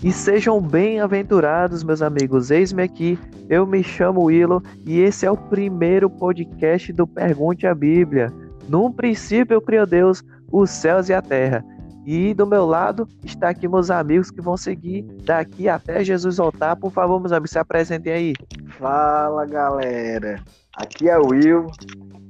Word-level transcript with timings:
E 0.00 0.12
sejam 0.12 0.60
bem-aventurados, 0.60 1.82
meus 1.82 2.02
amigos. 2.02 2.52
Eis-me 2.52 2.82
aqui, 2.82 3.18
eu 3.48 3.66
me 3.66 3.82
chamo 3.82 4.26
Willow 4.26 4.62
e 4.86 5.00
esse 5.00 5.26
é 5.26 5.30
o 5.30 5.36
primeiro 5.36 6.08
podcast 6.08 6.92
do 6.92 7.04
Pergunte 7.04 7.66
a 7.66 7.74
Bíblia. 7.74 8.32
Num 8.68 8.92
princípio 8.92 9.60
criou 9.60 9.86
Deus 9.86 10.22
os 10.52 10.70
céus 10.70 11.08
e 11.08 11.14
a 11.14 11.20
terra. 11.20 11.64
E 12.06 12.32
do 12.32 12.46
meu 12.46 12.64
lado 12.64 13.08
está 13.24 13.48
aqui 13.48 13.66
meus 13.66 13.90
amigos 13.90 14.30
que 14.30 14.40
vão 14.40 14.56
seguir 14.56 15.02
daqui 15.24 15.68
até 15.68 16.04
Jesus 16.04 16.36
voltar. 16.36 16.76
Por 16.76 16.92
favor, 16.92 17.18
meus 17.18 17.32
amigos, 17.32 17.50
se 17.50 17.58
apresentem 17.58 18.12
aí. 18.12 18.34
Fala, 18.78 19.44
galera. 19.46 20.40
Aqui 20.76 21.08
é 21.08 21.18
o 21.18 21.30
Will 21.30 21.66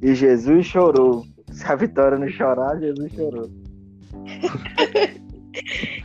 e 0.00 0.14
Jesus 0.14 0.64
chorou. 0.64 1.22
Se 1.52 1.66
a 1.66 1.74
Vitória 1.76 2.16
não 2.18 2.28
chorar, 2.28 2.80
Jesus 2.80 3.12
chorou. 3.12 3.50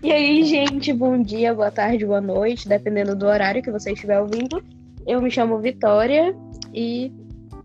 E 0.02 0.12
aí, 0.12 0.44
gente, 0.44 0.92
bom 0.92 1.22
dia, 1.22 1.54
boa 1.54 1.72
tarde, 1.72 2.06
boa 2.06 2.22
noite, 2.22 2.68
dependendo 2.68 3.16
do 3.16 3.26
horário 3.26 3.62
que 3.62 3.72
você 3.72 3.92
estiver 3.92 4.20
ouvindo. 4.20 4.64
Eu 5.08 5.22
me 5.22 5.32
chamo 5.32 5.60
Vitória 5.60 6.36
e. 6.74 7.12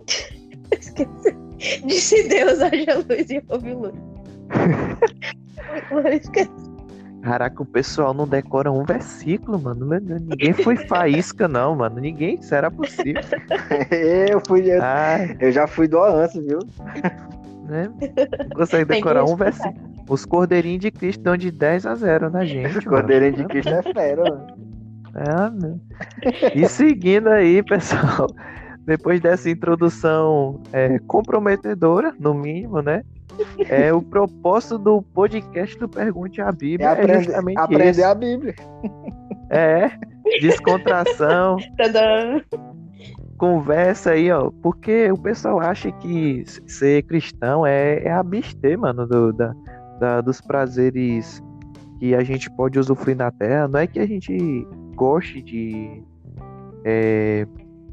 Esqueci. 0.70 1.37
Disse 1.84 2.28
Deus, 2.28 2.61
haja 2.61 2.98
luz 3.09 3.30
e 3.30 3.42
houve 3.48 3.74
luz. 3.74 3.95
Caraca, 7.23 7.62
o 7.62 7.66
pessoal 7.66 8.14
não 8.14 8.28
decora 8.28 8.70
um 8.70 8.84
versículo, 8.84 9.61
mano. 9.61 9.86
Ninguém 9.98 10.52
foi 10.52 10.77
faísca, 10.77 11.48
não, 11.48 11.75
mano. 11.75 12.00
Ninguém, 12.00 12.36
isso 12.36 12.55
era 12.55 12.70
possível. 12.70 13.23
eu 14.30 14.41
fui. 14.47 14.70
Eu, 14.70 14.80
eu 15.41 15.52
já 15.52 15.66
fui 15.66 15.89
do 15.89 16.00
antes, 16.02 16.41
viu? 16.45 16.61
Né? 17.64 17.91
Não 18.48 18.56
consegue 18.56 18.84
decorar 18.84 19.25
um 19.25 19.34
versículo. 19.34 19.97
Os 20.08 20.24
cordeirinhos 20.24 20.80
de 20.80 20.90
Cristo 20.90 21.22
dão 21.22 21.36
de 21.36 21.50
10 21.50 21.86
a 21.86 21.94
0 21.94 22.30
na 22.30 22.44
gente. 22.46 22.84
Cordeirinho 22.84 23.34
de 23.34 23.44
Cristo 23.44 23.70
é 23.70 23.83
fera, 23.83 24.24
mano. 24.24 24.69
É, 25.14 25.50
meu. 25.50 25.80
E 26.55 26.69
seguindo 26.69 27.28
aí, 27.28 27.62
pessoal, 27.62 28.27
depois 28.84 29.20
dessa 29.20 29.50
introdução 29.50 30.60
é, 30.72 30.98
comprometedora, 31.00 32.14
no 32.18 32.34
mínimo, 32.34 32.80
né? 32.80 33.02
É 33.68 33.92
o 33.92 34.02
propósito 34.02 34.78
do 34.78 35.02
podcast 35.02 35.78
do 35.78 35.88
Pergunte 35.88 36.40
a 36.40 36.50
Bíblia. 36.50 36.88
É, 36.88 36.92
aprender, 36.92 37.12
é 37.12 37.22
justamente 37.22 37.58
aprender 37.58 38.02
a 38.02 38.14
Bíblia. 38.14 38.55
É, 39.50 39.90
descontração. 40.40 41.56
conversa 43.38 44.11
aí, 44.11 44.30
ó, 44.30 44.50
porque 44.62 45.11
o 45.12 45.16
pessoal 45.16 45.61
acha 45.61 45.92
que 45.92 46.44
ser 46.66 47.02
cristão 47.05 47.64
é, 47.64 48.02
é 48.02 48.11
abster, 48.11 48.77
mano, 48.77 49.06
do, 49.06 49.33
da, 49.33 49.55
da, 49.98 50.20
dos 50.20 50.41
prazeres 50.41 51.42
que 51.98 52.14
a 52.14 52.22
gente 52.22 52.50
pode 52.50 52.78
usufruir 52.78 53.16
na 53.16 53.30
Terra, 53.30 53.68
não 53.68 53.80
é 53.80 53.86
que 53.86 53.98
a 53.98 54.06
gente 54.06 54.66
goste 54.94 55.42
de 55.42 56.02
é, 56.84 57.46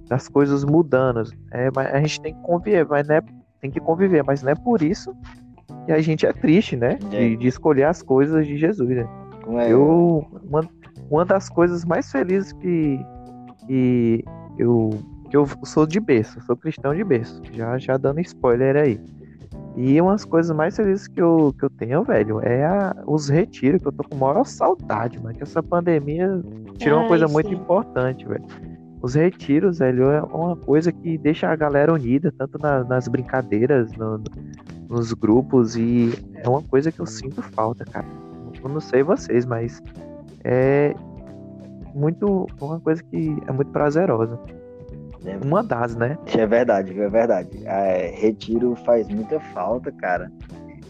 das 0.08 0.28
coisas 0.28 0.64
mudando, 0.64 1.24
é, 1.52 1.70
a 1.76 2.00
gente 2.00 2.22
tem 2.22 2.34
que 2.34 2.42
conviver, 2.42 2.86
mas 2.88 3.08
não 3.08 3.16
é, 3.16 3.22
tem 3.60 3.72
que 3.72 3.80
conviver, 3.80 4.24
mas 4.24 4.44
não 4.44 4.52
é 4.52 4.56
por 4.56 4.82
isso 4.82 5.16
que 5.86 5.92
a 5.92 6.02
gente 6.02 6.26
é 6.26 6.34
triste, 6.34 6.76
né? 6.76 6.96
De, 6.96 7.34
é. 7.34 7.36
de 7.36 7.48
escolher 7.48 7.84
as 7.84 8.02
coisas 8.02 8.46
de 8.46 8.58
Jesus, 8.58 8.90
né? 8.90 9.08
É. 9.60 9.72
Eu 9.72 10.26
uma, 10.44 10.68
uma 11.10 11.26
das 11.26 11.50
coisas 11.50 11.86
mais 11.86 12.12
felizes 12.12 12.54
que, 12.54 13.00
que 13.66 14.24
eu 14.58 14.90
que 15.30 15.36
eu 15.36 15.48
sou 15.64 15.88
de 15.88 16.00
berço, 16.00 16.40
sou 16.42 16.56
cristão 16.56 16.94
de 16.94 17.04
berço, 17.04 17.42
já 17.52 17.78
já 17.78 17.98
dando 17.98 18.20
spoiler 18.22 18.76
aí. 18.76 19.00
E 19.78 20.00
umas 20.00 20.24
coisas 20.24 20.56
mais 20.56 20.76
felizes 20.76 21.08
que 21.08 21.22
eu, 21.22 21.54
que 21.58 21.66
eu 21.66 21.70
tenho, 21.70 22.04
velho, 22.04 22.40
é 22.42 22.66
a, 22.66 22.96
os 23.06 23.28
retiros, 23.28 23.82
que 23.82 23.88
eu 23.88 23.92
tô 23.92 24.04
com 24.04 24.16
maior 24.16 24.46
saudade, 24.46 25.22
mano. 25.22 25.36
Que 25.36 25.44
essa 25.44 25.62
pandemia 25.62 26.42
tirou 26.78 27.00
uma 27.00 27.08
coisa 27.08 27.28
sim. 27.28 27.34
muito 27.34 27.54
importante, 27.54 28.26
velho. 28.26 28.46
Os 29.02 29.16
retiros, 29.16 29.80
velho, 29.80 30.10
é 30.10 30.22
uma 30.22 30.56
coisa 30.56 30.92
que 30.92 31.18
deixa 31.18 31.50
a 31.50 31.56
galera 31.56 31.94
unida, 31.94 32.34
tanto 32.38 32.58
na, 32.58 32.84
nas 32.86 33.08
brincadeiras, 33.10 33.92
no, 33.94 34.22
nos 34.90 35.12
grupos, 35.14 35.76
e 35.76 36.14
é 36.36 36.48
uma 36.48 36.62
coisa 36.62 36.92
que 36.92 37.02
eu 37.02 37.06
sinto 37.06 37.42
falta, 37.42 37.84
cara. 37.84 38.08
Eu 38.64 38.70
não 38.70 38.80
sei 38.80 39.04
vocês, 39.04 39.46
mas 39.46 39.84
é 40.44 40.96
muito 41.94 42.48
uma 42.62 42.80
coisa 42.80 43.04
que 43.04 43.38
é 43.46 43.52
muito 43.52 43.72
prazerosa. 43.72 44.40
Uma 45.44 45.64
das, 45.64 45.96
né? 45.96 46.18
É 46.38 46.46
verdade, 46.46 47.00
é 47.00 47.10
verdade. 47.10 47.50
É, 47.66 48.12
retiro 48.16 48.76
faz 48.86 49.08
muita 49.08 49.40
falta, 49.40 49.92
cara. 49.92 50.32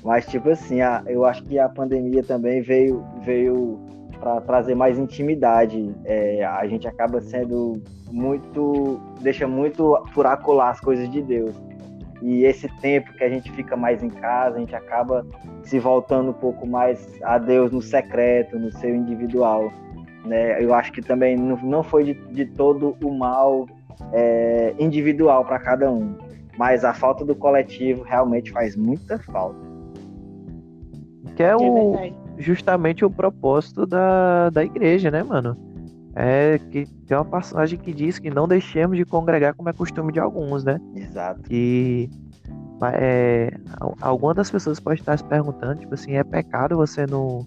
Mas, 0.04 0.26
tipo 0.28 0.50
assim, 0.50 0.82
a, 0.82 1.02
eu 1.08 1.26
acho 1.26 1.44
que 1.44 1.58
a 1.58 1.68
pandemia 1.68 2.24
também 2.24 2.62
veio, 2.62 3.04
veio 3.24 3.80
para 4.20 4.42
trazer 4.42 4.76
mais 4.76 4.98
intimidade. 4.98 5.94
É, 6.06 6.46
a 6.46 6.66
gente 6.68 6.88
acaba 6.88 7.22
sendo 7.22 7.82
muito. 8.12 9.00
deixa 9.22 9.48
muito 9.48 9.98
furacolar 10.14 10.70
as 10.70 10.80
coisas 10.80 11.10
de 11.10 11.22
Deus. 11.22 11.56
E 12.22 12.44
esse 12.44 12.68
tempo 12.80 13.12
que 13.14 13.24
a 13.24 13.30
gente 13.30 13.52
fica 13.52 13.76
mais 13.76 14.02
em 14.02 14.10
casa, 14.10 14.58
a 14.58 14.60
gente 14.60 14.76
acaba 14.76 15.26
se 15.64 15.80
voltando 15.80 16.30
um 16.30 16.34
pouco 16.34 16.66
mais 16.66 17.22
a 17.24 17.38
Deus 17.38 17.72
no 17.72 17.82
secreto, 17.82 18.58
no 18.58 18.72
seu 18.72 18.96
individual. 18.96 19.72
Né? 20.26 20.64
Eu 20.64 20.74
acho 20.74 20.92
que 20.92 21.02
também 21.02 21.36
não, 21.36 21.58
não 21.58 21.84
foi 21.84 22.04
de, 22.04 22.14
de 22.32 22.46
todo 22.46 22.96
o 23.04 23.12
mal 23.12 23.68
é, 24.12 24.74
individual 24.80 25.46
para 25.46 25.60
cada 25.60 25.92
um. 25.92 26.16
Mas 26.58 26.86
a 26.86 26.94
falta 26.94 27.26
do 27.26 27.36
coletivo 27.36 28.04
realmente 28.04 28.52
faz 28.52 28.76
muita 28.76 29.20
falta. 29.20 29.60
Que 31.36 31.44
é, 31.44 31.56
o, 31.56 31.96
é 31.96 32.14
justamente 32.38 33.04
o 33.04 33.10
propósito 33.10 33.86
da, 33.86 34.50
da 34.50 34.64
igreja, 34.64 35.12
né, 35.12 35.22
mano? 35.22 35.58
É 36.16 36.58
que 36.72 36.86
tem 37.06 37.18
uma 37.18 37.26
passagem 37.26 37.78
que 37.78 37.94
diz 37.94 38.20
que 38.20 38.30
não 38.30 38.48
deixemos 38.48 38.96
de 38.98 39.04
congregar 39.04 39.54
como 39.54 39.68
é 39.68 39.74
costume 39.74 40.14
de 40.14 40.20
alguns, 40.20 40.64
né? 40.64 40.80
Exato. 40.96 41.42
E 41.52 42.10
é, 42.94 43.52
alguma 44.02 44.34
das 44.34 44.50
pessoas 44.50 44.80
pode 44.80 45.02
estar 45.02 45.18
se 45.18 45.24
perguntando, 45.26 45.82
tipo 45.82 45.94
assim, 45.94 46.14
é 46.14 46.24
pecado 46.24 46.78
você 46.78 47.06
não, 47.06 47.46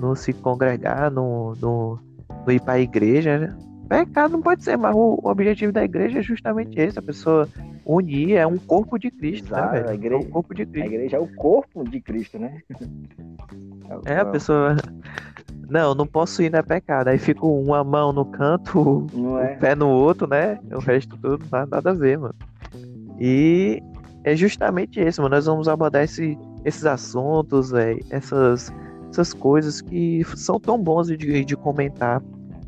não 0.00 0.14
se 0.14 0.32
congregar, 0.32 1.10
não, 1.10 1.52
não, 1.60 1.98
não 2.46 2.52
ir 2.52 2.60
para 2.60 2.74
a 2.74 2.80
igreja, 2.80 3.38
né? 3.38 3.56
Pecado 3.88 4.32
não 4.32 4.42
pode 4.42 4.64
ser, 4.64 4.76
mas 4.76 4.94
o, 4.94 5.20
objetivo 5.22 5.72
da 5.72 5.84
igreja 5.84 6.18
é 6.18 6.22
justamente 6.22 6.78
esse: 6.78 6.98
a 6.98 7.02
pessoa 7.02 7.48
unir, 7.84 8.34
é 8.34 8.46
um 8.46 8.58
corpo 8.58 8.98
de 8.98 9.10
Cristo, 9.10 9.52
né, 9.52 9.58
Exato, 9.58 9.74
né, 9.74 9.80
velho? 9.80 9.90
A 9.90 9.94
igreja, 9.94 10.14
é 10.14 10.18
um 10.18 10.30
corpo 10.30 10.54
de 10.54 10.66
Cristo. 10.66 10.84
A 10.84 10.86
igreja 10.86 11.16
é 11.16 11.20
o 11.20 11.34
corpo 11.34 11.84
de 11.84 12.00
Cristo, 12.00 12.38
né? 12.38 12.62
É, 14.04 14.16
a 14.16 14.24
pessoa. 14.24 14.76
Não, 15.68 15.94
não 15.94 16.06
posso 16.06 16.42
ir, 16.42 16.50
não 16.50 16.60
é 16.60 16.62
pecado. 16.62 17.08
Aí 17.08 17.18
fica 17.18 17.44
uma 17.44 17.82
mão 17.82 18.12
no 18.12 18.24
canto, 18.24 19.06
o 19.12 19.38
é. 19.38 19.56
pé 19.56 19.74
no 19.74 19.88
outro, 19.88 20.26
né? 20.26 20.58
O 20.72 20.78
resto 20.78 21.16
tudo 21.16 21.44
nada, 21.50 21.66
nada 21.66 21.90
a 21.90 21.94
ver, 21.94 22.18
mano. 22.18 22.34
E 23.18 23.82
é 24.24 24.34
justamente 24.36 25.00
isso, 25.00 25.22
mano. 25.22 25.34
Nós 25.34 25.46
vamos 25.46 25.68
abordar 25.68 26.04
esse, 26.04 26.38
esses 26.64 26.84
assuntos, 26.84 27.70
véio, 27.70 28.04
essas, 28.10 28.72
essas 29.10 29.32
coisas 29.32 29.80
que 29.80 30.22
são 30.36 30.58
tão 30.60 30.80
bons 30.80 31.08
de, 31.08 31.44
de 31.44 31.56
comentar 31.56 32.20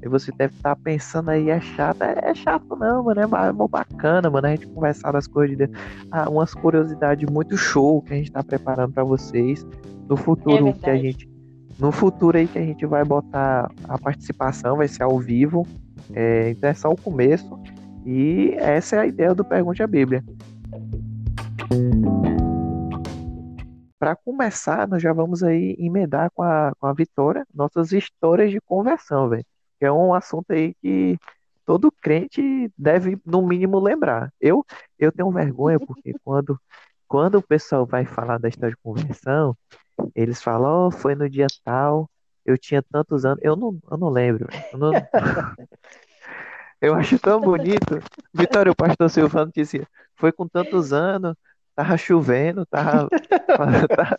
e 0.03 0.09
você 0.09 0.31
deve 0.33 0.55
estar 0.55 0.77
tá 0.77 0.81
pensando 0.83 1.31
aí, 1.31 1.51
é 1.51 1.61
chato. 1.61 2.03
É, 2.03 2.31
é, 2.31 2.35
chato 2.35 2.77
não, 2.77 3.05
mano. 3.05 3.21
É, 3.21 3.25
é 3.25 3.69
bacana, 3.69 4.31
mano. 4.31 4.47
A 4.47 4.51
gente 4.51 4.67
conversar 4.69 5.13
das 5.13 5.27
coisas 5.27 5.57
de 5.57 5.69
ah, 6.11 6.31
umas 6.31 6.55
curiosidades 6.55 7.29
muito 7.29 7.57
show 7.57 8.01
que 8.03 8.15
a 8.15 8.17
gente 8.17 8.31
tá 8.31 8.43
preparando 8.43 8.93
para 8.93 9.05
vocês. 9.05 9.67
No 10.09 10.17
futuro 10.17 10.69
é 10.69 10.73
que 10.73 10.91
a 10.91 10.97
gente. 10.97 11.29
No 11.79 11.93
futuro 11.93 12.39
aí 12.39 12.47
que 12.47 12.59
a 12.59 12.63
gente 12.63 12.85
vai 12.87 13.05
botar 13.05 13.71
a 13.89 13.99
participação, 13.99 14.77
vai 14.77 14.89
ser 14.89 15.03
ao 15.03 15.19
vivo. 15.19 15.67
É, 16.13 16.51
então 16.51 16.71
é 16.71 16.75
só 16.75 16.91
o 16.91 16.97
começo. 16.97 17.59
E 18.07 18.55
essa 18.57 18.97
é 18.97 18.99
a 19.01 19.07
ideia 19.07 19.35
do 19.35 19.45
Pergunte 19.45 19.83
a 19.83 19.87
Bíblia. 19.87 20.25
Para 23.99 24.15
começar, 24.15 24.87
nós 24.87 25.03
já 25.03 25.13
vamos 25.13 25.43
aí 25.43 25.77
emendar 25.79 26.31
com 26.33 26.43
a, 26.43 26.73
com 26.79 26.87
a 26.87 26.93
Vitória 26.93 27.45
nossas 27.53 27.93
histórias 27.93 28.53
de 28.53 28.61
conversão, 28.61 29.29
velho 29.29 29.45
que 29.79 29.87
é 29.87 29.93
um 29.93 30.13
assunto 30.13 30.51
aí 30.51 30.75
que 30.83 31.19
todo 31.65 31.93
crente 31.93 32.73
deve, 32.77 33.19
no 33.25 33.47
mínimo, 33.47 33.79
lembrar. 33.79 34.33
Eu, 34.41 34.65
eu 34.99 35.13
tenho 35.13 35.31
vergonha 35.31 35.79
porque 35.79 36.15
quando, 36.25 36.59
quando 37.07 37.37
o 37.37 37.43
pessoal 37.43 37.85
vai 37.85 38.05
falar 38.05 38.39
da 38.39 38.49
história 38.49 38.75
de 38.75 38.83
conversão, 38.83 39.57
eles 40.15 40.43
falam, 40.43 40.87
oh, 40.87 40.91
foi 40.91 41.15
no 41.15 41.29
dia 41.29 41.47
tal, 41.65 42.09
eu 42.45 42.57
tinha 42.57 42.83
tantos 42.83 43.25
anos. 43.25 43.39
Eu 43.43 43.55
não, 43.55 43.79
eu 43.91 43.99
não 43.99 44.09
lembro. 44.09 44.49
Eu, 44.73 44.79
não... 44.79 44.93
eu 46.81 46.95
acho 46.95 47.19
tão 47.19 47.41
bonito. 47.41 48.01
Vitória, 48.33 48.73
o 48.73 48.77
pastor 48.77 49.11
Silvano 49.11 49.53
disse, 49.55 49.87
foi 50.17 50.33
com 50.33 50.49
tantos 50.49 50.93
anos, 50.93 51.35
tava 51.75 51.97
chovendo, 51.99 52.65
tava. 52.65 53.09
tava... 53.47 54.19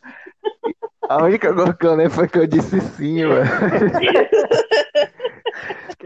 A 1.10 1.24
única 1.24 1.52
coisa 1.52 1.74
que 1.74 1.88
eu 1.88 1.96
lembro 1.96 2.14
foi 2.14 2.28
que 2.28 2.38
eu 2.38 2.46
disse 2.46 2.80
sim, 2.80 3.26
mano. 3.26 3.42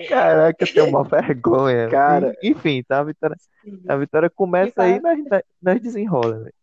Caraca, 0.08 0.64
eu 0.64 0.74
tenho 0.74 0.88
uma 0.88 1.04
vergonha. 1.04 1.88
Cara, 1.90 2.36
enfim, 2.42 2.84
tá? 2.84 3.00
A 3.00 3.04
vitória, 3.04 3.38
a 3.88 3.96
vitória 3.96 4.30
começa 4.30 4.82
aí, 4.82 5.00
nós, 5.00 5.20
nós 5.62 5.82
desenrola, 5.82 6.40
velho. 6.40 6.54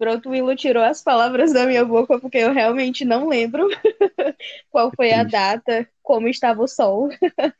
Pronto, 0.00 0.30
o 0.30 0.32
Willo 0.32 0.56
tirou 0.56 0.82
as 0.82 1.02
palavras 1.02 1.52
da 1.52 1.66
minha 1.66 1.84
boca 1.84 2.18
porque 2.18 2.38
eu 2.38 2.54
realmente 2.54 3.04
não 3.04 3.28
lembro 3.28 3.68
qual 4.70 4.90
foi 4.96 5.12
a 5.12 5.24
data, 5.24 5.86
como 6.02 6.26
estava 6.26 6.62
o 6.62 6.66
sol. 6.66 7.10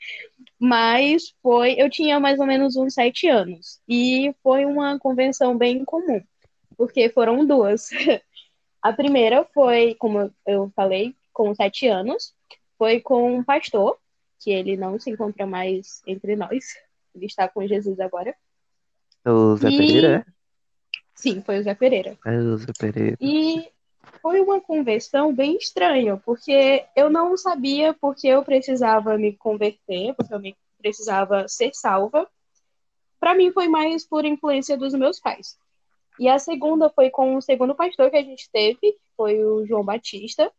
Mas 0.58 1.34
foi, 1.42 1.74
eu 1.78 1.90
tinha 1.90 2.18
mais 2.18 2.40
ou 2.40 2.46
menos 2.46 2.76
uns 2.76 2.94
sete 2.94 3.28
anos. 3.28 3.78
E 3.86 4.34
foi 4.42 4.64
uma 4.64 4.98
convenção 4.98 5.56
bem 5.56 5.84
comum, 5.84 6.22
porque 6.78 7.10
foram 7.10 7.46
duas. 7.46 7.90
A 8.82 8.90
primeira 8.90 9.44
foi, 9.52 9.94
como 9.98 10.32
eu 10.46 10.72
falei, 10.74 11.14
com 11.34 11.54
sete 11.54 11.86
anos, 11.86 12.32
foi 12.80 12.98
com 12.98 13.36
um 13.36 13.44
pastor, 13.44 13.98
que 14.38 14.50
ele 14.50 14.74
não 14.74 14.98
se 14.98 15.10
encontra 15.10 15.44
mais 15.44 16.00
entre 16.06 16.34
nós. 16.34 16.64
Ele 17.14 17.26
está 17.26 17.46
com 17.46 17.66
Jesus 17.66 18.00
agora. 18.00 18.34
O 19.22 19.54
Zé 19.56 19.68
E- 19.68 19.76
Pereira, 19.76 20.24
é? 20.26 20.32
Sim, 21.14 21.42
foi 21.42 21.58
o 21.58 21.62
Zé 21.62 21.74
Pereira. 21.74 22.16
É 22.24 22.38
o 22.38 22.56
Zé 22.56 22.72
Pereira. 22.78 23.18
E 23.20 23.70
foi 24.22 24.40
uma 24.40 24.62
conversão 24.62 25.30
bem 25.34 25.58
estranha, 25.58 26.16
porque 26.24 26.86
eu 26.96 27.10
não 27.10 27.36
sabia 27.36 27.92
porque 28.00 28.28
eu 28.28 28.42
precisava 28.42 29.18
me 29.18 29.36
converter, 29.36 30.14
porque 30.14 30.32
eu 30.32 30.40
precisava 30.78 31.46
ser 31.48 31.72
salva. 31.74 32.26
Para 33.18 33.34
mim 33.34 33.52
foi 33.52 33.68
mais 33.68 34.06
por 34.06 34.24
influência 34.24 34.78
dos 34.78 34.94
meus 34.94 35.20
pais. 35.20 35.58
E 36.18 36.30
a 36.30 36.38
segunda 36.38 36.88
foi 36.88 37.10
com 37.10 37.36
o 37.36 37.42
segundo 37.42 37.74
pastor 37.74 38.10
que 38.10 38.16
a 38.16 38.22
gente 38.22 38.48
teve, 38.50 38.96
foi 39.18 39.44
o 39.44 39.66
João 39.66 39.84
Batista. 39.84 40.50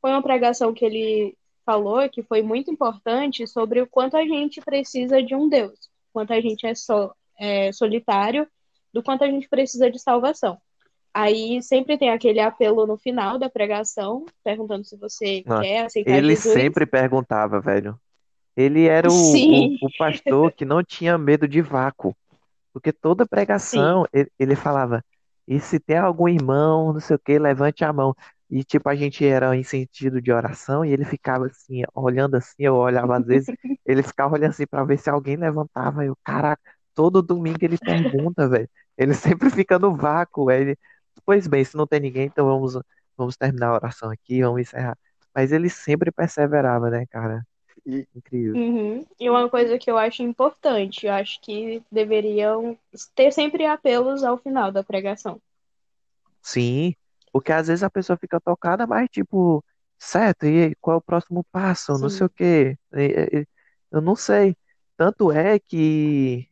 Foi 0.00 0.10
uma 0.10 0.22
pregação 0.22 0.72
que 0.72 0.82
ele 0.86 1.36
falou 1.66 2.08
que 2.08 2.22
foi 2.22 2.40
muito 2.40 2.70
importante 2.70 3.46
sobre 3.46 3.82
o 3.82 3.86
quanto 3.86 4.16
a 4.16 4.22
gente 4.22 4.60
precisa 4.60 5.20
de 5.20 5.34
um 5.34 5.48
Deus, 5.48 5.90
quanto 6.12 6.32
a 6.32 6.40
gente 6.40 6.64
é, 6.64 6.74
só, 6.74 7.12
é 7.38 7.72
solitário, 7.72 8.46
do 8.94 9.02
quanto 9.02 9.24
a 9.24 9.26
gente 9.26 9.48
precisa 9.48 9.90
de 9.90 9.98
salvação. 9.98 10.56
Aí 11.12 11.62
sempre 11.62 11.98
tem 11.98 12.10
aquele 12.10 12.40
apelo 12.40 12.86
no 12.86 12.96
final 12.96 13.38
da 13.38 13.50
pregação, 13.50 14.24
perguntando 14.44 14.84
se 14.84 14.96
você 14.96 15.42
Ah, 15.46 15.60
quer 15.60 15.84
aceitar 15.86 16.12
Ele 16.12 16.36
Jesus. 16.36 16.54
sempre 16.54 16.86
perguntava, 16.86 17.60
velho. 17.60 17.98
Ele 18.56 18.86
era 18.86 19.08
o, 19.10 19.12
o, 19.12 19.74
o 19.82 19.88
pastor 19.98 20.52
que 20.52 20.64
não 20.64 20.82
tinha 20.82 21.18
medo 21.18 21.48
de 21.48 21.60
vácuo. 21.60 22.14
Porque 22.72 22.92
toda 22.92 23.26
pregação 23.26 24.06
ele, 24.12 24.30
ele 24.38 24.54
falava: 24.54 25.02
e 25.48 25.60
se 25.60 25.78
tem 25.78 25.96
algum 25.96 26.28
irmão, 26.28 26.92
não 26.92 27.00
sei 27.00 27.16
o 27.16 27.18
que, 27.18 27.38
levante 27.38 27.84
a 27.84 27.92
mão. 27.92 28.14
E 28.50 28.62
tipo, 28.64 28.88
a 28.88 28.94
gente 28.94 29.24
era 29.26 29.54
em 29.56 29.62
sentido 29.64 30.20
de 30.20 30.32
oração 30.32 30.84
e 30.84 30.92
ele 30.92 31.04
ficava 31.04 31.46
assim, 31.46 31.82
olhando 31.94 32.36
assim, 32.36 32.54
eu 32.60 32.74
olhava 32.76 33.16
às 33.18 33.26
vezes, 33.26 33.50
ele 33.84 34.02
ficava 34.02 34.34
olhando 34.34 34.50
assim 34.50 34.66
pra 34.66 34.84
ver 34.84 34.98
se 34.98 35.10
alguém 35.10 35.36
levantava. 35.36 36.04
Eu, 36.04 36.16
caraca, 36.24 36.62
todo 36.94 37.22
domingo 37.22 37.58
ele 37.62 37.78
pergunta, 37.78 38.48
velho. 38.48 38.68
Ele 38.96 39.14
sempre 39.14 39.50
fica 39.50 39.78
no 39.78 39.96
vácuo. 39.96 40.50
Ele, 40.50 40.76
pois 41.24 41.46
bem, 41.46 41.64
se 41.64 41.76
não 41.76 41.86
tem 41.86 42.00
ninguém, 42.00 42.26
então 42.26 42.46
vamos, 42.46 42.78
vamos 43.16 43.36
terminar 43.36 43.68
a 43.68 43.74
oração 43.74 44.10
aqui, 44.10 44.42
vamos 44.42 44.60
encerrar. 44.60 44.96
Mas 45.34 45.52
ele 45.52 45.68
sempre 45.68 46.10
perseverava, 46.12 46.88
né, 46.90 47.04
cara? 47.06 47.46
E- 47.84 48.06
Incrível. 48.14 48.58
Uhum. 48.58 49.06
E 49.20 49.28
uma 49.30 49.48
coisa 49.48 49.78
que 49.78 49.88
eu 49.90 49.96
acho 49.98 50.20
importante, 50.22 51.06
eu 51.06 51.12
acho 51.12 51.40
que 51.40 51.80
deveriam 51.92 52.76
ter 53.14 53.30
sempre 53.32 53.64
apelos 53.66 54.24
ao 54.24 54.36
final 54.38 54.72
da 54.72 54.82
pregação. 54.82 55.40
Sim, 56.42 56.94
porque 57.40 57.52
às 57.52 57.68
vezes 57.68 57.82
a 57.82 57.90
pessoa 57.90 58.16
fica 58.16 58.40
tocada, 58.40 58.86
mas 58.86 59.08
tipo, 59.10 59.64
certo, 59.98 60.46
e 60.46 60.74
qual 60.76 60.96
é 60.96 60.98
o 60.98 61.02
próximo 61.02 61.44
passo? 61.52 61.98
Não 61.98 62.08
sei 62.10 62.26
Sim. 62.26 62.28
o 62.28 62.30
quê. 62.30 62.78
Eu 63.90 64.00
não 64.00 64.16
sei. 64.16 64.56
Tanto 64.96 65.30
é 65.32 65.58
que 65.58 66.48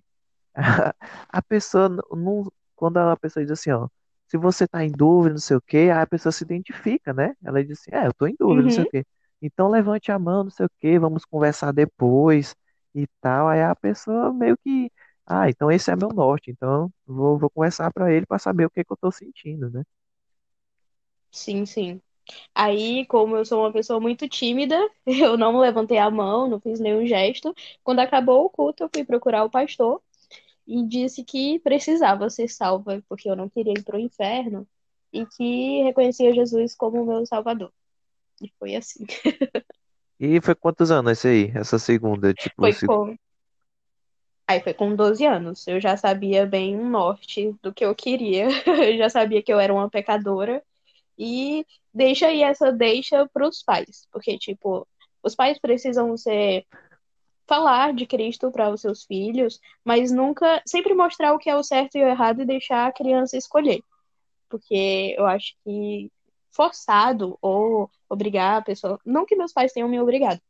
a 1.28 1.42
pessoa 1.42 1.88
não, 1.88 2.52
quando 2.76 2.98
a 2.98 3.16
pessoa 3.16 3.44
diz 3.44 3.52
assim, 3.52 3.70
ó, 3.72 3.88
se 4.28 4.36
você 4.38 4.66
tá 4.69 4.84
em 4.84 4.92
dúvida, 4.92 5.34
não 5.34 5.40
sei 5.40 5.56
o 5.56 5.62
quê, 5.62 5.78
aí 5.78 5.90
a 5.92 6.06
pessoa 6.06 6.32
se 6.32 6.44
identifica, 6.44 7.12
né? 7.12 7.34
Ela 7.44 7.64
diz 7.64 7.80
assim, 7.80 7.90
é, 7.94 8.06
eu 8.06 8.14
tô 8.14 8.26
em 8.26 8.37
dúvida, 8.38 8.64
não 8.64 8.70
sei 8.70 8.82
Uhum. 8.82 8.84
o 8.84 8.88
quê. 8.88 9.04
Então 9.42 9.69
levante 9.70 10.12
a 10.12 10.19
mão, 10.19 10.44
não 10.44 10.50
sei 10.50 10.66
o 10.66 10.70
quê, 10.80 10.98
vamos 10.98 11.25
conversar 11.25 11.72
depois 11.72 12.54
e 12.94 13.06
tal. 13.20 13.48
Aí 13.48 13.62
a 13.62 13.75
pessoa 13.76 14.32
meio 14.32 14.56
que, 14.58 14.90
ah, 15.26 15.48
então 15.50 15.70
esse 15.70 15.90
é 15.90 15.96
meu 15.96 16.12
norte, 16.12 16.50
então 16.50 16.92
vou, 17.06 17.38
vou 17.38 17.50
conversar 17.50 17.92
pra 17.92 18.12
ele 18.12 18.26
pra 18.26 18.38
saber 18.38 18.66
o 18.66 18.70
que 18.70 18.84
que 18.84 18.92
eu 18.92 18.96
tô 18.96 19.10
sentindo, 19.12 19.70
né? 19.70 19.82
Sim, 21.34 21.66
sim. 21.66 22.00
Aí, 22.54 23.06
como 23.06 23.36
eu 23.36 23.44
sou 23.46 23.60
uma 23.62 23.72
pessoa 23.72 24.00
muito 24.00 24.28
tímida, 24.28 24.76
eu 25.06 25.36
não 25.38 25.58
levantei 25.58 25.98
a 25.98 26.10
mão, 26.10 26.48
não 26.48 26.60
fiz 26.60 26.81
nenhum 26.81 27.06
gesto. 27.06 27.54
Quando 27.84 28.00
acabou 28.00 28.44
o 28.46 28.50
culto, 28.50 28.84
eu 28.84 28.90
fui 28.94 29.04
procurar 29.04 29.44
o 29.44 29.50
pastor 29.50 30.02
e 30.66 30.84
disse 30.86 31.25
que 31.25 31.60
precisava 31.60 32.31
ser 32.31 32.48
salva, 32.48 33.02
porque 33.08 33.31
eu 33.31 33.36
não 33.36 33.48
queria 33.50 33.75
ir 33.75 33.84
para 33.84 33.96
o 33.96 34.00
inferno 34.00 34.69
e 35.12 35.26
que 35.26 35.82
reconhecia 35.84 36.34
Jesus 36.34 36.75
como 36.76 37.04
meu 37.06 37.26
salvador. 37.26 37.72
E 38.42 38.52
foi 38.58 38.76
assim. 38.76 39.06
E 40.19 40.40
foi 40.40 40.54
quantos 40.56 40.90
anos 40.90 41.12
esse 41.12 41.28
aí, 41.28 41.52
essa 41.54 41.78
segunda? 41.78 42.34
Tipo, 42.34 42.60
Foi 42.60 42.72
se- 42.72 42.88
com. 42.88 43.16
Aí 44.46 44.60
foi 44.62 44.75
com 44.75 44.94
12 44.94 45.25
anos. 45.26 45.66
Eu 45.66 45.80
já 45.80 45.96
sabia 45.96 46.46
bem 46.46 46.78
o 46.78 46.84
norte 46.88 47.52
do 47.62 47.72
que 47.72 47.84
eu 47.84 47.94
queria. 47.94 48.46
Eu 48.92 48.98
já 48.98 49.08
sabia 49.10 49.42
que 49.42 49.52
eu 49.52 49.58
era 49.60 49.72
uma 49.72 49.88
pecadora. 49.90 50.62
E 51.19 51.64
deixa 51.93 52.26
aí 52.26 52.43
essa 52.43 52.72
deixa 52.72 53.28
para 53.32 53.49
os 53.49 53.62
pais. 53.62 54.06
Porque, 54.12 54.38
tipo, 54.38 54.87
os 55.22 55.34
pais 55.34 55.58
precisam 55.58 56.16
ser. 56.16 56.66
Falar 57.46 57.93
de 57.93 58.06
Cristo 58.06 58.50
para 58.50 58.70
os 58.70 58.81
seus 58.81 59.05
filhos, 59.05 59.61
mas 59.84 60.11
nunca. 60.11 60.62
Sempre 60.66 60.94
mostrar 60.94 61.34
o 61.34 61.38
que 61.38 61.50
é 61.50 61.56
o 61.56 61.62
certo 61.62 61.96
e 61.96 62.02
o 62.02 62.08
errado 62.08 62.40
e 62.40 62.46
deixar 62.46 62.87
a 62.87 62.93
criança 62.93 63.37
escolher. 63.37 63.82
Porque 64.49 65.14
eu 65.19 65.26
acho 65.26 65.55
que 65.62 66.11
forçado 66.50 67.37
ou 67.43 67.90
obrigar 68.08 68.58
a 68.58 68.62
pessoa. 68.62 68.99
Não 69.05 69.26
que 69.26 69.37
meus 69.37 69.52
pais 69.52 69.72
tenham 69.72 69.88
me 69.88 70.00
obrigado, 70.00 70.40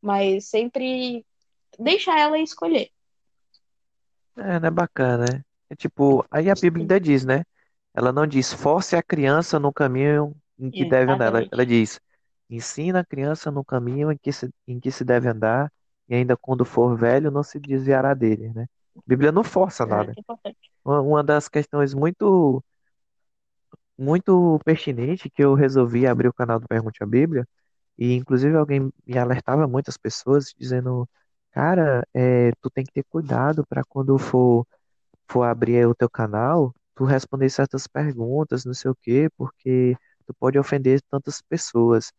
mas 0.00 0.46
sempre 0.46 1.24
deixar 1.78 2.18
ela 2.18 2.38
escolher. 2.38 2.90
é, 4.36 4.60
não 4.60 4.68
é 4.68 4.70
bacana, 4.70 5.24
né? 5.24 5.44
É 5.70 5.74
tipo, 5.74 6.24
aí 6.30 6.50
a 6.50 6.54
Bíblia 6.54 6.82
ainda 6.82 7.00
diz, 7.00 7.24
né? 7.24 7.44
Ela 7.94 8.12
não 8.12 8.26
diz, 8.26 8.52
force 8.52 8.96
a 8.96 9.02
criança 9.02 9.58
no 9.58 9.72
caminho 9.72 10.34
em 10.58 10.70
que 10.70 10.84
deve 10.84 11.12
andar. 11.12 11.26
Ela, 11.26 11.44
Exatamente. 11.44 11.50
ela 11.50 11.66
diz, 11.66 12.00
ensina 12.50 13.00
a 13.00 13.04
criança 13.04 13.50
no 13.50 13.64
caminho 13.64 14.10
em 14.12 14.18
que 14.18 14.32
se, 14.32 14.50
em 14.66 14.80
que 14.80 14.90
se 14.92 15.04
deve 15.04 15.28
andar, 15.28 15.72
e 16.08 16.14
ainda 16.14 16.36
quando 16.36 16.64
for 16.64 16.96
velho, 16.96 17.30
não 17.30 17.42
se 17.42 17.58
desviará 17.60 18.14
dele, 18.14 18.52
né? 18.54 18.64
A 18.64 19.02
Bíblia 19.06 19.32
não 19.32 19.44
força 19.44 19.86
É, 19.86 19.86
nada. 19.86 20.16
é 20.86 20.90
uma 20.90 21.22
das 21.24 21.48
questões 21.48 21.94
muito, 21.94 22.62
muito 23.98 24.58
pertinente 24.64 25.30
que 25.30 25.42
eu 25.44 25.54
resolvi 25.54 26.06
abrir 26.06 26.28
o 26.28 26.32
canal 26.32 26.58
do 26.60 26.68
Pergunte 26.68 27.02
a 27.02 27.06
Bíblia, 27.06 27.46
e 27.98 28.14
inclusive 28.14 28.56
alguém 28.56 28.92
me 29.06 29.18
alertava 29.18 29.66
muitas 29.68 29.96
pessoas 29.96 30.52
dizendo, 30.58 31.08
cara, 31.52 32.06
é, 32.14 32.50
tu 32.60 32.70
tem 32.70 32.84
que 32.84 32.92
ter 32.92 33.04
cuidado 33.04 33.64
para 33.68 33.84
quando 33.84 34.18
for, 34.18 34.66
for 35.28 35.44
abrir 35.44 35.86
o 35.88 35.94
teu 35.94 36.10
canal, 36.10 36.74
tu 36.94 37.04
responder 37.04 37.50
certas 37.50 37.86
perguntas, 37.86 38.64
não 38.64 38.74
sei 38.74 38.90
o 38.90 38.96
quê, 38.96 39.28
porque 39.36 39.96
tu 40.26 40.34
pode 40.34 40.58
ofender 40.58 41.00
tantas 41.10 41.40
pessoas. 41.42 42.12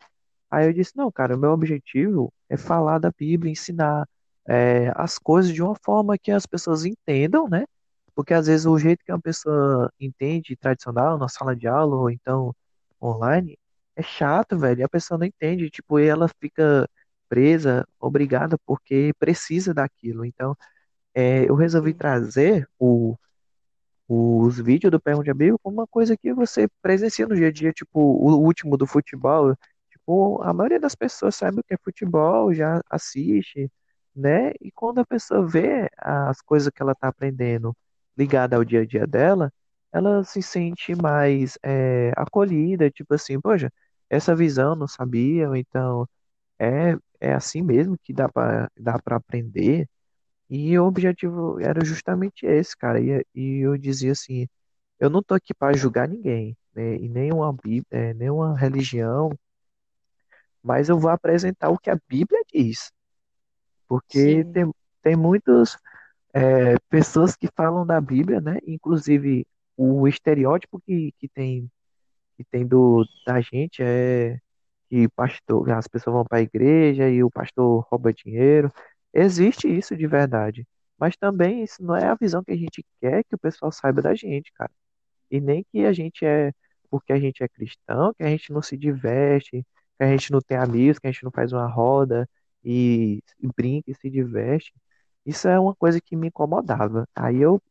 Aí 0.50 0.67
eu 0.67 0.74
disse, 0.74 0.96
não, 0.96 1.12
cara, 1.12 1.36
o 1.36 1.39
meu 1.39 1.51
objetivo 1.51 2.34
é 2.50 2.58
falar 2.58 3.00
da 3.00 3.12
Bíblia, 3.17 3.51
ensinar 3.51 4.08
é, 4.48 4.91
as 4.96 5.17
coisas 5.17 5.53
de 5.53 5.62
uma 5.63 5.75
forma 5.84 6.17
que 6.17 6.32
as 6.32 6.46
pessoas 6.46 6.86
entendam, 6.86 7.48
né? 7.50 7.65
Porque 8.15 8.34
às 8.34 8.48
vezes 8.48 8.65
o 8.65 8.77
jeito 8.79 9.03
que 9.05 9.12
uma 9.12 9.22
pessoa 9.22 9.91
entende 10.00 10.55
tradicional, 10.55 11.17
na 11.17 11.27
sala 11.27 11.55
de 11.55 11.67
aula, 11.67 11.96
ou 11.98 12.10
então 12.10 12.55
online, 13.01 13.58
é 13.96 14.03
chato, 14.03 14.58
velho, 14.58 14.82
e 14.82 14.84
a 14.84 14.89
pessoa 14.89 15.17
não 15.17 15.25
entende, 15.27 15.70
tipo, 15.70 16.00
e 16.00 16.08
ela 16.08 16.27
fica 16.39 16.88
presa, 17.29 17.86
obrigada, 18.00 18.58
porque 18.65 19.13
precisa 19.20 19.74
daquilo. 19.74 20.25
Então, 20.25 20.55
é, 21.13 21.50
eu 21.50 21.55
resolvi 21.55 21.94
trazer 21.94 22.67
o, 22.79 23.15
os 24.07 24.57
vídeos 24.59 24.91
do 24.91 25.00
Pergunte 25.01 25.29
a 25.31 25.33
Bíblia 25.33 25.57
como 25.63 25.77
uma 25.79 25.88
coisa 25.88 26.15
que 26.17 26.33
você 26.33 26.67
presencia 26.81 27.27
no 27.27 27.35
dia 27.35 27.47
a 27.47 27.51
dia, 27.51 27.71
tipo, 27.74 28.00
o 28.00 28.38
último 28.39 28.77
do 28.77 28.85
futebol. 28.88 29.55
Tipo, 29.89 30.41
a 30.43 30.53
maioria 30.53 30.79
das 30.79 30.95
pessoas 30.95 31.35
sabe 31.35 31.59
o 31.59 31.63
que 31.63 31.74
é 31.74 31.77
futebol, 31.83 32.53
já 32.53 32.81
assiste, 32.89 33.71
né? 34.15 34.51
E 34.62 34.71
quando 34.71 35.00
a 35.00 35.05
pessoa 35.05 35.45
vê 35.47 35.89
as 35.97 36.41
coisas 36.41 36.71
que 36.74 36.81
ela 36.81 36.91
está 36.93 37.07
aprendendo 37.07 37.75
ligada 38.17 38.55
ao 38.55 38.63
dia 38.63 38.81
a 38.81 38.85
dia 38.85 39.07
dela, 39.07 39.51
ela 39.91 40.24
se 40.24 40.41
sente 40.41 40.93
mais 40.95 41.57
é, 41.63 42.12
acolhida, 42.15 42.89
tipo 42.91 43.13
assim, 43.13 43.39
poxa, 43.39 43.71
essa 44.09 44.35
visão 44.35 44.75
não 44.75 44.88
sabia, 44.88 45.47
então 45.55 46.07
é, 46.59 46.95
é 47.19 47.33
assim 47.33 47.62
mesmo 47.62 47.97
que 48.03 48.13
dá 48.13 48.29
para 48.29 48.69
dá 48.77 49.00
para 49.00 49.17
aprender. 49.17 49.88
E 50.49 50.77
o 50.77 50.85
objetivo 50.85 51.59
era 51.59 51.83
justamente 51.83 52.45
esse, 52.45 52.75
cara. 52.77 52.99
E, 53.01 53.25
e 53.33 53.59
eu 53.59 53.77
dizia 53.77 54.11
assim, 54.11 54.47
eu 54.99 55.09
não 55.09 55.23
tô 55.23 55.33
aqui 55.33 55.53
para 55.53 55.75
julgar 55.77 56.07
ninguém, 56.07 56.57
né? 56.75 56.95
E 56.97 57.09
nenhuma 57.09 57.51
Bíblia, 57.53 57.85
é, 57.91 58.13
nenhuma 58.13 58.57
religião, 58.57 59.31
mas 60.63 60.89
eu 60.89 60.99
vou 60.99 61.11
apresentar 61.11 61.69
o 61.69 61.77
que 61.77 61.89
a 61.89 61.97
Bíblia 62.07 62.41
diz. 62.53 62.91
Porque 63.87 64.43
Sim. 64.43 64.51
tem, 64.51 64.73
tem 65.03 65.15
muitas 65.15 65.77
é, 66.33 66.75
pessoas 66.89 67.35
que 67.35 67.47
falam 67.55 67.85
da 67.85 68.01
Bíblia, 68.01 68.41
né? 68.41 68.57
Inclusive 68.67 69.45
o 69.77 70.07
estereótipo 70.07 70.81
que, 70.81 71.13
que 71.19 71.27
tem 71.29 71.69
que 72.37 72.43
tem 72.43 72.67
do 72.67 73.05
da 73.25 73.39
gente 73.41 73.81
é 73.81 74.37
que 74.89 75.07
pastor, 75.09 75.69
as 75.71 75.87
pessoas 75.87 76.13
vão 76.15 76.25
para 76.25 76.39
a 76.39 76.41
igreja 76.41 77.09
e 77.09 77.23
o 77.23 77.31
pastor 77.31 77.85
rouba 77.89 78.13
dinheiro. 78.13 78.71
Existe 79.15 79.67
isso 79.67 79.95
de 79.95 80.07
verdade, 80.07 80.67
mas 81.00 81.15
também 81.17 81.63
isso 81.63 81.81
não 81.84 81.95
é 81.95 82.05
a 82.07 82.15
visão 82.15 82.43
que 82.43 82.51
a 82.51 82.57
gente 82.57 82.86
quer 83.01 83.24
que 83.24 83.36
o 83.36 83.39
pessoal 83.39 83.72
saiba 83.72 84.01
da 84.01 84.13
gente, 84.15 84.51
cara. 84.53 84.72
E 85.31 85.41
nem 85.41 85.65
que 85.72 85.86
a 85.86 85.93
gente 85.93 86.25
é 86.25 86.53
porque 86.89 87.13
a 87.13 87.19
gente 87.19 87.43
é 87.43 87.48
cristão, 87.50 88.13
que 88.15 88.24
a 88.24 88.29
gente 88.29 88.51
não 88.53 88.62
se 88.62 88.77
diverte, 88.77 89.65
que 89.98 90.03
a 90.03 90.07
gente 90.07 90.31
não 90.31 90.41
tem 90.41 90.57
amigos, 90.57 91.00
que 91.00 91.07
a 91.07 91.12
gente 91.12 91.24
não 91.24 91.31
faz 91.31 91.53
uma 91.53 91.67
roda 91.67 92.29
e, 92.63 93.22
e 93.39 93.48
brinca 93.55 93.91
e 93.91 93.95
se 93.95 94.10
diverte. 94.10 94.74
Isso 95.25 95.48
é 95.48 95.60
uma 95.60 95.75
coisa 95.75 96.00
que 96.01 96.15
me 96.15 96.27
incomodava. 96.27 97.07
Aí 97.15 97.38
eu, 97.41 97.62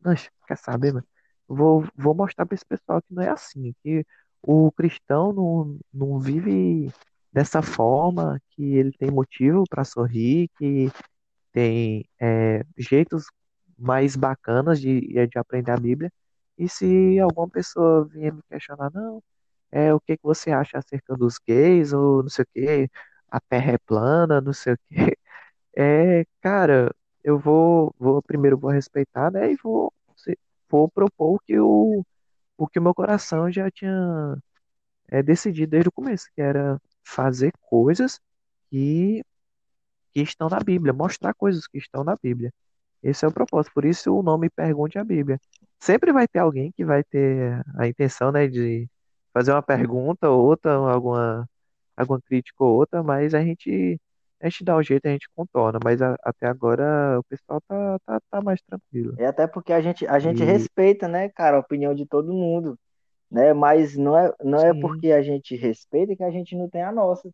quer 0.47 0.59
saber, 0.59 0.93
mano? 0.95 1.07
Vou, 1.49 1.85
vou 1.97 2.15
mostrar 2.15 2.47
para 2.47 2.55
esse 2.55 2.65
pessoal 2.67 3.03
que 3.03 3.15
não 3.15 3.23
é 3.23 3.29
assim, 3.31 3.75
que 3.83 4.05
o 4.43 4.73
cristão 4.73 5.33
não, 5.33 5.79
não 5.93 6.19
vive 6.21 6.93
dessa 7.33 7.63
forma, 7.63 8.41
que 8.51 8.63
ele 8.77 8.93
tem 8.93 9.11
motivo 9.11 9.65
para 9.69 9.85
sorrir, 9.85 10.49
que 10.59 10.91
tem 11.55 12.07
é, 12.21 12.65
jeitos 12.79 13.27
mais 13.79 14.17
bacanas 14.17 14.81
de, 14.81 15.01
de 15.29 15.39
aprender 15.39 15.73
a 15.73 15.79
Bíblia. 15.79 16.13
E 16.59 16.69
se 16.69 17.21
alguma 17.21 17.49
pessoa 17.51 18.07
vier 18.07 18.35
me 18.35 18.43
questionar, 18.51 18.91
não, 18.95 19.23
é, 19.73 19.95
o 19.95 20.01
que, 20.01 20.17
que 20.19 20.23
você 20.25 20.51
acha 20.53 20.79
acerca 20.79 21.17
dos 21.17 21.39
gays, 21.39 21.93
ou 21.93 22.23
não 22.25 22.31
sei 22.31 22.45
o 22.45 22.49
que, 22.55 22.91
a 23.31 23.41
terra 23.41 23.73
é 23.75 23.79
plana, 23.79 24.41
não 24.41 24.53
sei 24.55 24.75
o 24.75 24.79
que, 24.89 24.95
é, 25.77 26.25
cara, 26.43 26.95
eu 27.25 27.39
vou, 27.39 27.95
vou 27.99 28.23
primeiro 28.23 28.59
vou 28.59 28.71
respeitar, 28.71 29.31
né, 29.33 29.53
e 29.53 29.57
vou, 29.63 29.93
vou 30.71 30.89
propor 30.91 31.37
o 31.37 31.41
que 31.41 31.59
o, 31.61 32.05
o 32.59 32.69
que 32.69 32.79
o 32.79 32.83
meu 32.83 32.95
coração 32.95 33.51
já 33.53 33.71
tinha 33.71 34.37
é, 35.09 35.23
decidido 35.23 35.71
desde 35.73 35.89
o 35.89 35.93
começo, 35.93 36.29
que 36.35 36.41
era 36.43 36.81
fazer 37.05 37.53
coisas 37.63 38.21
que, 38.71 39.23
que 40.15 40.21
estão 40.21 40.49
na 40.49 40.61
Bíblia, 40.61 40.93
mostrar 40.93 41.35
coisas 41.35 41.67
que 41.67 41.79
estão 41.79 42.05
na 42.05 42.17
Bíblia. 42.23 42.53
Esse 43.03 43.25
é 43.25 43.29
o 43.29 43.33
propósito, 43.33 43.75
por 43.75 43.85
isso 43.85 44.15
o 44.17 44.23
nome 44.23 44.49
Pergunte 44.49 44.99
a 44.99 45.05
Bíblia. 45.05 45.39
Sempre 45.81 46.13
vai 46.13 46.27
ter 46.27 46.39
alguém 46.39 46.73
que 46.73 46.85
vai 46.85 47.03
ter 47.03 47.61
a 47.77 47.87
intenção, 47.87 48.33
né, 48.33 48.47
de 48.47 48.89
fazer 49.33 49.51
uma 49.51 49.63
pergunta 49.63 50.31
ou 50.31 50.43
outra, 50.43 50.73
alguma, 50.73 51.47
alguma 51.97 52.21
crítica 52.23 52.63
ou 52.65 52.77
outra, 52.77 53.03
mas 53.03 53.35
a 53.35 53.43
gente, 53.43 54.01
a 54.41 54.49
gente 54.49 54.65
dá 54.65 54.77
um 54.77 54.83
jeito, 54.83 55.07
a 55.07 55.11
gente 55.11 55.29
contorna, 55.35 55.81
mas 55.85 56.01
a, 56.01 56.17
até 56.23 56.47
agora 56.47 57.19
o 57.19 57.25
pessoal 57.25 57.61
tá, 57.69 57.99
tá, 58.07 58.21
tá 58.31 58.41
mais 58.41 58.63
tranquilo. 58.63 59.15
É 59.19 59.27
até 59.27 59.47
porque 59.47 59.73
a 59.73 59.83
gente, 59.83 60.07
a 60.07 60.19
gente 60.19 60.43
e... 60.43 60.47
respeita, 60.47 61.09
né, 61.09 61.29
cara, 61.29 61.57
a 61.57 61.61
opinião 61.61 61.95
de 61.95 62.07
todo 62.07 62.33
mundo, 62.33 62.79
né, 63.31 63.53
mas 63.53 63.97
não 63.97 64.17
é, 64.17 64.33
não 64.43 64.61
é 64.61 64.73
porque 64.73 65.11
a 65.11 65.23
gente 65.23 65.57
respeita 65.57 66.15
que 66.15 66.23
a 66.23 66.31
gente 66.31 66.57
não 66.57 66.71
tem 66.71 66.83
a 66.83 66.93
nossa, 66.93 67.29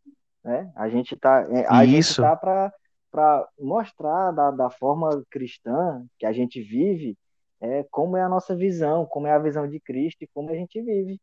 né, 0.45 0.73
a 0.75 0.89
gente 0.89 1.17
tá, 1.17 1.47
é, 1.51 1.67
a 1.69 1.85
Isso. 1.85 2.15
gente 2.15 2.23
tá 2.23 2.37
para 2.37 2.73
para 3.11 3.49
mostrar 3.59 4.31
da, 4.31 4.51
da 4.53 4.71
forma 4.71 5.23
cristã 5.31 6.05
que 6.17 6.25
a 6.25 6.33
gente 6.33 6.63
vive 6.63 7.19
é, 7.61 7.85
como 7.91 8.17
é 8.17 8.23
a 8.23 8.29
nossa 8.29 8.55
visão, 8.55 9.05
como 9.05 9.27
é 9.27 9.33
a 9.33 9.39
visão 9.39 9.69
de 9.69 9.81
Cristo 9.81 10.23
e 10.23 10.29
como 10.29 10.51
a 10.51 10.55
gente 10.55 10.81
vive. 10.81 11.21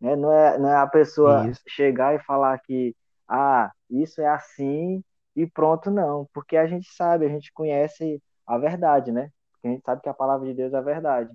Né? 0.00 0.14
Não, 0.16 0.30
é, 0.30 0.58
não 0.58 0.68
é 0.68 0.76
a 0.76 0.86
pessoa 0.86 1.48
isso. 1.48 1.62
chegar 1.66 2.14
e 2.14 2.22
falar 2.24 2.58
que 2.60 2.94
ah, 3.26 3.72
isso 3.90 4.20
é 4.20 4.26
assim 4.28 5.02
e 5.34 5.46
pronto, 5.46 5.90
não. 5.90 6.28
Porque 6.32 6.56
a 6.56 6.66
gente 6.66 6.88
sabe, 6.92 7.26
a 7.26 7.28
gente 7.28 7.52
conhece 7.52 8.22
a 8.46 8.58
verdade, 8.58 9.10
né? 9.10 9.30
Porque 9.52 9.68
a 9.68 9.70
gente 9.70 9.82
sabe 9.84 10.02
que 10.02 10.08
a 10.08 10.14
palavra 10.14 10.46
de 10.46 10.54
Deus 10.54 10.72
é 10.74 10.76
a 10.76 10.82
verdade. 10.82 11.32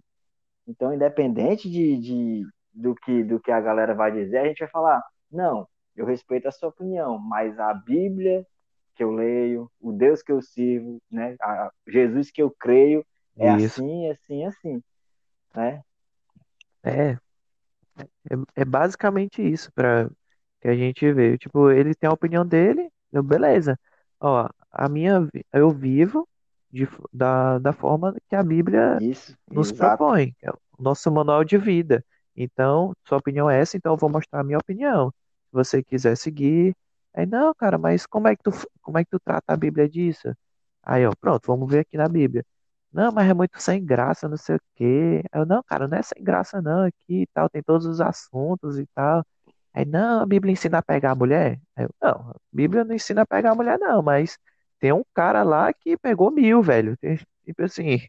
Então, 0.67 0.93
independente 0.93 1.69
de, 1.69 1.97
de, 1.97 2.47
do, 2.71 2.95
que, 2.95 3.23
do 3.23 3.39
que 3.39 3.51
a 3.51 3.59
galera 3.59 3.95
vai 3.95 4.11
dizer, 4.11 4.37
a 4.37 4.45
gente 4.45 4.59
vai 4.59 4.69
falar, 4.69 5.03
não, 5.31 5.67
eu 5.95 6.05
respeito 6.05 6.47
a 6.47 6.51
sua 6.51 6.69
opinião, 6.69 7.17
mas 7.17 7.59
a 7.59 7.73
Bíblia 7.73 8.45
que 8.95 9.03
eu 9.03 9.11
leio, 9.11 9.71
o 9.79 9.93
Deus 9.93 10.21
que 10.21 10.31
eu 10.31 10.41
sirvo, 10.41 11.01
né? 11.09 11.35
A 11.41 11.71
Jesus 11.87 12.31
que 12.31 12.41
eu 12.41 12.51
creio, 12.51 13.05
é 13.37 13.49
Isso. 13.55 13.81
assim, 13.81 14.07
é 14.07 14.11
assim, 14.11 14.43
é 14.43 14.47
assim, 14.47 14.83
né? 15.55 15.81
É, 16.83 17.17
é, 18.01 18.35
é 18.55 18.65
basicamente 18.65 19.41
isso 19.41 19.71
para 19.73 20.09
que 20.61 20.67
a 20.67 20.75
gente 20.75 21.11
vê. 21.13 21.37
Tipo, 21.37 21.71
ele 21.71 21.95
tem 21.95 22.09
a 22.09 22.13
opinião 22.13 22.45
dele, 22.45 22.89
eu, 23.11 23.23
beleza. 23.23 23.79
Ó, 24.19 24.49
a 24.71 24.89
minha, 24.89 25.27
eu 25.53 25.69
vivo 25.71 26.27
de, 26.71 26.87
da, 27.11 27.57
da 27.59 27.73
forma 27.73 28.15
que 28.27 28.35
a 28.35 28.43
Bíblia 28.43 28.97
isso, 29.01 29.35
nos 29.49 29.71
exato. 29.71 29.97
propõe, 29.97 30.35
é 30.41 30.51
o 30.51 30.57
nosso 30.77 31.09
manual 31.11 31.43
de 31.43 31.57
vida. 31.57 32.03
Então, 32.35 32.93
sua 33.07 33.17
opinião 33.17 33.49
é 33.49 33.59
essa, 33.59 33.77
então 33.77 33.93
eu 33.93 33.97
vou 33.97 34.09
mostrar 34.09 34.41
a 34.41 34.43
minha 34.43 34.57
opinião. 34.57 35.13
Se 35.49 35.53
você 35.53 35.83
quiser 35.83 36.15
seguir, 36.17 36.75
aí 37.13 37.25
não, 37.25 37.53
cara, 37.55 37.77
mas 37.77 38.05
como 38.05 38.27
é 38.27 38.35
que 38.35 38.43
tu, 38.43 38.51
como 38.81 38.97
é 38.97 39.03
que 39.05 39.11
tu 39.11 39.19
trata 39.19 39.53
a 39.53 39.57
Bíblia 39.57 39.89
disso? 39.89 40.33
Aí, 40.83 41.05
ó, 41.05 41.11
pronto, 41.19 41.45
vamos 41.47 41.69
ver 41.71 41.79
aqui 41.81 41.97
na 41.97 42.07
Bíblia. 42.09 42.45
Não, 42.91 43.11
mas 43.11 43.29
é 43.29 43.33
muito 43.33 43.59
sem 43.61 43.83
graça, 43.85 44.27
não 44.27 44.37
sei 44.37 44.55
o 44.57 44.61
quê. 44.75 45.23
Eu, 45.33 45.45
não, 45.45 45.63
cara, 45.63 45.87
não 45.87 45.97
é 45.97 46.01
sem 46.03 46.23
graça 46.23 46.61
não, 46.61 46.83
aqui 46.85 47.23
e 47.23 47.27
tal, 47.33 47.49
tem 47.49 47.61
todos 47.63 47.85
os 47.85 48.01
assuntos 48.01 48.79
e 48.79 48.87
tal. 48.95 49.23
Aí, 49.73 49.85
não, 49.85 50.21
a 50.21 50.25
Bíblia 50.25 50.51
ensina 50.53 50.79
a 50.79 50.83
pegar 50.83 51.11
a 51.11 51.15
mulher? 51.15 51.59
Aí 51.75 51.85
eu, 51.85 51.89
não, 52.01 52.31
a 52.31 52.35
Bíblia 52.51 52.83
não 52.83 52.95
ensina 52.95 53.21
a 53.23 53.25
pegar 53.27 53.51
a 53.51 53.55
mulher 53.55 53.77
não, 53.79 54.01
mas 54.01 54.37
tem 54.79 54.91
um 54.93 55.03
cara 55.13 55.43
lá 55.43 55.71
que 55.73 55.97
pegou 55.97 56.31
mil, 56.31 56.61
velho. 56.63 56.97
Tem, 56.97 57.17
tipo 57.45 57.63
assim, 57.63 57.99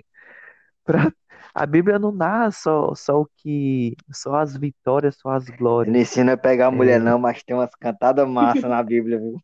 pra... 0.84 1.12
a 1.54 1.66
Bíblia 1.66 1.98
não 1.98 2.12
narra 2.12 2.50
só, 2.50 2.94
só 2.94 3.20
o 3.20 3.28
que, 3.36 3.96
só 4.12 4.36
as 4.36 4.56
vitórias, 4.56 5.16
só 5.16 5.30
as 5.30 5.48
glórias. 5.48 5.92
Não 5.92 6.00
ensina 6.00 6.32
a 6.34 6.36
pegar 6.36 6.66
a 6.66 6.70
mulher 6.70 7.00
é... 7.00 7.02
não, 7.02 7.18
mas 7.18 7.42
tem 7.42 7.56
umas 7.56 7.74
cantadas 7.74 8.28
massa 8.28 8.68
na 8.68 8.82
Bíblia, 8.82 9.18
viu? 9.18 9.40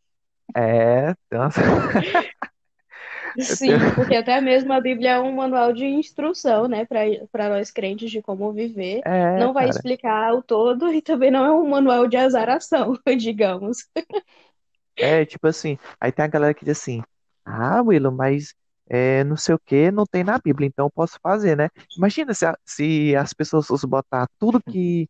É, 0.55 1.13
tem 1.29 1.39
umas... 1.39 1.55
Sim, 3.39 3.73
porque 3.93 4.15
até 4.15 4.41
mesmo 4.41 4.73
a 4.73 4.81
Bíblia 4.81 5.11
é 5.11 5.19
um 5.19 5.35
manual 5.35 5.71
de 5.71 5.85
instrução, 5.85 6.67
né, 6.67 6.85
para 6.85 7.49
nós 7.49 7.69
crentes 7.69 8.09
de 8.09 8.21
como 8.21 8.51
viver. 8.51 9.01
É, 9.05 9.37
não 9.37 9.53
vai 9.53 9.65
cara. 9.65 9.75
explicar 9.75 10.33
o 10.33 10.41
todo 10.41 10.91
e 10.91 11.01
também 11.01 11.29
não 11.29 11.45
é 11.45 11.51
um 11.51 11.69
manual 11.69 12.07
de 12.07 12.17
azaração, 12.17 12.97
digamos. 13.17 13.87
É, 14.95 15.23
tipo 15.23 15.45
assim, 15.47 15.77
aí 16.01 16.11
tem 16.11 16.25
a 16.25 16.27
galera 16.27 16.53
que 16.53 16.65
diz 16.65 16.79
assim: 16.79 17.03
ah, 17.45 17.81
Willow, 17.83 18.11
mas 18.11 18.55
é, 18.89 19.23
não 19.23 19.35
sei 19.37 19.55
o 19.55 19.59
que, 19.59 19.91
não 19.91 20.05
tem 20.05 20.23
na 20.23 20.37
Bíblia, 20.39 20.67
então 20.67 20.85
eu 20.85 20.91
posso 20.91 21.19
fazer, 21.21 21.55
né? 21.57 21.69
Imagina 21.97 22.33
se, 22.33 22.45
a, 22.45 22.57
se 22.65 23.15
as 23.15 23.33
pessoas 23.33 23.67
fossem 23.67 23.89
botar 23.89 24.27
tudo 24.39 24.61
que, 24.61 25.09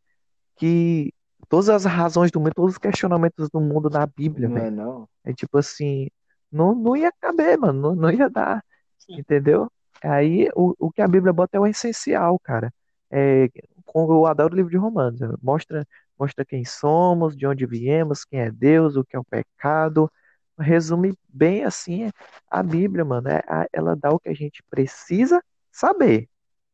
que. 0.58 1.14
Todas 1.50 1.70
as 1.70 1.86
razões 1.86 2.32
do 2.32 2.40
mundo, 2.40 2.54
todos 2.56 2.74
os 2.74 2.78
questionamentos 2.78 3.50
do 3.50 3.62
mundo 3.62 3.90
na 3.90 4.06
Bíblia, 4.08 4.50
Não 4.50 4.58
é 4.58 4.62
velho. 4.64 4.76
não? 4.76 5.10
É 5.24 5.34
tipo 5.34 5.58
assim, 5.58 6.10
não, 6.52 6.76
não 6.76 6.96
ia 6.98 7.12
caber, 7.22 7.58
mano, 7.58 7.80
não, 7.82 7.96
não 7.96 8.12
ia 8.12 8.30
dar, 8.30 8.64
Sim. 8.98 9.20
entendeu? 9.20 9.72
Aí 10.04 10.50
o, 10.56 10.74
o 10.80 10.92
que 10.92 11.02
a 11.02 11.08
Bíblia 11.08 11.32
bota 11.34 11.58
é 11.58 11.60
o 11.60 11.68
essencial, 11.68 12.38
cara. 12.40 12.74
É, 13.10 13.50
com, 13.86 14.12
eu 14.12 14.26
adoro 14.26 14.54
o 14.54 14.56
livro 14.58 14.72
de 14.72 14.78
Romanos, 14.78 15.20
mostra, 15.42 15.88
mostra 16.20 16.44
quem 16.46 16.66
somos, 16.66 17.36
de 17.38 17.48
onde 17.48 17.66
viemos, 17.66 18.26
quem 18.26 18.40
é 18.42 18.52
Deus, 18.52 18.96
o 18.98 19.06
que 19.06 19.16
é 19.16 19.20
o 19.20 19.24
pecado. 19.24 20.12
Resume 20.60 21.14
bem 21.30 21.64
assim 21.64 22.12
a 22.50 22.64
Bíblia, 22.64 23.06
mano. 23.06 23.30
É, 23.30 23.44
a- 23.48 23.68
ela 23.74 23.96
dá 23.96 24.12
o 24.12 24.20
que 24.20 24.30
a 24.30 24.34
gente 24.34 24.64
precisa 24.70 25.44
saber. 25.72 26.30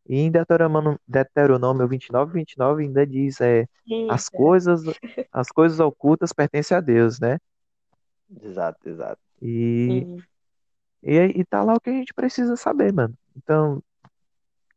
E 0.08 0.18
em 0.20 0.32
Deuteronômio, 0.32 1.00
Deuteronômio 1.08 1.88
29, 1.88 2.34
29 2.34 2.84
ainda 2.84 3.06
diz, 3.08 3.42
é, 3.42 3.68
as 4.08 4.30
coisas, 4.30 4.84
as 5.32 5.50
coisas 5.50 5.80
ocultas 5.80 6.34
pertencem 6.34 6.78
a 6.78 6.82
Deus, 6.82 7.20
né? 7.20 7.40
Exato, 8.42 8.90
exato. 8.90 9.22
E, 9.42 10.08
e, 11.04 11.18
e 11.42 11.46
tá 11.46 11.64
lá 11.64 11.76
o 11.76 11.82
que 11.82 11.90
a 11.90 11.94
gente 11.94 12.14
precisa 12.14 12.56
saber, 12.58 12.94
mano. 12.94 13.16
Então, 13.36 13.84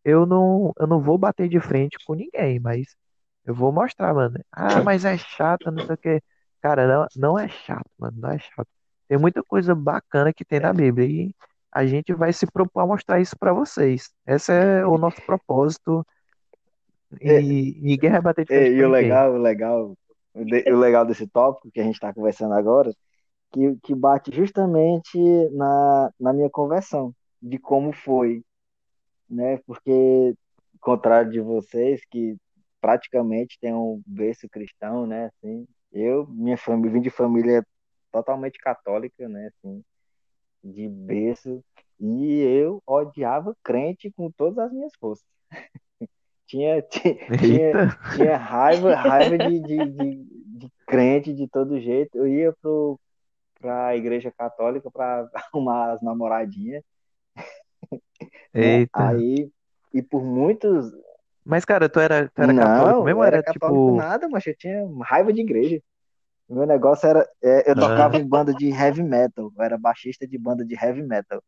eu 0.05 0.27
não, 0.27 0.73
eu 0.79 0.87
não 0.87 1.01
vou 1.03 1.19
bater 1.19 1.49
de 1.49 1.61
frente 1.61 1.99
com 2.05 2.15
ninguém, 2.15 2.61
mas 2.61 2.97
eu 3.45 3.55
vou 3.55 3.73
mostrar, 3.73 4.15
mano. 4.15 4.39
Ah, 4.53 4.81
mas 4.83 5.05
é 5.05 5.17
chato, 5.19 5.71
não 5.71 5.83
sei 5.83 5.95
o 5.95 5.99
quê. 5.99 6.23
Cara, 6.63 6.87
não, 6.89 7.07
não 7.17 7.39
é 7.39 7.49
chato, 7.49 7.91
mano, 7.99 8.19
não 8.21 8.31
é 8.31 8.39
chato. 8.39 8.69
Tem 9.09 9.19
muita 9.19 9.43
coisa 9.43 9.75
bacana 9.75 10.33
que 10.33 10.45
tem 10.45 10.61
na 10.61 10.73
Bíblia 10.73 11.07
e 11.07 11.35
a 11.73 11.87
gente 11.87 12.15
vai 12.15 12.33
se 12.33 12.47
propor 12.47 12.81
a 12.81 12.87
mostrar 12.87 13.21
isso 13.21 13.37
pra 13.39 13.53
vocês. 13.53 14.11
Esse 14.27 14.53
é 14.53 14.87
o 14.87 14.99
nosso 14.99 15.23
propósito 15.23 16.05
É, 17.21 17.41
e 17.41 17.79
ninguém 17.81 18.11
vai 18.11 18.21
bater 18.21 18.45
de 18.47 18.53
é, 18.53 18.55
frente 18.55 18.75
e 18.77 18.83
com 18.83 18.85
o 18.85 18.89
legal, 18.89 19.35
o 19.35 19.39
legal, 19.39 19.97
o 20.35 20.77
legal 20.77 21.05
desse 21.07 21.27
tópico 21.29 21.71
que 21.73 21.81
a 21.81 21.85
gente 21.85 21.95
está 21.95 22.13
conversando 22.13 22.55
agora, 22.55 22.93
que, 23.53 23.77
que 23.83 23.95
bate 23.95 24.33
justamente 24.35 25.19
na, 25.53 26.13
na 26.21 26.33
minha 26.33 26.51
conversão, 26.51 27.15
de 27.43 27.59
como 27.59 27.93
foi, 27.93 28.43
né? 29.29 29.59
Porque, 29.67 30.35
contrário 30.81 31.31
de 31.31 31.41
vocês, 31.41 32.03
que 32.11 32.37
praticamente 32.81 33.59
tem 33.61 33.75
um 33.75 34.03
berço 34.07 34.49
cristão, 34.49 35.07
né? 35.07 35.27
Assim, 35.27 35.67
eu, 35.93 36.27
minha 36.29 36.59
família, 36.59 36.93
vim 36.93 37.01
de 37.01 37.11
família 37.11 37.67
totalmente 38.17 38.59
católica, 38.59 39.29
né? 39.29 39.49
Assim, 39.49 39.85
de 40.65 40.89
berço, 40.89 41.63
e 42.01 42.41
eu 42.41 42.83
odiava 42.87 43.55
crente 43.63 44.11
com 44.11 44.31
todas 44.31 44.59
as 44.59 44.73
minhas 44.73 44.93
forças. 44.99 45.27
Tinha, 46.49 46.81
tinha, 46.81 47.99
tinha 48.15 48.37
raiva, 48.37 48.95
raiva 48.95 49.37
de, 49.37 49.59
de, 49.59 49.91
de, 49.91 50.25
de, 50.25 50.73
crente 50.87 51.35
de 51.35 51.49
todo 51.49 51.81
jeito. 51.81 52.17
Eu 52.17 52.29
ia 52.29 52.53
pro, 52.63 53.01
pra 53.59 53.97
igreja 53.97 54.31
católica 54.31 54.89
para 54.89 55.29
arrumar 55.35 55.91
as 55.91 56.03
namoradinhas. 56.03 56.85
Eita. 58.55 59.09
Aí, 59.09 59.51
e 59.93 60.01
por 60.01 60.23
muitos. 60.23 60.93
Mas, 61.45 61.65
cara, 61.65 61.89
tu 61.89 61.99
era, 61.99 62.29
tu 62.29 62.41
era 62.41 62.53
não, 62.53 62.63
católico 62.63 63.03
mesmo? 63.03 63.25
era, 63.25 63.37
era 63.39 63.45
católico 63.45 63.87
tipo. 63.87 63.97
nada, 63.97 64.29
mas 64.29 64.47
eu 64.47 64.57
tinha 64.57 64.89
raiva 65.03 65.33
de 65.33 65.41
igreja. 65.41 65.83
Meu 66.49 66.67
negócio 66.67 67.09
era. 67.09 67.29
É, 67.43 67.69
eu 67.71 67.75
Ah. 67.77 67.81
tocava 67.81 68.17
em 68.17 68.27
banda 68.27 68.55
de 68.55 68.69
heavy 68.71 69.03
metal. 69.03 69.53
Eu 69.57 69.63
era 69.63 69.77
baixista 69.77 70.27
de 70.27 70.39
banda 70.39 70.65
de 70.65 70.75
heavy 70.75 71.03
metal. 71.03 71.43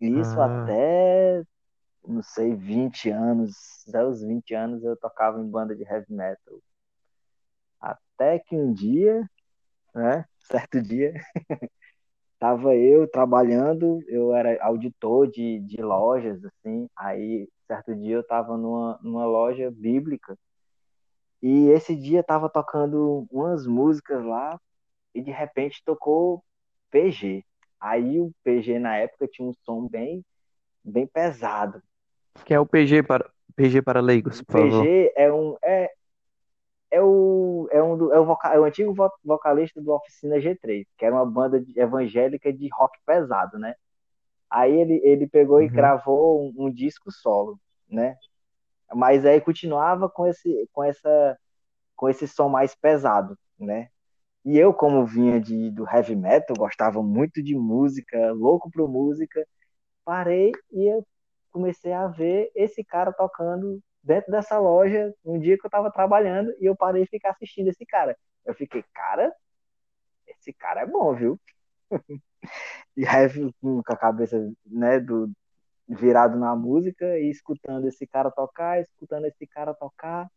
Isso 0.00 0.40
Ah. 0.40 0.46
até, 0.46 1.42
não 2.06 2.22
sei, 2.22 2.54
20 2.54 3.10
anos. 3.10 3.84
Até 3.88 4.04
os 4.04 4.22
20 4.22 4.54
anos 4.54 4.82
eu 4.84 4.96
tocava 4.96 5.40
em 5.40 5.48
banda 5.48 5.74
de 5.74 5.82
heavy 5.84 6.12
metal. 6.12 6.60
Até 7.80 8.38
que 8.40 8.56
um 8.56 8.72
dia, 8.72 9.28
né? 9.94 10.24
Certo 10.40 10.80
dia, 10.82 11.12
tava 12.38 12.74
eu 12.74 13.08
trabalhando, 13.08 14.02
eu 14.08 14.34
era 14.34 14.60
auditor 14.64 15.30
de, 15.30 15.60
de 15.60 15.80
lojas, 15.82 16.42
assim. 16.44 16.88
Aí, 16.96 17.48
certo 17.66 17.94
dia 17.94 18.16
eu 18.16 18.26
tava 18.26 18.56
numa, 18.56 18.98
numa 19.02 19.26
loja 19.26 19.70
bíblica. 19.70 20.36
E 21.42 21.68
esse 21.70 21.94
dia 21.94 22.22
tava 22.22 22.48
tocando 22.48 23.26
umas 23.30 23.66
músicas 23.66 24.24
lá 24.24 24.58
e 25.14 25.22
de 25.22 25.30
repente 25.30 25.82
tocou 25.84 26.42
PG. 26.90 27.44
Aí 27.80 28.20
o 28.20 28.32
PG 28.42 28.78
na 28.78 28.96
época 28.96 29.28
tinha 29.28 29.48
um 29.48 29.52
som 29.64 29.86
bem, 29.88 30.24
bem 30.84 31.06
pesado. 31.06 31.82
Que 32.44 32.54
é 32.54 32.60
o 32.60 32.66
PG 32.66 33.02
para, 33.02 33.30
PG 33.56 33.82
para 33.82 34.00
leigos, 34.00 34.42
por 34.42 34.52
favor. 34.52 34.84
PG 34.84 35.12
é 35.16 35.32
um 35.32 35.56
é, 35.62 35.90
é 36.90 37.02
o 37.02 37.68
é 37.70 37.82
um 37.82 37.96
do, 37.96 38.12
é 38.12 38.20
o, 38.20 38.36
é 38.54 38.60
o 38.60 38.64
antigo 38.64 38.94
vo- 38.94 39.12
vocalista 39.24 39.80
do 39.80 39.92
Oficina 39.92 40.40
G3, 40.40 40.86
que 40.96 41.04
era 41.04 41.14
uma 41.14 41.26
banda 41.26 41.62
evangélica 41.76 42.52
de 42.52 42.68
rock 42.72 42.98
pesado, 43.06 43.58
né? 43.58 43.74
Aí 44.50 44.72
ele, 44.80 45.00
ele 45.04 45.26
pegou 45.26 45.60
e 45.62 45.66
Uhum. 45.66 45.72
gravou 45.72 46.42
um, 46.42 46.66
um 46.66 46.72
disco 46.72 47.10
solo, 47.12 47.58
né? 47.88 48.16
Mas 48.94 49.24
aí 49.26 49.40
continuava 49.40 50.08
com 50.10 50.26
esse 50.26 50.68
com 50.72 50.84
essa 50.84 51.38
com 51.96 52.08
esse 52.08 52.28
som 52.28 52.48
mais 52.48 52.74
pesado, 52.74 53.38
né? 53.58 53.88
E 54.44 54.58
eu, 54.58 54.72
como 54.74 55.06
vinha 55.06 55.40
de, 55.40 55.70
do 55.72 55.86
heavy 55.88 56.16
metal, 56.16 56.56
gostava 56.56 57.02
muito 57.02 57.42
de 57.42 57.54
música, 57.56 58.32
louco 58.32 58.70
por 58.70 58.88
música, 58.88 59.46
parei 60.04 60.52
e 60.72 60.86
eu 60.86 61.06
comecei 61.50 61.92
a 61.92 62.06
ver 62.08 62.50
esse 62.54 62.84
cara 62.84 63.12
tocando 63.12 63.80
dentro 64.02 64.30
dessa 64.32 64.58
loja 64.58 65.14
um 65.24 65.38
dia 65.38 65.58
que 65.58 65.66
eu 65.66 65.70
tava 65.70 65.90
trabalhando 65.92 66.52
e 66.60 66.66
eu 66.66 66.76
parei 66.76 67.04
de 67.04 67.10
ficar 67.10 67.30
assistindo 67.32 67.68
esse 67.68 67.84
cara. 67.86 68.16
Eu 68.44 68.54
fiquei, 68.54 68.84
cara, 68.94 69.32
esse 70.26 70.52
cara 70.52 70.82
é 70.82 70.86
bom, 70.86 71.14
viu? 71.14 71.40
e 72.96 73.04
heavy 73.04 73.52
com 73.60 73.82
a 73.86 73.96
cabeça, 73.96 74.38
né, 74.66 75.00
do 75.00 75.30
virado 75.88 76.38
na 76.38 76.54
música 76.54 77.18
e 77.18 77.30
escutando 77.30 77.86
esse 77.88 78.06
cara 78.06 78.30
tocar, 78.30 78.80
escutando 78.80 79.24
esse 79.26 79.46
cara 79.46 79.74
tocar 79.74 80.28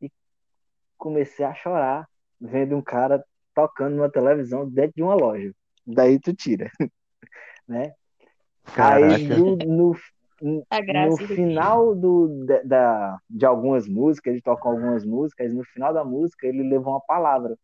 e 0.00 0.10
comecei 0.98 1.44
a 1.44 1.54
chorar 1.54 2.08
vendo 2.40 2.76
um 2.76 2.82
cara 2.82 3.24
tocando 3.54 3.96
numa 3.96 4.10
televisão 4.10 4.68
dentro 4.68 4.94
de 4.96 5.02
uma 5.02 5.14
loja. 5.14 5.52
Daí 5.86 6.18
tu 6.18 6.34
tira, 6.34 6.70
né? 7.68 7.94
Aí 8.74 9.24
Caraca. 9.24 9.36
no, 9.36 9.56
no, 9.56 9.96
no, 10.40 10.66
no 10.88 11.16
final 11.16 11.94
do, 11.94 12.44
da, 12.46 12.62
da- 12.62 13.18
de 13.28 13.46
algumas 13.46 13.86
músicas, 13.86 14.32
ele 14.32 14.42
toca 14.42 14.68
algumas 14.68 15.04
músicas, 15.04 15.52
no 15.52 15.64
final 15.64 15.92
da 15.92 16.04
música 16.04 16.46
ele 16.46 16.62
levou 16.62 16.94
uma 16.94 17.00
palavra, 17.00 17.56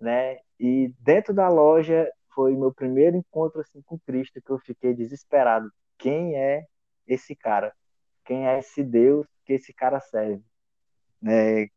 né? 0.00 0.36
E 0.58 0.92
dentro 1.00 1.34
da 1.34 1.48
loja 1.48 2.10
foi 2.36 2.54
meu 2.56 2.72
primeiro 2.72 3.16
encontro 3.16 3.62
assim 3.62 3.82
com 3.82 3.98
Cristo 4.00 4.42
que 4.42 4.50
eu 4.50 4.58
fiquei 4.58 4.94
desesperado. 4.94 5.72
Quem 5.98 6.36
é 6.36 6.66
esse 7.06 7.34
cara? 7.34 7.74
Quem 8.24 8.46
é 8.46 8.58
esse 8.58 8.84
Deus 8.84 9.26
que 9.46 9.54
esse 9.54 9.72
cara 9.72 10.00
serve? 10.00 10.44
Né? 11.22 11.68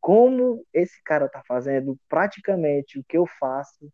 Como 0.00 0.66
esse 0.72 1.00
cara 1.04 1.28
tá 1.28 1.42
fazendo 1.46 1.98
praticamente 2.08 2.98
o 2.98 3.04
que 3.04 3.16
eu 3.16 3.26
faço, 3.38 3.90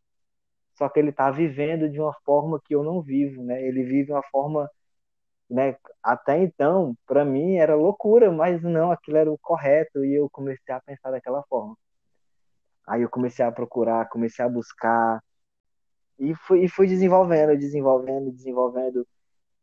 só 0.75 0.89
que 0.89 0.99
ele 0.99 1.13
tá 1.13 1.31
vivendo 1.31 1.91
de 1.91 2.01
uma 2.01 2.15
forma 2.25 2.61
que 2.65 2.75
eu 2.75 2.83
não 2.83 3.03
vivo, 3.03 3.45
né? 3.45 3.63
Ele 3.63 3.85
vive 3.85 4.13
uma 4.13 4.23
forma 4.31 4.71
né? 5.51 5.77
Até 6.03 6.43
então, 6.43 6.97
para 7.07 7.25
mim 7.25 7.57
era 7.57 7.75
loucura, 7.75 8.31
mas 8.33 8.63
não, 8.63 8.93
aquilo 8.93 9.17
era 9.19 9.31
o 9.33 9.39
correto 9.39 10.05
e 10.05 10.15
eu 10.15 10.31
comecei 10.31 10.75
a 10.75 10.81
pensar 10.81 11.11
daquela 11.11 11.43
forma. 11.45 11.77
Aí 12.87 13.03
eu 13.03 13.11
comecei 13.11 13.45
a 13.45 13.53
procurar, 13.53 14.09
comecei 14.09 14.45
a 14.45 14.49
buscar 14.49 15.21
e 16.21 16.35
fui, 16.35 16.65
e 16.65 16.69
fui 16.69 16.87
desenvolvendo, 16.87 17.57
desenvolvendo, 17.57 18.31
desenvolvendo 18.31 19.07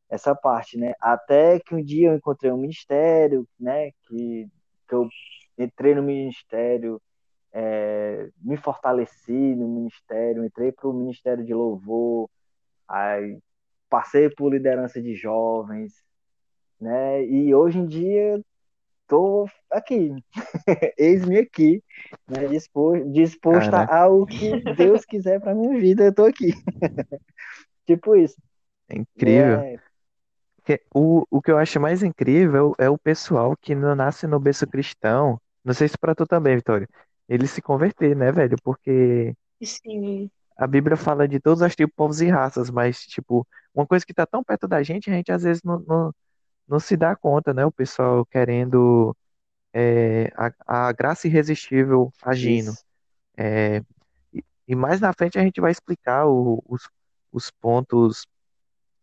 essa 0.09 0.35
parte, 0.35 0.77
né? 0.77 0.93
Até 0.99 1.59
que 1.59 1.75
um 1.75 1.83
dia 1.83 2.09
eu 2.09 2.15
encontrei 2.15 2.51
um 2.51 2.57
ministério, 2.57 3.47
né? 3.59 3.91
Que, 4.07 4.49
que 4.87 4.95
eu 4.95 5.07
entrei 5.57 5.93
no 5.93 6.01
ministério, 6.01 6.99
é, 7.53 8.29
me 8.41 8.57
fortaleci 8.57 9.31
no 9.31 9.67
ministério, 9.67 10.43
entrei 10.43 10.71
para 10.71 10.89
o 10.89 10.93
ministério 10.93 11.45
de 11.45 11.53
louvor, 11.53 12.29
aí 12.87 13.39
passei 13.89 14.29
por 14.29 14.51
liderança 14.51 15.01
de 15.01 15.13
jovens, 15.15 15.93
né? 16.81 17.23
E 17.25 17.53
hoje 17.53 17.77
em 17.79 17.85
dia 17.85 18.43
tô 19.07 19.47
aqui, 19.71 20.11
eis-me 20.97 21.39
aqui, 21.39 21.83
né? 22.27 22.47
disposto, 22.47 23.11
disposto 23.11 23.73
Caraca. 23.73 23.87
ao 23.87 24.27
que 24.27 24.55
Deus 24.57 25.05
quiser 25.05 25.39
para 25.41 25.55
minha 25.55 25.79
vida, 25.79 26.05
eu 26.05 26.13
tô 26.15 26.25
aqui. 26.25 26.53
tipo 27.85 28.15
isso. 28.15 28.37
É 28.89 28.95
incrível. 28.97 29.63
É, 29.63 29.79
Que- 30.65 30.81
O, 30.93 31.25
o 31.31 31.41
que 31.41 31.51
eu 31.51 31.57
acho 31.57 31.79
mais 31.79 32.03
incrível 32.03 32.73
é 32.77 32.89
o 32.89 32.97
pessoal 32.97 33.55
que 33.57 33.73
não 33.75 33.95
nasce 33.95 34.27
no 34.27 34.39
berço 34.39 34.67
cristão. 34.67 35.39
Não 35.63 35.73
sei 35.73 35.87
se 35.87 35.97
pra 35.97 36.13
tu 36.15 36.25
também, 36.25 36.55
Vitória. 36.57 36.87
Ele 37.29 37.47
se 37.47 37.61
converter, 37.61 38.15
né, 38.15 38.31
velho? 38.31 38.57
Porque 38.63 39.33
Sim. 39.61 40.31
a 40.57 40.67
Bíblia 40.67 40.97
fala 40.97 41.27
de 41.27 41.39
todos 41.39 41.61
os 41.61 41.75
tipos, 41.75 41.93
povos 41.95 42.21
e 42.21 42.27
raças, 42.29 42.69
mas, 42.69 43.01
tipo, 43.01 43.47
uma 43.73 43.85
coisa 43.85 44.05
que 44.05 44.13
tá 44.13 44.25
tão 44.25 44.43
perto 44.43 44.67
da 44.67 44.81
gente, 44.83 45.09
a 45.09 45.13
gente 45.13 45.31
às 45.31 45.43
vezes 45.43 45.61
não, 45.63 45.79
não, 45.81 46.13
não 46.67 46.79
se 46.79 46.97
dá 46.97 47.15
conta, 47.15 47.53
né? 47.53 47.65
O 47.65 47.71
pessoal 47.71 48.25
querendo 48.25 49.15
é, 49.73 50.27
a, 50.35 50.87
a 50.89 50.91
graça 50.93 51.27
irresistível 51.27 52.13
agindo. 52.23 52.77
É, 53.37 53.79
e, 54.33 54.43
e 54.69 54.75
mais 54.75 55.01
na 55.01 55.13
frente 55.13 55.39
a 55.39 55.43
gente 55.43 55.61
vai 55.61 55.71
explicar 55.71 56.27
o- 56.27 56.63
os, 56.67 56.89
os 57.31 57.51
pontos 57.51 58.25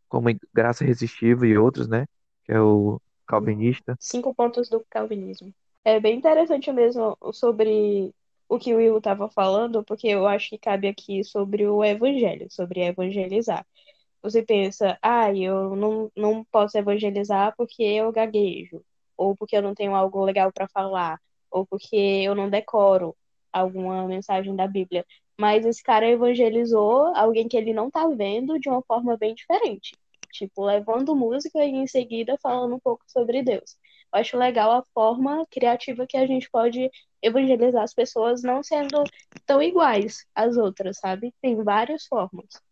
como 0.08 0.28
graça 0.54 0.84
irresistível 0.84 1.48
e 1.48 1.58
outros, 1.58 1.88
né? 1.88 2.06
Que 2.44 2.52
é 2.52 2.60
o 2.60 3.00
calvinista. 3.26 3.98
Cinco 3.98 4.34
pontos 4.34 4.68
do 4.68 4.84
calvinismo. 4.90 5.52
É 5.84 5.98
bem 6.00 6.16
interessante 6.16 6.70
mesmo 6.72 7.16
sobre 7.32 8.14
o 8.48 8.58
que 8.58 8.74
o 8.74 8.76
Will 8.78 8.98
estava 8.98 9.28
falando, 9.30 9.82
porque 9.84 10.08
eu 10.08 10.26
acho 10.26 10.50
que 10.50 10.58
cabe 10.58 10.88
aqui 10.88 11.24
sobre 11.24 11.66
o 11.66 11.82
evangelho, 11.84 12.46
sobre 12.50 12.80
evangelizar. 12.82 13.66
Você 14.24 14.42
pensa, 14.42 14.98
ah, 15.02 15.30
eu 15.34 15.76
não, 15.76 16.10
não 16.16 16.42
posso 16.44 16.78
evangelizar 16.78 17.54
porque 17.58 17.82
eu 17.82 18.10
gaguejo, 18.10 18.82
ou 19.18 19.36
porque 19.36 19.54
eu 19.54 19.60
não 19.60 19.74
tenho 19.74 19.94
algo 19.94 20.24
legal 20.24 20.50
para 20.50 20.66
falar, 20.66 21.20
ou 21.50 21.66
porque 21.66 21.94
eu 21.94 22.34
não 22.34 22.48
decoro 22.48 23.14
alguma 23.52 24.08
mensagem 24.08 24.56
da 24.56 24.66
Bíblia. 24.66 25.04
Mas 25.38 25.66
esse 25.66 25.82
cara 25.82 26.08
evangelizou 26.08 27.14
alguém 27.14 27.46
que 27.46 27.56
ele 27.56 27.74
não 27.74 27.90
tá 27.90 28.08
vendo 28.08 28.58
de 28.58 28.66
uma 28.66 28.80
forma 28.82 29.14
bem 29.18 29.34
diferente. 29.34 29.92
Tipo, 30.32 30.64
levando 30.64 31.14
música 31.14 31.62
e 31.62 31.70
em 31.72 31.86
seguida 31.86 32.38
falando 32.42 32.76
um 32.76 32.80
pouco 32.80 33.04
sobre 33.08 33.42
Deus. 33.42 33.76
Eu 34.10 34.20
acho 34.20 34.38
legal 34.38 34.72
a 34.72 34.84
forma 34.94 35.46
criativa 35.50 36.06
que 36.06 36.16
a 36.16 36.26
gente 36.26 36.48
pode 36.50 36.90
evangelizar 37.20 37.82
as 37.82 37.92
pessoas, 37.92 38.42
não 38.42 38.62
sendo 38.62 39.04
tão 39.44 39.62
iguais 39.62 40.24
às 40.34 40.56
outras, 40.56 40.96
sabe? 40.98 41.34
Tem 41.42 41.62
várias 41.62 42.06
formas. 42.06 42.63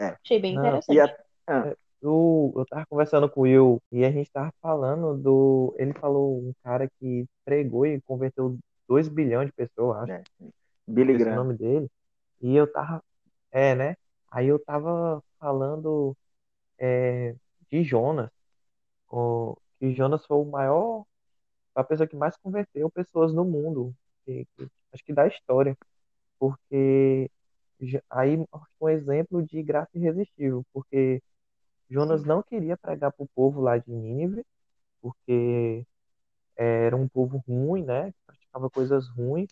É. 0.00 0.16
Achei 0.24 0.40
bem 0.40 0.54
interessante. 0.54 0.96
E 0.96 1.00
a- 1.00 1.16
ah, 1.46 1.74
Eu, 2.02 2.52
eu 2.56 2.64
tava 2.66 2.86
conversando 2.86 3.28
com 3.30 3.40
o 3.40 3.42
Will 3.44 3.82
e 3.92 4.04
a 4.04 4.10
gente 4.10 4.30
tava 4.32 4.50
falando 4.62 5.18
do. 5.18 5.74
Ele 5.78 5.92
falou 5.92 6.38
um 6.40 6.52
cara 6.64 6.88
que 6.98 7.26
pregou 7.44 7.86
e 7.86 8.00
converteu 8.02 8.58
2 8.88 9.06
bilhões 9.08 9.48
de 9.48 9.52
pessoas, 9.52 9.98
acho. 10.04 10.12
é, 10.12 10.22
Billy 10.86 11.12
Esse 11.14 11.22
é 11.22 11.26
o 11.26 11.28
Graham. 11.28 11.44
nome 11.44 11.58
dele. 11.58 11.90
E 12.40 12.56
eu 12.56 12.70
tava. 12.72 13.02
É, 13.52 13.74
né? 13.74 13.96
Aí 14.30 14.46
eu 14.48 14.58
tava 14.64 15.22
falando 15.38 16.16
é, 16.78 17.34
de 17.70 17.84
Jonas. 17.84 18.30
O, 19.10 19.56
que 19.78 19.92
Jonas 19.94 20.24
foi 20.26 20.36
o 20.38 20.44
maior. 20.44 21.04
A 21.74 21.84
pessoa 21.84 22.06
que 22.08 22.16
mais 22.16 22.36
converteu 22.38 22.90
pessoas 22.90 23.32
no 23.34 23.44
mundo. 23.44 23.94
que- 24.26 24.46
que- 24.56 24.68
acho 24.92 25.04
que 25.04 25.12
da 25.14 25.26
história. 25.28 25.76
Porque 26.38 27.30
aí 28.10 28.36
mostra 28.36 28.68
um 28.80 28.88
exemplo 28.88 29.42
de 29.42 29.62
graça 29.62 29.90
irresistível. 29.94 30.64
Porque 30.72 31.22
Jonas 31.90 32.24
não 32.24 32.42
queria 32.42 32.76
pregar 32.78 33.12
para 33.12 33.24
o 33.24 33.28
povo 33.34 33.60
lá 33.60 33.78
de 33.78 33.90
Nínive. 33.90 34.44
porque 35.02 35.86
era 36.56 36.96
um 36.96 37.08
povo 37.08 37.42
ruim, 37.48 37.84
né? 37.84 38.12
Praticava 38.26 38.70
coisas 38.70 39.08
ruins. 39.10 39.48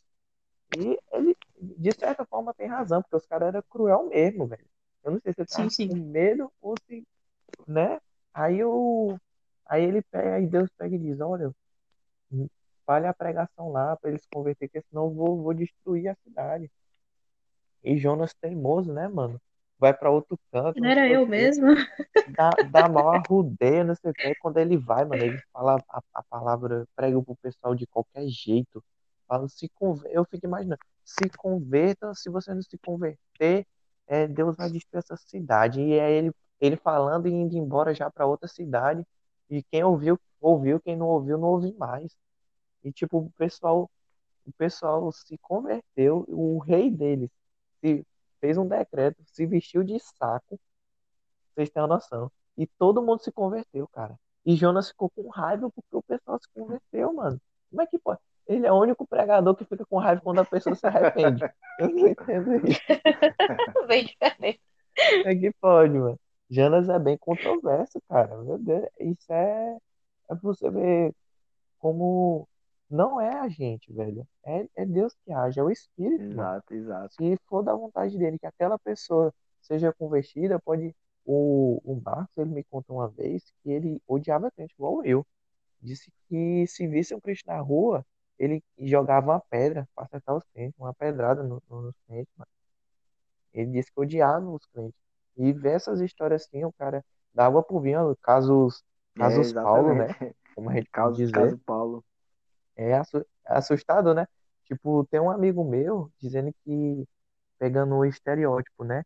E 0.79 0.99
ele, 1.13 1.37
de 1.61 1.93
certa 1.93 2.25
forma, 2.27 2.55
tem 2.55 2.69
razão, 2.69 3.03
porque 3.03 3.17
os 3.17 3.27
caras 3.27 3.49
eram 3.49 3.63
cruel 3.71 4.09
mesmo, 4.09 4.47
velho. 4.47 4.67
Eu 5.05 5.13
não 5.13 5.21
sei 5.21 5.33
se 5.33 5.41
ele 5.41 5.49
tava 5.49 5.65
Sim, 5.65 5.71
sim. 5.71 5.89
com 5.89 5.95
medo 5.97 6.53
ou 6.61 6.75
se, 6.87 7.07
né? 7.69 8.01
Aí 8.35 8.65
o 8.65 9.19
aí 9.67 9.85
ele 9.85 10.03
pega, 10.03 10.37
aí 10.37 10.47
Deus 10.47 10.71
pega 10.79 10.97
e 10.97 10.99
diz, 10.99 11.21
olha, 11.21 11.53
espalhe 12.81 13.07
a 13.07 13.15
pregação 13.15 13.71
lá 13.71 13.97
para 13.97 14.11
eles 14.11 14.23
se 14.23 14.29
converter, 14.31 14.69
porque 14.69 14.83
senão 14.89 15.05
eu 15.07 15.15
vou, 15.15 15.43
vou 15.43 15.55
destruir 15.55 16.09
a 16.09 16.15
cidade. 16.25 16.71
E 17.83 17.97
Jonas 17.97 18.35
teimoso, 18.35 18.93
né, 18.93 19.09
mano? 19.09 19.41
Vai 19.79 19.95
para 19.95 20.11
outro 20.11 20.39
canto, 20.51 20.81
Não 20.81 20.89
era 20.89 21.09
eu 21.09 21.25
quê. 21.25 21.31
mesmo? 21.31 21.69
dá, 22.37 22.51
dá 22.71 22.89
mal 22.89 23.11
arrudeia, 23.11 23.85
não 23.85 23.95
sei 23.95 24.11
o 24.11 24.15
que. 24.15 24.35
Quando 24.37 24.59
ele 24.59 24.77
vai, 24.77 25.05
mano, 25.05 25.23
ele 25.23 25.39
fala 25.53 25.77
a, 25.89 26.03
a 26.15 26.23
palavra, 26.25 26.87
prega 26.97 27.23
pro 27.23 27.37
pessoal 27.37 27.75
de 27.75 27.87
qualquer 27.87 28.27
jeito. 28.29 28.83
Fala, 29.27 29.49
se 29.49 29.69
conver... 29.69 30.11
Eu 30.13 30.25
fico 30.25 30.47
imaginando, 30.47 30.81
se 31.05 31.29
converta, 31.37 32.13
se 32.15 32.29
você 32.29 32.53
não 32.53 32.63
se 32.63 32.77
converter, 32.79 33.67
é, 34.07 34.27
Deus 34.27 34.57
vai 34.57 34.69
destruir 34.71 34.99
essa 34.99 35.17
cidade. 35.17 35.81
E 35.81 35.93
é 35.93 36.11
ele, 36.11 36.33
ele 36.61 36.77
falando 36.77 37.29
e 37.29 37.33
indo 37.33 37.57
embora 37.57 37.95
já 37.95 38.11
para 38.11 38.27
outra 38.27 38.49
cidade. 38.49 39.05
E 39.49 39.63
quem 39.63 39.85
ouviu, 39.85 40.19
ouviu, 40.41 40.81
quem 40.81 40.97
não 40.97 41.07
ouviu, 41.07 41.39
não 41.39 41.49
ouviu 41.49 41.75
mais. 41.79 42.17
E 42.83 42.91
tipo, 42.93 43.19
o 43.19 43.31
pessoal, 43.39 43.89
o 44.47 44.53
pessoal 44.53 45.11
se 45.13 45.39
converteu, 45.39 46.25
o 46.29 46.59
rei 46.59 46.91
deles 46.91 47.31
se, 47.81 48.07
fez 48.41 48.59
um 48.59 48.67
decreto, 48.67 49.23
se 49.27 49.47
vestiu 49.47 49.83
de 49.83 49.99
saco 49.99 50.59
vocês 51.59 51.71
têm 51.71 51.83
uma 51.83 51.89
noção. 51.89 52.31
E 52.57 52.67
todo 52.67 53.03
mundo 53.03 53.21
se 53.21 53.33
converteu, 53.33 53.89
cara. 53.89 54.19
E 54.47 54.55
Jonas 54.55 54.89
ficou 54.89 55.11
com 55.11 55.29
raiva 55.29 55.69
porque 55.71 55.97
o 55.97 56.03
pessoal 56.03 56.39
se 56.41 56.49
converteu, 56.55 57.13
mano. 57.13 57.41
Como 57.69 57.83
é 57.83 57.87
que 57.87 57.99
pode? 57.99 58.21
Ele 58.47 58.67
é 58.67 58.73
o 58.73 58.81
único 58.81 59.07
pregador 59.07 59.55
que 59.55 59.65
fica 59.65 59.85
com 59.85 59.99
raiva 59.99 60.21
quando 60.23 60.41
a 60.41 60.45
pessoa 60.45 60.75
se 60.75 60.87
arrepende. 60.87 61.45
Eu 61.79 61.89
não 61.89 62.09
entendo 62.09 62.67
isso. 62.67 62.81
Bem 63.89 64.07
diferente. 64.07 64.61
Como 64.97 65.29
é 65.29 65.35
que 65.35 65.53
pode, 65.61 65.99
mano? 65.99 66.21
Jonas 66.51 66.89
é 66.89 66.99
bem 66.99 67.19
controverso, 67.19 68.01
cara. 68.09 68.37
Meu 68.39 68.59
Deus, 68.59 68.89
isso 68.99 69.31
é, 69.33 69.77
é 70.31 70.35
pra 70.35 70.39
você 70.43 70.71
ver 70.71 71.15
como 71.79 72.49
não 72.91 73.21
é 73.21 73.39
a 73.41 73.49
gente, 73.49 73.93
velho. 73.93 74.27
É, 74.45 74.69
é 74.77 74.87
Deus 74.87 75.15
que 75.25 75.33
age, 75.33 75.61
é 75.61 75.63
o 75.63 75.71
Espírito, 75.71 76.25
mano. 76.35 76.51
Exato, 76.51 76.75
exato. 76.75 77.15
Se 77.17 77.37
for 77.49 77.63
da 77.63 77.75
vontade 77.75 78.17
dele 78.19 78.39
que 78.39 78.47
aquela 78.47 78.79
pessoa 78.79 79.33
seja 79.61 79.93
convertida, 79.93 80.59
pode. 80.61 80.95
O, 81.25 81.81
o 81.85 82.01
Marcos, 82.01 82.37
ele 82.39 82.51
me 82.51 82.65
contou 82.65 82.97
uma 82.97 83.09
vez 83.09 83.45
que 83.63 83.71
ele 83.71 84.01
odiava 84.07 84.51
crente 84.51 84.75
igual 84.75 85.05
eu. 85.05 85.27
Disse 85.83 86.13
que 86.29 86.67
se 86.69 86.87
visse 86.89 87.15
um 87.15 87.21
crente 87.21 87.45
na 87.47 87.61
rua, 87.61 88.07
ele 88.39 88.63
jogava 88.79 89.27
uma 89.33 89.41
pedra 89.41 89.89
para 89.95 90.05
acertar 90.07 90.37
os 90.37 90.45
crentes, 90.55 90.79
uma 90.79 90.95
pedrada 90.95 91.43
no, 91.43 91.63
no, 91.69 91.83
nos 91.83 91.97
crentes, 92.07 92.33
mano. 92.37 92.51
Ele 93.53 93.73
disse 93.73 93.93
que 93.93 94.01
odiava 94.01 94.49
os 94.51 94.65
crentes. 94.67 94.99
E 95.37 95.53
ver 95.53 95.75
essas 95.77 96.01
histórias 96.01 96.45
assim, 96.45 96.65
o 96.65 96.73
cara 96.73 97.05
água 97.37 97.63
pro 97.63 97.81
vinho, 97.81 98.17
casos, 98.23 98.83
É, 99.17 99.21
casos 99.21 99.53
Paulo, 99.53 99.95
né? 99.95 100.09
Como 100.55 100.71
a 100.71 100.75
gente 100.75 100.91
Caso, 100.91 101.17
dizer. 101.17 101.33
caso 101.33 101.59
Paulo. 101.59 102.05
É 102.79 102.95
assu- 102.95 103.27
assustador, 103.45 104.15
né? 104.15 104.27
Tipo, 104.65 105.05
tem 105.11 105.21
um 105.21 105.31
amigo 105.31 105.65
meu 105.65 106.11
dizendo 106.19 106.51
que, 106.65 107.05
pegando 107.59 107.97
o 107.97 108.05
estereótipo, 108.05 108.85
né? 108.85 109.05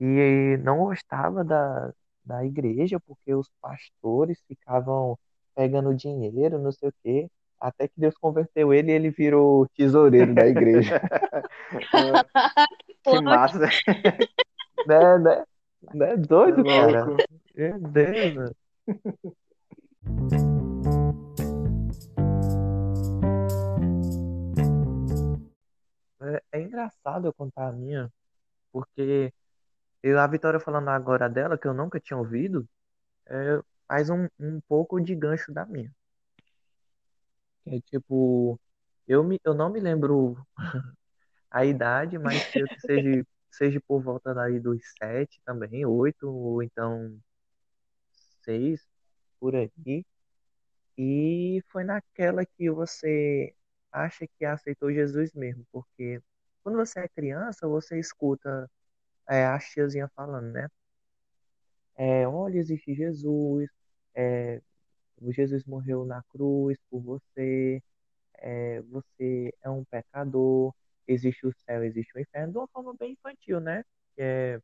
E 0.00 0.56
não 0.62 0.78
gostava 0.78 1.44
da, 1.44 1.92
da 2.24 2.44
igreja 2.44 2.98
porque 3.00 3.34
os 3.34 3.50
pastores 3.60 4.40
ficavam 4.46 5.18
pegando 5.54 5.94
dinheiro, 5.94 6.58
não 6.58 6.72
sei 6.72 6.88
o 6.88 6.94
quê. 7.02 7.28
Até 7.60 7.88
que 7.88 7.94
Deus 7.98 8.14
converteu 8.16 8.72
ele 8.72 8.92
e 8.92 8.94
ele 8.94 9.10
virou 9.10 9.66
tesoureiro 9.76 10.34
da 10.34 10.46
igreja. 10.46 11.00
que 13.04 13.20
massa. 13.20 13.58
né, 14.86 15.18
né? 15.18 15.44
Né? 15.94 16.16
Doido, 16.16 16.60
É 16.60 16.64
cara. 16.64 17.06
Meu 17.54 17.78
Deus, 17.80 18.52
É, 26.22 26.42
é 26.52 26.62
engraçado 26.62 27.26
eu 27.26 27.32
contar 27.32 27.68
a 27.68 27.72
minha, 27.72 28.12
porque 28.72 29.32
eu, 30.02 30.18
a 30.20 30.26
Vitória 30.26 30.60
falando 30.60 30.88
agora 30.90 31.28
dela, 31.28 31.58
que 31.58 31.68
eu 31.68 31.74
nunca 31.74 32.00
tinha 32.00 32.18
ouvido, 32.18 32.68
é, 33.26 33.60
faz 33.88 34.10
um, 34.10 34.28
um 34.40 34.60
pouco 34.68 35.00
de 35.00 35.14
gancho 35.14 35.52
da 35.52 35.66
minha. 35.66 35.92
É 37.66 37.80
tipo, 37.82 38.58
eu, 39.06 39.22
me, 39.24 39.40
eu 39.44 39.54
não 39.54 39.70
me 39.70 39.80
lembro 39.80 40.36
a 41.50 41.64
idade, 41.64 42.18
mas 42.18 42.44
que 42.50 42.64
seja, 42.80 43.26
seja 43.50 43.80
por 43.86 44.02
volta 44.02 44.34
daí 44.34 44.60
dos 44.60 44.80
sete 44.98 45.40
também, 45.44 45.84
oito, 45.86 46.28
ou 46.30 46.62
então 46.62 47.20
seis, 48.42 48.86
por 49.38 49.54
aí. 49.56 50.04
E 50.96 51.62
foi 51.68 51.84
naquela 51.84 52.44
que 52.44 52.70
você 52.70 53.54
acha 53.92 54.26
que 54.38 54.44
aceitou 54.44 54.92
Jesus 54.92 55.32
mesmo, 55.32 55.64
porque 55.72 56.20
quando 56.62 56.76
você 56.76 57.00
é 57.00 57.08
criança, 57.08 57.66
você 57.68 57.98
escuta 57.98 58.70
é, 59.28 59.46
a 59.46 59.58
tiazinha 59.58 60.08
falando, 60.14 60.52
né? 60.52 60.68
É, 61.96 62.26
olha, 62.26 62.58
existe 62.58 62.94
Jesus, 62.94 63.68
é, 64.14 64.60
Jesus 65.28 65.64
morreu 65.64 66.04
na 66.04 66.22
cruz 66.24 66.78
por 66.90 67.00
você, 67.00 67.82
é, 68.38 68.80
você 68.82 69.52
é 69.62 69.70
um 69.70 69.84
pecador, 69.84 70.74
existe 71.06 71.46
o 71.46 71.52
céu, 71.52 71.84
existe 71.84 72.16
o 72.16 72.20
inferno, 72.20 72.52
de 72.52 72.58
uma 72.58 72.68
forma 72.68 72.94
bem 72.98 73.12
infantil, 73.12 73.60
né? 73.60 73.84
É, 74.16 74.60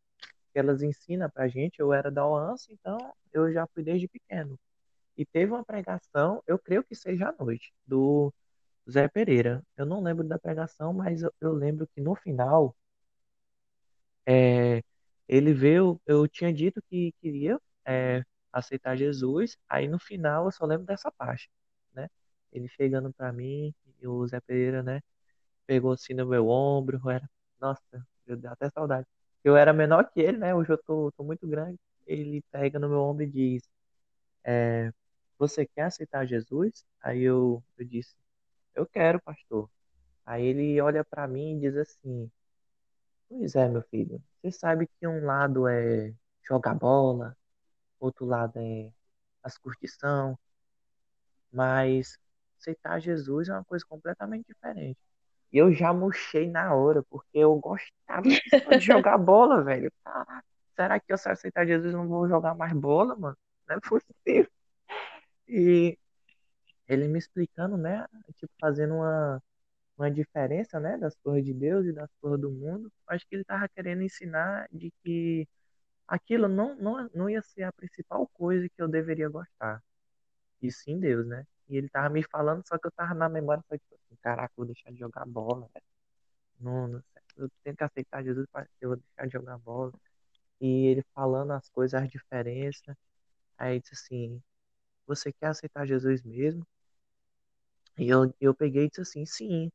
que 0.52 0.58
elas 0.58 0.82
ensinam 0.82 1.28
pra 1.30 1.48
gente, 1.48 1.80
eu 1.80 1.92
era 1.92 2.10
da 2.10 2.26
OANS, 2.26 2.68
então 2.70 2.96
eu 3.32 3.52
já 3.52 3.66
fui 3.68 3.82
desde 3.82 4.08
pequeno. 4.08 4.58
E 5.16 5.24
teve 5.24 5.52
uma 5.52 5.64
pregação, 5.64 6.42
eu 6.46 6.58
creio 6.58 6.84
que 6.84 6.94
seja 6.94 7.28
à 7.28 7.44
noite, 7.44 7.72
do 7.86 8.32
Zé 8.90 9.08
Pereira. 9.08 9.62
Eu 9.76 9.86
não 9.86 10.02
lembro 10.02 10.24
da 10.26 10.38
pregação, 10.38 10.92
mas 10.92 11.22
eu, 11.22 11.32
eu 11.40 11.52
lembro 11.52 11.86
que 11.88 12.00
no 12.00 12.14
final 12.14 12.74
é, 14.26 14.82
ele 15.28 15.52
veio, 15.52 16.00
eu 16.06 16.26
tinha 16.28 16.52
dito 16.52 16.80
que 16.88 17.12
queria 17.20 17.60
é, 17.84 18.22
aceitar 18.52 18.96
Jesus, 18.96 19.56
aí 19.68 19.88
no 19.88 19.98
final 19.98 20.46
eu 20.46 20.52
só 20.52 20.64
lembro 20.66 20.86
dessa 20.86 21.10
parte, 21.12 21.50
né? 21.94 22.08
Ele 22.52 22.68
chegando 22.68 23.12
pra 23.12 23.32
mim, 23.32 23.74
e 24.00 24.06
o 24.06 24.26
Zé 24.26 24.40
Pereira, 24.40 24.82
né, 24.82 25.00
pegou 25.66 25.92
assim 25.92 26.14
no 26.14 26.26
meu 26.26 26.48
ombro, 26.48 27.00
era, 27.10 27.28
nossa, 27.60 27.82
eu 28.26 28.36
dei 28.36 28.50
até 28.50 28.70
saudade. 28.70 29.06
Eu 29.44 29.56
era 29.56 29.72
menor 29.72 30.10
que 30.10 30.20
ele, 30.20 30.38
né? 30.38 30.54
Hoje 30.54 30.70
eu 30.72 30.78
tô, 30.78 31.12
tô 31.12 31.24
muito 31.24 31.46
grande. 31.48 31.78
Ele 32.06 32.42
pega 32.52 32.78
no 32.80 32.88
meu 32.88 33.00
ombro 33.00 33.24
e 33.24 33.26
diz, 33.28 33.62
é, 34.44 34.92
você 35.38 35.66
quer 35.66 35.82
aceitar 35.84 36.26
Jesus? 36.26 36.84
Aí 37.02 37.22
eu, 37.22 37.62
eu 37.78 37.84
disse, 37.84 38.14
eu 38.76 38.86
quero, 38.86 39.20
pastor. 39.22 39.68
Aí 40.24 40.44
ele 40.46 40.80
olha 40.80 41.04
pra 41.04 41.26
mim 41.26 41.56
e 41.56 41.60
diz 41.60 41.76
assim, 41.76 42.30
Pois 43.28 43.54
é, 43.56 43.68
meu 43.68 43.82
filho. 43.82 44.22
Você 44.40 44.52
sabe 44.52 44.86
que 44.86 45.06
um 45.06 45.24
lado 45.24 45.66
é 45.66 46.12
jogar 46.42 46.74
bola, 46.74 47.36
outro 47.98 48.24
lado 48.24 48.58
é 48.58 48.92
as 49.42 49.58
curtição, 49.58 50.38
mas 51.52 52.18
aceitar 52.58 53.00
Jesus 53.00 53.48
é 53.48 53.52
uma 53.52 53.64
coisa 53.64 53.84
completamente 53.88 54.46
diferente. 54.46 54.98
E 55.52 55.58
eu 55.58 55.72
já 55.72 55.92
murchei 55.92 56.50
na 56.50 56.74
hora, 56.74 57.02
porque 57.04 57.38
eu 57.38 57.54
gostava 57.56 58.22
de 58.22 58.80
jogar 58.80 59.18
bola, 59.18 59.62
velho. 59.62 59.92
Será 60.74 61.00
que 61.00 61.12
eu 61.12 61.18
se 61.18 61.28
aceitar 61.28 61.66
Jesus 61.66 61.92
não 61.92 62.06
vou 62.06 62.28
jogar 62.28 62.54
mais 62.54 62.72
bola, 62.72 63.16
mano? 63.16 63.36
Não 63.68 63.76
é 63.76 63.80
possível. 63.80 64.50
E 65.48 65.98
ele 66.88 67.08
me 67.08 67.18
explicando, 67.18 67.76
né? 67.76 68.06
Tipo, 68.36 68.52
fazendo 68.60 68.94
uma, 68.96 69.42
uma 69.98 70.10
diferença, 70.10 70.80
né? 70.80 70.98
Das 70.98 71.16
coisas 71.18 71.44
de 71.44 71.54
Deus 71.54 71.86
e 71.86 71.92
das 71.92 72.10
coisas 72.20 72.40
do 72.40 72.50
mundo. 72.50 72.92
Acho 73.08 73.26
que 73.28 73.36
ele 73.36 73.44
tava 73.44 73.68
querendo 73.68 74.02
ensinar 74.02 74.68
de 74.72 74.92
que 75.04 75.48
aquilo 76.08 76.48
não, 76.48 76.76
não, 76.76 77.10
não 77.14 77.30
ia 77.30 77.42
ser 77.42 77.64
a 77.64 77.72
principal 77.72 78.28
coisa 78.28 78.68
que 78.68 78.82
eu 78.82 78.88
deveria 78.88 79.28
gostar. 79.28 79.82
E 80.62 80.70
sim 80.72 80.98
Deus, 80.98 81.26
né? 81.26 81.46
E 81.68 81.76
ele 81.76 81.88
tava 81.88 82.08
me 82.10 82.22
falando, 82.22 82.66
só 82.66 82.78
que 82.78 82.86
eu 82.86 82.92
tava 82.92 83.14
na 83.14 83.28
memória, 83.28 83.62
só 83.68 83.76
tipo 83.76 83.94
assim, 83.94 84.16
caraca, 84.22 84.52
vou 84.56 84.66
deixar 84.66 84.90
de 84.92 84.98
jogar 84.98 85.26
bola, 85.26 85.68
velho. 85.74 85.84
Não, 86.60 86.88
não 86.88 87.00
sei. 87.02 87.22
Eu 87.36 87.50
tenho 87.64 87.76
que 87.76 87.84
aceitar 87.84 88.24
Jesus, 88.24 88.46
eu 88.80 88.90
vou 88.90 88.96
deixar 88.98 89.26
de 89.26 89.32
jogar 89.32 89.58
bola. 89.58 89.92
E 90.60 90.86
ele 90.88 91.04
falando 91.14 91.52
as 91.52 91.68
coisas, 91.70 92.00
as 92.02 92.08
diferenças. 92.10 92.96
Aí 93.58 93.80
disse 93.80 93.94
assim, 93.94 94.42
você 95.06 95.32
quer 95.32 95.48
aceitar 95.48 95.86
Jesus 95.86 96.22
mesmo? 96.22 96.66
E 97.98 98.08
eu, 98.08 98.32
eu 98.40 98.54
peguei 98.54 98.84
e 98.86 98.88
disse 98.88 99.00
assim, 99.02 99.26
sim. 99.26 99.72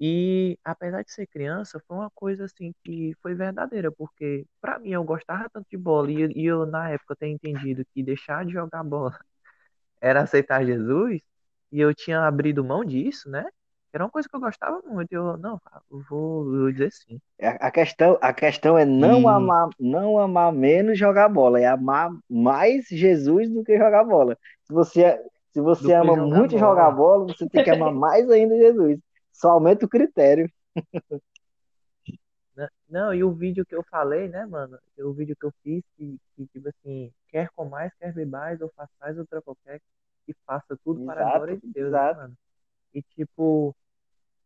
E 0.00 0.58
apesar 0.64 1.02
de 1.04 1.12
ser 1.12 1.26
criança, 1.28 1.80
foi 1.88 1.96
uma 1.98 2.10
coisa 2.12 2.44
assim 2.46 2.74
que 2.84 3.14
foi 3.22 3.34
verdadeira, 3.34 3.92
porque 3.92 4.46
pra 4.60 4.78
mim 4.78 4.90
eu 4.92 5.04
gostava 5.04 5.48
tanto 5.50 5.66
de 5.70 5.76
bola 5.78 6.10
e, 6.12 6.16
e 6.36 6.46
eu 6.46 6.66
na 6.66 6.90
época 6.90 7.16
tenho 7.16 7.34
entendido 7.36 7.84
que 7.94 8.02
deixar 8.02 8.44
de 8.46 8.52
jogar 8.52 8.84
bola 8.84 9.18
era 10.00 10.22
aceitar 10.22 10.64
Jesus, 10.66 11.20
e 11.72 11.80
eu 11.80 11.94
tinha 11.94 12.26
abrido 12.26 12.64
mão 12.64 12.84
disso, 12.84 13.28
né? 13.30 13.46
Era 13.92 14.04
uma 14.04 14.10
coisa 14.10 14.28
que 14.28 14.36
eu 14.36 14.40
gostava 14.40 14.80
muito. 14.82 15.12
Eu, 15.12 15.36
não, 15.38 15.60
eu 15.90 16.00
vou, 16.10 16.54
eu 16.54 16.60
vou 16.62 16.72
dizer 16.72 16.92
sim. 16.92 17.20
É, 17.40 17.48
A 17.64 17.70
questão, 17.70 18.18
a 18.20 18.32
questão 18.32 18.76
é 18.76 18.84
não 18.84 19.28
E- 19.28 19.28
amar, 19.28 19.68
não 19.78 20.18
amar 20.18 20.52
menos 20.52 20.98
jogar 20.98 21.28
bola, 21.28 21.60
é 21.60 21.66
amar 21.66 22.10
mais 22.28 22.86
Jesus 22.88 23.48
do 23.50 23.62
que 23.64 23.78
jogar 23.78 24.04
bola. 24.04 24.36
Se 24.64 24.72
você, 24.72 25.20
se 25.74 25.86
você 25.86 25.92
ama 25.92 26.16
muito 26.16 26.52
bola. 26.52 26.60
jogar 26.60 26.90
bola, 26.90 27.26
você 27.26 27.48
tem 27.48 27.64
que 27.64 27.70
amar 27.70 27.92
mais 27.94 28.30
ainda 28.30 28.56
Jesus. 28.56 28.98
Só 29.32 29.50
aumenta 29.50 29.86
o 29.86 29.88
critério. 29.88 30.50
Né? 32.56 32.68
Não, 32.88 33.14
e 33.14 33.22
o 33.22 33.32
vídeo 33.32 33.64
que 33.64 33.74
eu 33.74 33.84
falei, 33.84 34.28
né, 34.28 34.44
mano? 34.46 34.78
O 34.98 35.12
vídeo 35.12 35.36
que 35.36 35.46
eu 35.46 35.52
fiz, 35.62 35.84
que, 35.96 36.18
que 36.36 36.46
tipo 36.48 36.68
assim, 36.68 37.12
quer 37.28 37.48
comais, 37.50 37.92
quer 37.98 38.12
bebais, 38.12 38.60
ou 38.60 38.72
façais 38.74 39.18
outra 39.18 39.40
qualquer, 39.42 39.80
que 40.26 40.34
faça 40.46 40.76
tudo 40.84 41.04
para 41.06 41.20
a 41.20 41.24
Exato, 41.24 41.36
glória 41.36 41.56
de 41.56 41.66
Deus, 41.68 41.92
né, 41.92 41.98
exato. 41.98 42.20
mano? 42.20 42.38
E 42.94 43.02
tipo, 43.02 43.76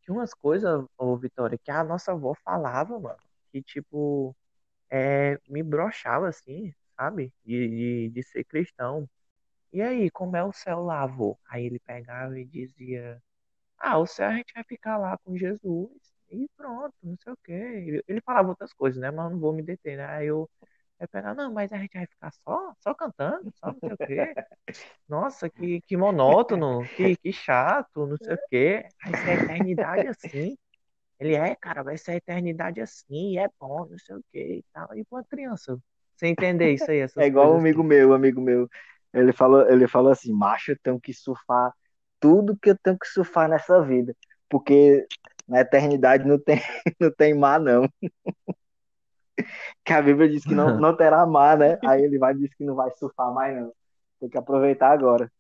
tinha 0.03 0.15
umas 0.15 0.35
coisas, 0.35 0.85
ô 0.99 1.17
Vitória, 1.17 1.59
que 1.59 1.71
a 1.71 1.85
nossa 1.85 2.13
avó 2.13 2.35
falava, 2.45 2.99
mano, 2.99 3.19
que 3.51 3.63
tipo, 3.63 4.37
é, 4.91 5.39
me 5.49 5.63
broxava 5.63 6.29
assim, 6.29 6.75
sabe? 6.97 7.33
De, 7.45 7.69
de, 7.69 8.11
de 8.11 8.23
ser 8.25 8.45
cristão. 8.45 9.09
E 9.73 9.81
aí, 9.83 10.11
como 10.11 10.37
é 10.37 10.45
o 10.45 10.53
céu 10.53 10.83
lá, 10.83 11.03
avô? 11.03 11.39
Aí 11.49 11.65
ele 11.67 11.79
pegava 11.81 12.39
e 12.39 12.45
dizia. 12.45 13.23
Ah, 13.79 13.99
o 13.99 14.07
céu 14.07 14.29
a 14.31 14.35
gente 14.37 14.53
vai 14.55 14.65
ficar 14.65 14.99
lá 14.99 15.19
com 15.19 15.37
Jesus 15.37 15.91
e 16.31 16.49
pronto, 16.57 16.95
não 17.03 17.17
sei 17.23 17.33
o 17.35 17.37
quê. 17.45 18.03
Ele 18.09 18.21
falava 18.23 18.51
outras 18.51 18.73
coisas, 18.75 19.01
né? 19.01 19.11
Mas 19.11 19.31
não 19.33 19.41
vou 19.41 19.53
me 19.55 19.63
deter, 19.63 19.97
né? 19.99 20.07
Aí 20.07 20.29
eu 20.29 20.51
ia 21.01 21.09
pegar, 21.09 21.35
não, 21.35 21.53
mas 21.53 21.73
a 21.73 21.79
gente 21.79 21.95
vai 21.95 22.07
ficar 22.07 22.33
só, 22.33 22.75
só 22.81 22.95
cantando, 22.95 23.53
só 23.57 23.73
não 23.73 23.81
sei 23.83 23.95
o 23.95 23.99
quê. 24.07 24.39
Nossa, 25.09 25.51
que, 25.51 25.81
que 25.83 25.97
monótono, 25.97 26.89
que, 26.95 27.17
que 27.17 27.33
chato, 27.33 28.07
não 28.07 28.19
sei 28.19 28.35
o 28.37 28.41
quê. 28.51 28.91
Vai 29.05 29.15
ser 29.17 29.31
a 29.31 29.35
eternidade 29.37 30.07
assim. 30.07 30.57
Ele 31.21 31.35
é, 31.35 31.55
cara, 31.57 31.83
vai 31.85 31.99
ser 31.99 32.13
a 32.13 32.17
eternidade 32.17 32.81
assim, 32.81 33.33
e 33.35 33.39
é 33.39 33.49
bom, 33.61 33.87
não 33.89 33.99
sei 33.99 34.17
o 34.17 34.25
quê 34.33 34.59
e 34.61 34.65
tal. 34.73 34.95
E 34.97 35.05
uma 35.11 35.25
criança, 35.25 35.79
você 36.17 36.27
entender 36.29 36.75
isso 36.75 36.91
aí, 36.91 37.03
É 37.19 37.27
igual 37.27 37.53
um 37.55 37.59
amigo 37.59 37.83
assim. 37.83 37.85
meu, 37.85 38.13
amigo 38.15 38.41
meu. 38.41 38.69
Ele 39.13 39.33
falou, 39.33 39.69
ele 39.69 39.87
falou 39.89 40.13
assim, 40.13 40.33
macho, 40.33 40.73
eu 40.73 40.79
tenho 40.83 41.01
que 41.01 41.13
surfar 41.13 41.73
tudo 42.21 42.57
que 42.57 42.71
eu 42.71 42.79
tenho 42.79 42.99
que 42.99 43.07
surfar 43.09 43.49
nessa 43.49 43.83
vida, 43.83 44.15
porque 44.49 45.07
na 45.49 45.61
eternidade 45.61 46.27
não 46.27 46.39
tem, 46.39 46.61
não 47.01 47.11
tem 47.13 47.35
mar, 47.35 47.61
não. 47.61 47.89
Que 49.85 49.93
a 49.93 50.03
Bíblia 50.03 50.29
diz 50.29 50.45
que 50.45 50.55
não, 50.55 50.79
não 50.79 50.97
terá 50.97 51.27
mar, 51.27 51.59
né? 51.59 51.79
Aí 51.85 52.03
ele 52.03 52.19
vai 52.19 52.35
dizer 52.35 52.51
que 52.57 52.65
não 52.65 52.75
vai 52.75 52.91
surfar 52.93 53.33
mais, 53.33 53.57
não. 53.57 53.73
Tem 54.21 54.29
que 54.29 54.39
aproveitar 54.39 54.93
agora. 54.93 55.31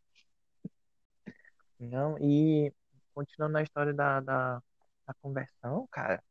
Não, 1.78 2.16
e 2.18 2.72
continuando 3.14 3.54
na 3.54 3.62
história 3.62 3.92
da, 3.92 4.20
da, 4.20 4.62
da 5.06 5.14
conversão, 5.20 5.86
cara, 5.90 6.22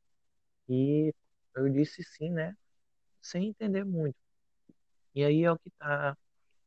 e 0.69 1.13
eu 1.55 1.69
disse 1.69 2.03
sim, 2.03 2.31
né? 2.31 2.55
Sem 3.21 3.49
entender 3.49 3.83
muito. 3.85 4.17
E 5.15 5.23
aí 5.23 5.43
é 5.43 5.51
o 5.51 5.59
que 5.59 5.69
tá, 5.71 6.17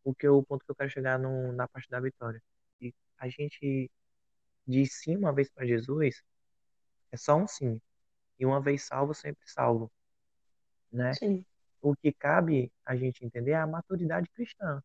o 0.04 0.14
que 0.14 0.26
eu, 0.26 0.38
o 0.38 0.44
ponto 0.44 0.64
que 0.64 0.70
eu 0.70 0.76
quero 0.76 0.90
chegar 0.90 1.18
no, 1.18 1.52
na 1.52 1.66
parte 1.66 1.88
da 1.90 2.00
vitória. 2.00 2.42
E 2.80 2.94
a 3.18 3.28
gente 3.28 3.90
diz 4.66 4.94
sim 5.02 5.16
uma 5.16 5.32
vez 5.32 5.50
para 5.50 5.66
Jesus, 5.66 6.22
é 7.12 7.16
só 7.16 7.36
um 7.36 7.46
sim. 7.46 7.80
E 8.38 8.46
uma 8.46 8.60
vez 8.60 8.84
salvo, 8.84 9.14
sempre 9.14 9.48
salvo, 9.48 9.90
né? 10.92 11.14
Sim. 11.14 11.44
O 11.80 11.94
que 11.96 12.12
cabe 12.12 12.72
a 12.84 12.96
gente 12.96 13.24
entender 13.24 13.52
é 13.52 13.56
a 13.56 13.66
maturidade 13.66 14.28
cristã. 14.30 14.82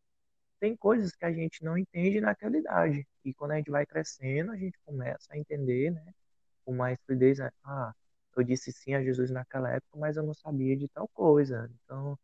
Tem 0.60 0.76
coisas 0.76 1.14
que 1.14 1.24
a 1.24 1.32
gente 1.32 1.64
não 1.64 1.78
entende 1.78 2.20
naquela 2.20 2.56
idade. 2.56 3.06
E 3.24 3.32
quando 3.34 3.52
a 3.52 3.56
gente 3.56 3.70
vai 3.70 3.86
crescendo, 3.86 4.52
a 4.52 4.56
gente 4.56 4.78
começa 4.84 5.32
a 5.32 5.38
entender, 5.38 5.90
né? 5.90 6.14
Com 6.64 6.74
mais 6.74 6.98
fluidez, 7.06 7.38
né? 7.38 7.50
ah, 7.64 7.94
eu 8.36 8.44
disse 8.44 8.72
sim 8.72 8.94
a 8.94 9.02
Jesus 9.02 9.30
naquela 9.30 9.70
época, 9.70 9.98
mas 9.98 10.16
eu 10.16 10.22
não 10.22 10.34
sabia 10.34 10.76
de 10.76 10.88
tal 10.88 11.08
coisa. 11.08 11.70
Então, 11.84 12.18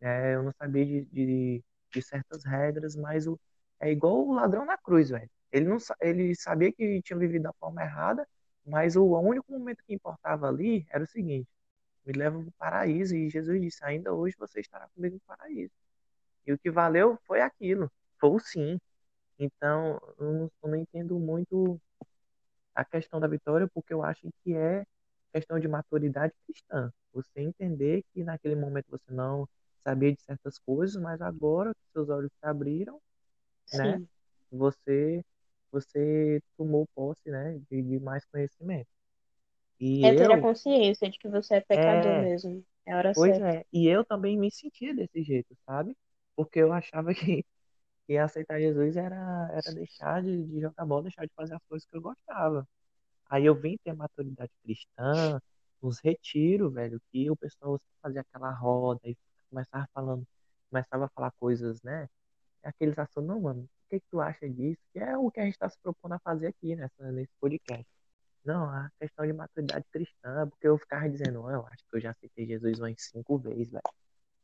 é, 0.00 0.34
eu 0.34 0.42
não 0.42 0.52
sabia 0.52 0.84
de, 0.86 1.04
de, 1.06 1.64
de 1.92 2.02
certas 2.02 2.44
regras, 2.44 2.96
mas 2.96 3.26
o, 3.26 3.38
é 3.80 3.90
igual 3.90 4.26
o 4.26 4.32
ladrão 4.34 4.64
na 4.64 4.76
cruz, 4.78 5.10
velho. 5.10 5.30
Ele, 5.52 5.66
não, 5.66 5.78
ele 6.00 6.34
sabia 6.36 6.72
que 6.72 7.02
tinha 7.02 7.18
vivido 7.18 7.42
da 7.44 7.52
forma 7.54 7.82
errada, 7.82 8.26
mas 8.64 8.96
o 8.96 9.04
único 9.18 9.50
momento 9.52 9.82
que 9.86 9.94
importava 9.94 10.48
ali 10.48 10.86
era 10.90 11.04
o 11.04 11.06
seguinte: 11.06 11.48
me 12.06 12.12
leva 12.12 12.38
para 12.38 12.48
o 12.48 12.52
paraíso. 12.52 13.16
E 13.16 13.30
Jesus 13.30 13.60
disse: 13.60 13.84
ainda 13.84 14.12
hoje 14.14 14.36
você 14.38 14.60
estará 14.60 14.88
comigo 14.94 15.16
no 15.16 15.20
paraíso. 15.20 15.72
E 16.46 16.52
o 16.52 16.58
que 16.58 16.70
valeu 16.70 17.18
foi 17.26 17.40
aquilo, 17.40 17.90
foi 18.20 18.30
o 18.30 18.38
sim. 18.40 18.78
Então, 19.38 20.00
eu 20.18 20.32
não, 20.32 20.52
eu 20.62 20.70
não 20.70 20.76
entendo 20.76 21.18
muito 21.18 21.80
a 22.74 22.84
questão 22.84 23.20
da 23.20 23.28
vitória, 23.28 23.68
porque 23.72 23.92
eu 23.94 24.02
acho 24.02 24.28
que 24.42 24.54
é 24.54 24.84
questão 25.32 25.58
de 25.58 25.68
maturidade 25.68 26.34
cristã. 26.46 26.92
Você 27.12 27.40
entender 27.40 28.04
que 28.12 28.24
naquele 28.24 28.54
momento 28.56 28.86
você 28.90 29.12
não 29.12 29.48
sabia 29.82 30.12
de 30.14 30.20
certas 30.22 30.58
coisas, 30.58 31.00
mas 31.02 31.20
agora 31.20 31.74
que 31.74 31.80
seus 31.92 32.08
olhos 32.08 32.30
se 32.32 32.46
abriram, 32.46 33.00
né? 33.72 33.98
Sim. 33.98 34.08
Você 34.52 35.24
você 35.72 36.42
tomou 36.56 36.86
posse, 36.94 37.30
né, 37.30 37.58
de, 37.70 37.82
de 37.82 38.00
mais 38.00 38.24
conhecimento. 38.26 38.88
E 39.80 40.02
É 40.02 40.12
ter 40.12 40.30
a 40.30 40.36
eu, 40.36 40.46
consciência 40.46 41.08
de 41.08 41.18
que 41.18 41.26
você 41.26 41.54
é 41.54 41.60
pecador 41.62 42.14
é, 42.14 42.28
mesmo. 42.28 42.62
É 42.84 42.92
a 42.92 42.98
hora 42.98 43.14
pois 43.14 43.38
certa. 43.38 43.40
é, 43.40 43.64
e 43.72 43.86
eu 43.88 44.04
também 44.04 44.38
me 44.38 44.50
sentia 44.50 44.94
desse 44.94 45.22
jeito, 45.22 45.56
sabe? 45.66 45.96
Porque 46.36 46.60
eu 46.60 46.72
achava 46.72 47.14
que, 47.14 47.44
que 48.08 48.18
aceitar 48.18 48.60
Jesus 48.60 48.96
era, 48.96 49.16
era 49.52 49.74
deixar 49.74 50.22
de, 50.22 50.44
de 50.46 50.60
jogar 50.60 50.86
bola, 50.86 51.04
deixar 51.04 51.26
de 51.26 51.32
fazer 51.36 51.54
as 51.56 51.62
coisas 51.68 51.86
que 51.88 51.96
eu 51.96 52.02
gostava. 52.02 52.68
Aí 53.30 53.46
eu 53.46 53.54
vim 53.54 53.76
ter 53.84 53.94
maturidade 53.94 54.52
cristã, 54.64 55.40
nos 55.82 56.00
retiros, 56.00 56.72
velho, 56.74 57.00
que 57.12 57.30
o 57.30 57.36
pessoal 57.36 57.80
fazia 58.02 58.22
aquela 58.22 58.52
roda 58.52 59.00
e 59.08 59.16
começava 59.50 59.88
falando, 59.94 60.26
começava 60.70 61.06
a 61.06 61.08
falar 61.10 61.30
coisas, 61.32 61.82
né? 61.82 62.08
Aqueles 62.62 62.98
assuntos, 62.98 63.28
não, 63.28 63.40
mano, 63.40 63.62
o 63.62 63.68
que 63.90 64.00
que 64.00 64.06
tu 64.10 64.20
acha 64.20 64.48
disso? 64.48 64.80
Que 64.92 65.00
é 65.00 65.16
o 65.16 65.30
que 65.30 65.40
a 65.40 65.44
gente 65.44 65.54
está 65.54 65.68
se 65.68 65.78
propondo 65.82 66.12
a 66.14 66.18
fazer 66.20 66.48
aqui 66.48 66.76
nessa, 66.76 67.12
nesse 67.12 67.32
podcast. 67.40 67.86
Não, 68.44 68.64
a 68.70 68.90
questão 68.98 69.26
de 69.26 69.32
maturidade 69.32 69.84
cristã, 69.92 70.48
porque 70.48 70.66
eu 70.68 70.78
ficava 70.78 71.08
dizendo, 71.08 71.46
"Ah, 71.46 71.52
eu 71.54 71.66
acho 71.66 71.84
que 71.90 71.96
eu 71.96 72.00
já 72.00 72.10
aceitei 72.10 72.46
Jesus 72.46 72.78
umas 72.80 72.94
cinco 73.02 73.38
vezes, 73.38 73.70
velho. 73.72 73.82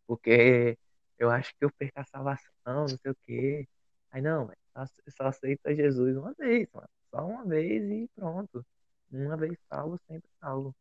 Porque 0.06 0.78
eu 1.18 1.30
acho 1.30 1.50
que 1.58 1.64
eu 1.64 1.70
perco 1.72 2.00
a 2.00 2.04
salvação, 2.04 2.50
não 2.66 2.88
sei 2.88 3.10
o 3.12 3.16
quê. 3.26 3.68
Aí 4.10 4.22
não, 4.22 4.50
só, 4.72 4.84
só 5.08 5.26
aceita 5.28 5.74
Jesus 5.74 6.16
uma 6.16 6.32
vez, 6.34 6.68
mano. 6.72 6.88
Só 7.10 7.26
uma 7.26 7.44
vez 7.44 7.82
e 7.90 8.08
pronto. 8.14 8.64
Uma 9.10 9.36
vez 9.36 9.58
salvo, 9.68 9.98
sempre 10.08 10.28
salvo. 10.40 10.74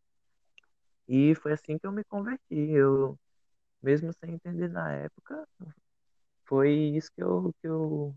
E 1.08 1.36
foi 1.36 1.54
assim 1.54 1.78
que 1.78 1.86
eu 1.88 1.92
me 1.92 2.04
converti. 2.04 2.56
Eu, 2.72 3.18
mesmo 3.86 4.12
sem 4.14 4.34
entender 4.34 4.68
na 4.68 4.92
época, 4.94 5.48
foi 6.46 6.72
isso 6.72 7.12
que 7.16 7.22
eu, 7.22 7.54
que 7.62 7.68
eu, 7.68 8.16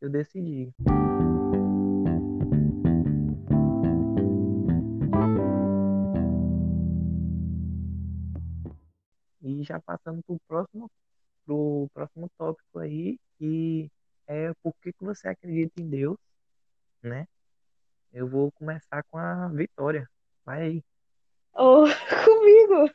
eu 0.00 0.10
decidi. 0.10 0.74
E 9.40 9.62
já 9.62 9.78
passando 9.80 10.20
pro 10.24 10.40
próximo, 10.48 10.90
pro 11.46 11.88
próximo 11.94 12.28
tópico 12.36 12.80
aí, 12.80 13.16
que 13.38 13.88
é 14.26 14.52
por 14.60 14.74
que 14.82 14.92
que 14.92 15.04
você 15.04 15.28
acredita 15.28 15.80
em 15.80 15.88
Deus, 15.88 16.18
né? 17.00 17.28
Eu 18.12 18.26
vou 18.26 18.50
começar 18.50 19.04
com 19.04 19.18
a 19.18 19.46
Vitória. 19.50 20.10
Vai 20.44 20.62
aí. 20.62 20.84
Ou 21.54 21.84
comigo. 22.24 22.90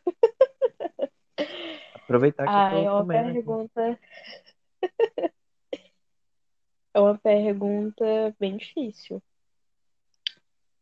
Aproveitar 2.05 2.47
que 2.47 2.51
eu 2.51 2.61
Ah, 2.61 2.69
tô 2.69 2.77
é 2.77 2.91
uma 2.91 3.01
comendo 3.03 3.33
pergunta. 3.33 3.99
É 6.95 6.99
uma 6.99 7.17
pergunta 7.17 8.03
bem 8.39 8.57
difícil. 8.57 9.21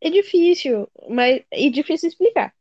É 0.02 0.10
difícil, 0.10 0.88
mas 1.10 1.44
e 1.52 1.70
difícil 1.72 2.10
explicar. 2.10 2.54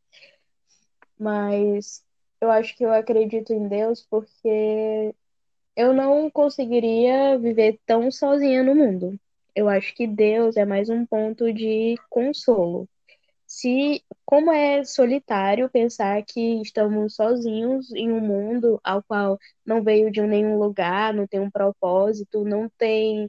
Mas 1.18 2.04
eu 2.40 2.50
acho 2.50 2.76
que 2.76 2.84
eu 2.84 2.92
acredito 2.92 3.52
em 3.52 3.68
Deus 3.68 4.06
porque 4.10 5.14
eu 5.76 5.92
não 5.94 6.30
conseguiria 6.30 7.38
viver 7.38 7.78
tão 7.86 8.10
sozinha 8.10 8.62
no 8.62 8.74
mundo. 8.74 9.18
Eu 9.54 9.68
acho 9.68 9.94
que 9.94 10.06
Deus 10.06 10.56
é 10.56 10.64
mais 10.64 10.88
um 10.88 11.06
ponto 11.06 11.52
de 11.52 11.96
consolo. 12.10 12.88
Se, 13.54 14.02
como 14.24 14.50
é 14.52 14.82
solitário 14.84 15.68
pensar 15.70 16.22
que 16.24 16.60
estamos 16.62 17.14
sozinhos 17.16 17.92
em 17.94 18.10
um 18.12 18.20
mundo 18.20 18.80
ao 18.82 19.02
qual 19.02 19.38
não 19.64 19.82
veio 19.82 20.10
de 20.10 20.22
nenhum 20.22 20.58
lugar, 20.58 21.12
não 21.12 21.26
tem 21.26 21.38
um 21.40 21.50
propósito, 21.50 22.44
não 22.44 22.68
tem 22.78 23.28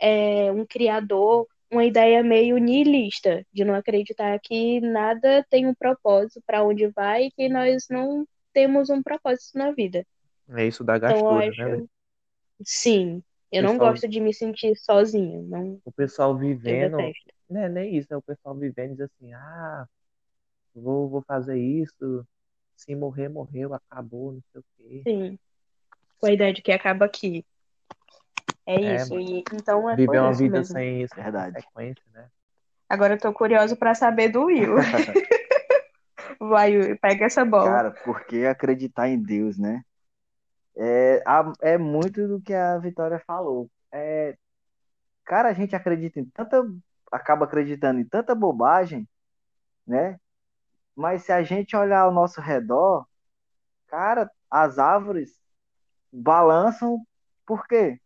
é, 0.00 0.50
um 0.52 0.64
criador, 0.66 1.46
uma 1.70 1.84
ideia 1.84 2.22
meio 2.22 2.58
nihilista, 2.58 3.44
de 3.52 3.64
não 3.64 3.74
acreditar 3.74 4.38
que 4.40 4.80
nada 4.80 5.44
tem 5.50 5.66
um 5.66 5.74
propósito 5.74 6.42
para 6.46 6.62
onde 6.64 6.88
vai 6.88 7.24
e 7.26 7.30
que 7.32 7.48
nós 7.48 7.86
não 7.90 8.26
temos 8.52 8.90
um 8.90 9.02
propósito 9.02 9.58
na 9.58 9.72
vida. 9.72 10.06
É 10.50 10.66
isso 10.66 10.84
da 10.84 10.98
Então, 11.04 11.28
gastura, 11.28 11.52
né, 11.56 11.68
velho? 11.68 11.82
acho, 11.82 11.88
sim, 12.64 13.22
Eu 13.52 13.62
não 13.62 13.72
Pessoal- 13.72 13.78
gosto 13.78 14.08
de 14.08 14.20
me 14.20 14.34
sentir 14.34 14.76
sozinha. 14.76 15.40
Não, 15.42 15.80
O 15.84 15.90
pessoal 15.90 16.36
vivendo, 16.38 17.12
detesto. 17.48 17.52
não 17.54 17.60
é 17.60 17.68
nem 17.68 17.96
isso, 17.96 18.12
é 18.12 18.16
o 18.16 18.22
pessoal 18.22 18.54
vivendo 18.54 18.92
e 18.92 18.96
diz 18.96 19.00
assim, 19.02 19.32
ah, 19.34 19.86
vou, 20.74 21.08
vou 21.08 21.22
fazer 21.22 21.58
isso, 21.58 22.26
se 22.76 22.94
morrer, 22.94 23.28
morreu, 23.28 23.74
acabou, 23.74 24.32
não 24.32 24.42
sei 24.52 24.60
o 24.60 24.64
quê. 24.76 25.02
Sim. 25.06 25.38
Com 26.20 26.26
a 26.26 26.32
ideia 26.32 26.52
de 26.52 26.62
que 26.62 26.72
acaba 26.72 27.04
aqui. 27.04 27.44
É 28.66 28.74
É, 28.74 28.96
isso. 28.96 29.18
E, 29.18 29.44
então 29.52 29.88
é 29.88 29.96
Viver 29.96 30.20
uma 30.20 30.32
vida 30.32 30.58
mesmo. 30.58 30.74
sem 30.74 31.02
isso, 31.02 31.14
Verdade. 31.14 31.54
consequência, 31.54 32.04
né? 32.12 32.28
Agora 32.88 33.14
eu 33.14 33.18
tô 33.18 33.32
curioso 33.32 33.76
pra 33.76 33.94
saber 33.94 34.28
do 34.30 34.44
Will. 34.44 34.76
Vai, 36.40 36.76
Will, 36.76 36.98
pega 36.98 37.26
essa 37.26 37.44
bola. 37.44 37.70
Cara, 37.70 37.90
por 37.90 38.24
que 38.24 38.46
acreditar 38.46 39.08
em 39.08 39.20
Deus, 39.20 39.58
né? 39.58 39.82
É, 40.76 41.22
é 41.60 41.76
muito 41.78 42.28
do 42.28 42.40
que 42.40 42.54
a 42.54 42.78
Vitória 42.78 43.20
falou. 43.26 43.68
É, 43.92 44.36
cara, 45.24 45.48
a 45.48 45.52
gente 45.52 45.74
acredita 45.74 46.20
em 46.20 46.24
tanta. 46.26 46.62
Acaba 47.10 47.44
acreditando 47.44 48.00
em 48.00 48.04
tanta 48.04 48.34
bobagem, 48.34 49.08
né? 49.86 50.18
Mas 50.94 51.22
se 51.22 51.32
a 51.32 51.42
gente 51.42 51.76
olhar 51.76 52.00
ao 52.00 52.12
nosso 52.12 52.40
redor, 52.40 53.06
cara, 53.86 54.30
as 54.50 54.78
árvores 54.78 55.38
balançam 56.12 57.04
por 57.46 57.66
quê? 57.66 58.00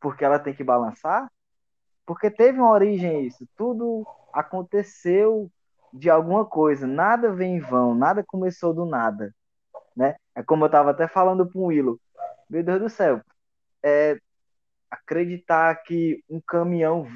Porque 0.00 0.24
ela 0.24 0.38
tem 0.38 0.54
que 0.54 0.64
balançar? 0.64 1.30
Porque 2.06 2.30
teve 2.30 2.58
uma 2.58 2.72
origem 2.72 3.26
isso. 3.26 3.46
Tudo 3.56 4.06
aconteceu 4.32 5.50
de 5.92 6.10
alguma 6.10 6.44
coisa. 6.44 6.86
Nada 6.86 7.32
vem 7.32 7.56
em 7.56 7.60
vão. 7.60 7.94
Nada 7.94 8.24
começou 8.24 8.74
do 8.74 8.84
nada. 8.84 9.34
Né? 9.96 10.16
É 10.34 10.42
como 10.42 10.64
eu 10.64 10.66
estava 10.66 10.90
até 10.90 11.06
falando 11.06 11.46
para 11.46 11.60
o 11.60 11.66
Willo. 11.66 12.00
Meu 12.48 12.64
Deus 12.64 12.80
do 12.80 12.88
céu. 12.88 13.20
É, 13.82 14.18
acreditar 14.90 15.74
que 15.82 16.22
um 16.28 16.40
caminhão 16.40 17.06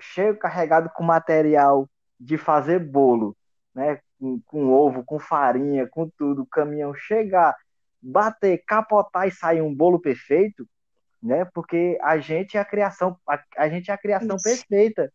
cheio 0.00 0.38
carregado 0.38 0.90
com 0.94 1.02
material 1.02 1.88
de 2.18 2.38
fazer 2.38 2.78
bolo, 2.78 3.36
né? 3.74 3.98
Com, 4.18 4.40
com 4.46 4.72
ovo, 4.72 5.04
com 5.04 5.18
farinha, 5.18 5.88
com 5.88 6.08
tudo, 6.16 6.42
o 6.42 6.46
caminhão 6.46 6.94
chegar, 6.94 7.54
bater, 8.00 8.62
capotar 8.66 9.26
e 9.26 9.32
sair 9.32 9.60
um 9.60 9.74
bolo 9.74 10.00
perfeito, 10.00 10.66
né? 11.22 11.44
Porque 11.46 11.98
a 12.02 12.18
gente 12.18 12.56
é 12.56 12.60
a 12.60 12.64
criação, 12.64 13.18
a, 13.28 13.42
a 13.56 13.68
gente 13.68 13.90
é 13.90 13.94
a 13.94 13.98
criação 13.98 14.36
Isso. 14.36 14.44
perfeita. 14.44 15.12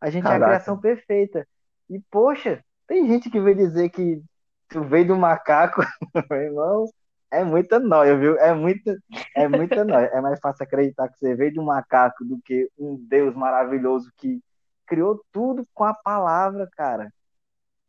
A 0.00 0.10
gente 0.10 0.24
é 0.24 0.28
a 0.28 0.32
Caraca. 0.32 0.50
criação 0.50 0.78
perfeita. 0.78 1.48
E 1.88 2.00
poxa, 2.10 2.62
tem 2.86 3.06
gente 3.06 3.30
que 3.30 3.40
vem 3.40 3.56
dizer 3.56 3.88
que 3.90 4.20
tu 4.68 4.84
veio 4.84 5.08
do 5.08 5.16
macaco, 5.16 5.82
meu 6.30 6.40
irmão, 6.40 6.90
é 7.30 7.44
muita 7.44 7.78
nóia, 7.78 8.16
viu? 8.16 8.38
É 8.38 8.54
muita, 8.54 8.96
é 9.34 9.48
muita 9.48 9.84
nóia. 9.84 10.06
É 10.06 10.20
mais 10.20 10.38
fácil 10.40 10.64
acreditar 10.64 11.08
que 11.08 11.18
você 11.18 11.34
veio 11.34 11.52
de 11.52 11.60
um 11.60 11.64
macaco 11.64 12.24
do 12.24 12.40
que 12.42 12.68
um 12.78 12.96
Deus 13.08 13.34
maravilhoso 13.34 14.10
que 14.16 14.40
criou 14.86 15.20
tudo 15.32 15.66
com 15.74 15.84
a 15.84 15.94
palavra, 15.94 16.68
cara. 16.76 17.12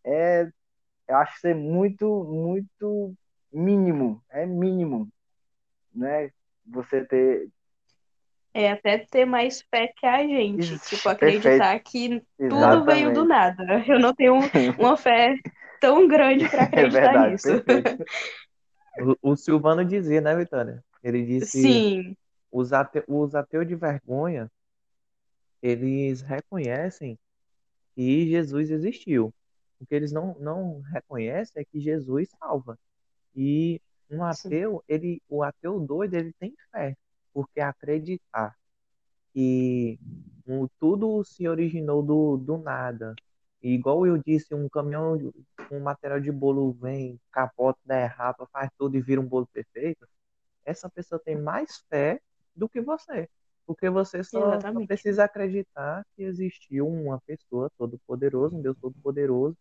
É, 0.04 0.48
eu 1.08 1.18
acho 1.18 1.40
que 1.42 1.48
é 1.50 1.54
muito, 1.54 2.24
muito 2.26 3.14
mínimo, 3.52 4.24
é 4.30 4.46
mínimo, 4.46 5.10
né? 5.94 6.32
Você 6.66 7.06
ter 7.06 7.50
É 8.54 8.72
até 8.72 8.98
ter 8.98 9.26
mais 9.26 9.62
fé 9.70 9.94
que 9.96 10.06
a 10.06 10.20
gente. 10.20 10.74
Isso, 10.74 10.90
Tipo, 10.96 11.10
acreditar 11.10 11.80
que 11.80 12.22
tudo 12.38 12.40
Exatamente. 12.40 12.86
veio 12.86 13.14
do 13.14 13.26
nada. 13.26 13.64
Eu 13.88 14.00
não 14.00 14.14
tenho 14.14 14.40
uma 14.80 14.98
fé 14.98 15.36
tão 15.80 16.08
grande 16.08 16.50
pra 16.50 16.64
É 16.74 16.84
acreditar 16.84 17.14
verdade, 17.14 17.32
nisso. 17.32 17.48
O, 19.00 19.32
o 19.32 19.36
Silvano 19.36 19.84
dizia, 19.86 20.22
né, 20.22 20.36
Vitória? 20.36 20.84
Ele 21.04 21.26
disse, 21.26 21.62
Sim, 21.62 22.16
os, 22.52 22.74
ate, 22.74 23.04
os 23.08 23.36
ateus 23.36 23.68
de 23.68 23.76
vergonha, 23.76 24.52
eles 25.62 26.22
reconhecem 26.22 27.18
que 27.96 28.30
Jesus 28.30 28.70
existiu. 28.70 29.34
O 29.80 29.86
que 29.86 29.94
eles 29.94 30.12
não, 30.12 30.36
não 30.40 30.82
reconhecem 30.82 31.62
é 31.62 31.66
que 31.66 31.80
Jesus 31.80 32.30
salva. 32.40 32.78
E 33.36 33.82
um 34.10 34.24
Sim. 34.34 34.48
ateu, 34.48 34.84
ele, 34.88 35.22
o 35.30 35.44
ateu 35.44 35.80
doido, 35.80 36.16
ele 36.16 36.34
tem 36.40 36.56
fé, 36.72 36.96
porque 37.34 37.60
acreditar 37.60 38.56
que 39.34 40.00
tudo 40.80 41.24
se 41.24 41.48
originou 41.48 42.02
do, 42.02 42.38
do 42.38 42.58
nada. 42.58 43.14
E 43.62 43.74
igual 43.74 44.06
eu 44.06 44.18
disse, 44.18 44.54
um 44.54 44.70
caminhão, 44.70 45.18
de- 45.18 45.32
um 45.72 45.80
material 45.80 46.20
de 46.20 46.32
bolo 46.32 46.74
vem, 46.74 47.20
capota, 47.32 47.80
derrapa, 47.86 48.48
faz 48.52 48.70
tudo 48.78 48.96
e 48.96 49.02
vira 49.02 49.20
um 49.20 49.26
bolo 49.26 49.48
perfeito. 49.48 50.08
Essa 50.64 50.90
pessoa 50.90 51.20
tem 51.20 51.36
mais 51.36 51.84
fé 51.90 52.20
do 52.56 52.70
que 52.70 52.82
você. 52.82 53.30
Porque 53.66 53.90
você 53.90 54.24
só, 54.24 54.40
só 54.62 54.86
precisa 54.88 55.24
acreditar 55.26 56.06
que 56.16 56.24
existiu 56.24 56.88
uma 56.88 57.20
pessoa 57.22 57.70
todo-poderosa, 57.78 58.56
um 58.56 58.62
Deus 58.62 58.78
todo-poderoso, 58.80 59.58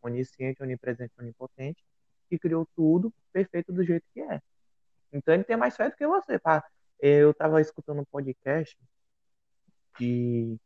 onisciente, 0.00 0.62
onipresente, 0.62 1.12
onipotente, 1.18 1.84
que 2.28 2.38
criou 2.38 2.66
tudo 2.74 3.12
perfeito 3.32 3.72
do 3.72 3.84
jeito 3.84 4.04
que 4.14 4.20
é. 4.20 4.40
Então 5.12 5.34
ele 5.34 5.44
tem 5.44 5.56
mais 5.56 5.76
fé 5.76 5.90
do 5.90 5.96
que 5.96 6.06
você. 6.06 6.40
Eu 6.98 7.32
estava 7.32 7.60
escutando 7.60 8.00
um 8.00 8.04
podcast 8.04 8.78
de, 9.98 10.56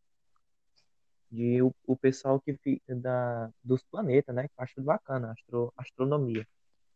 de 1.35 1.61
o, 1.63 1.75
o 1.87 1.97
pessoal 1.97 2.41
que 2.41 2.55
fi- 2.57 2.81
da, 2.89 3.51
dos 3.63 3.83
planetas, 3.91 4.35
né? 4.35 4.45
Que 4.45 4.55
eu 4.57 4.63
acho 4.65 4.81
bacana, 4.83 5.33
astro, 5.33 5.73
astronomia. 5.77 6.47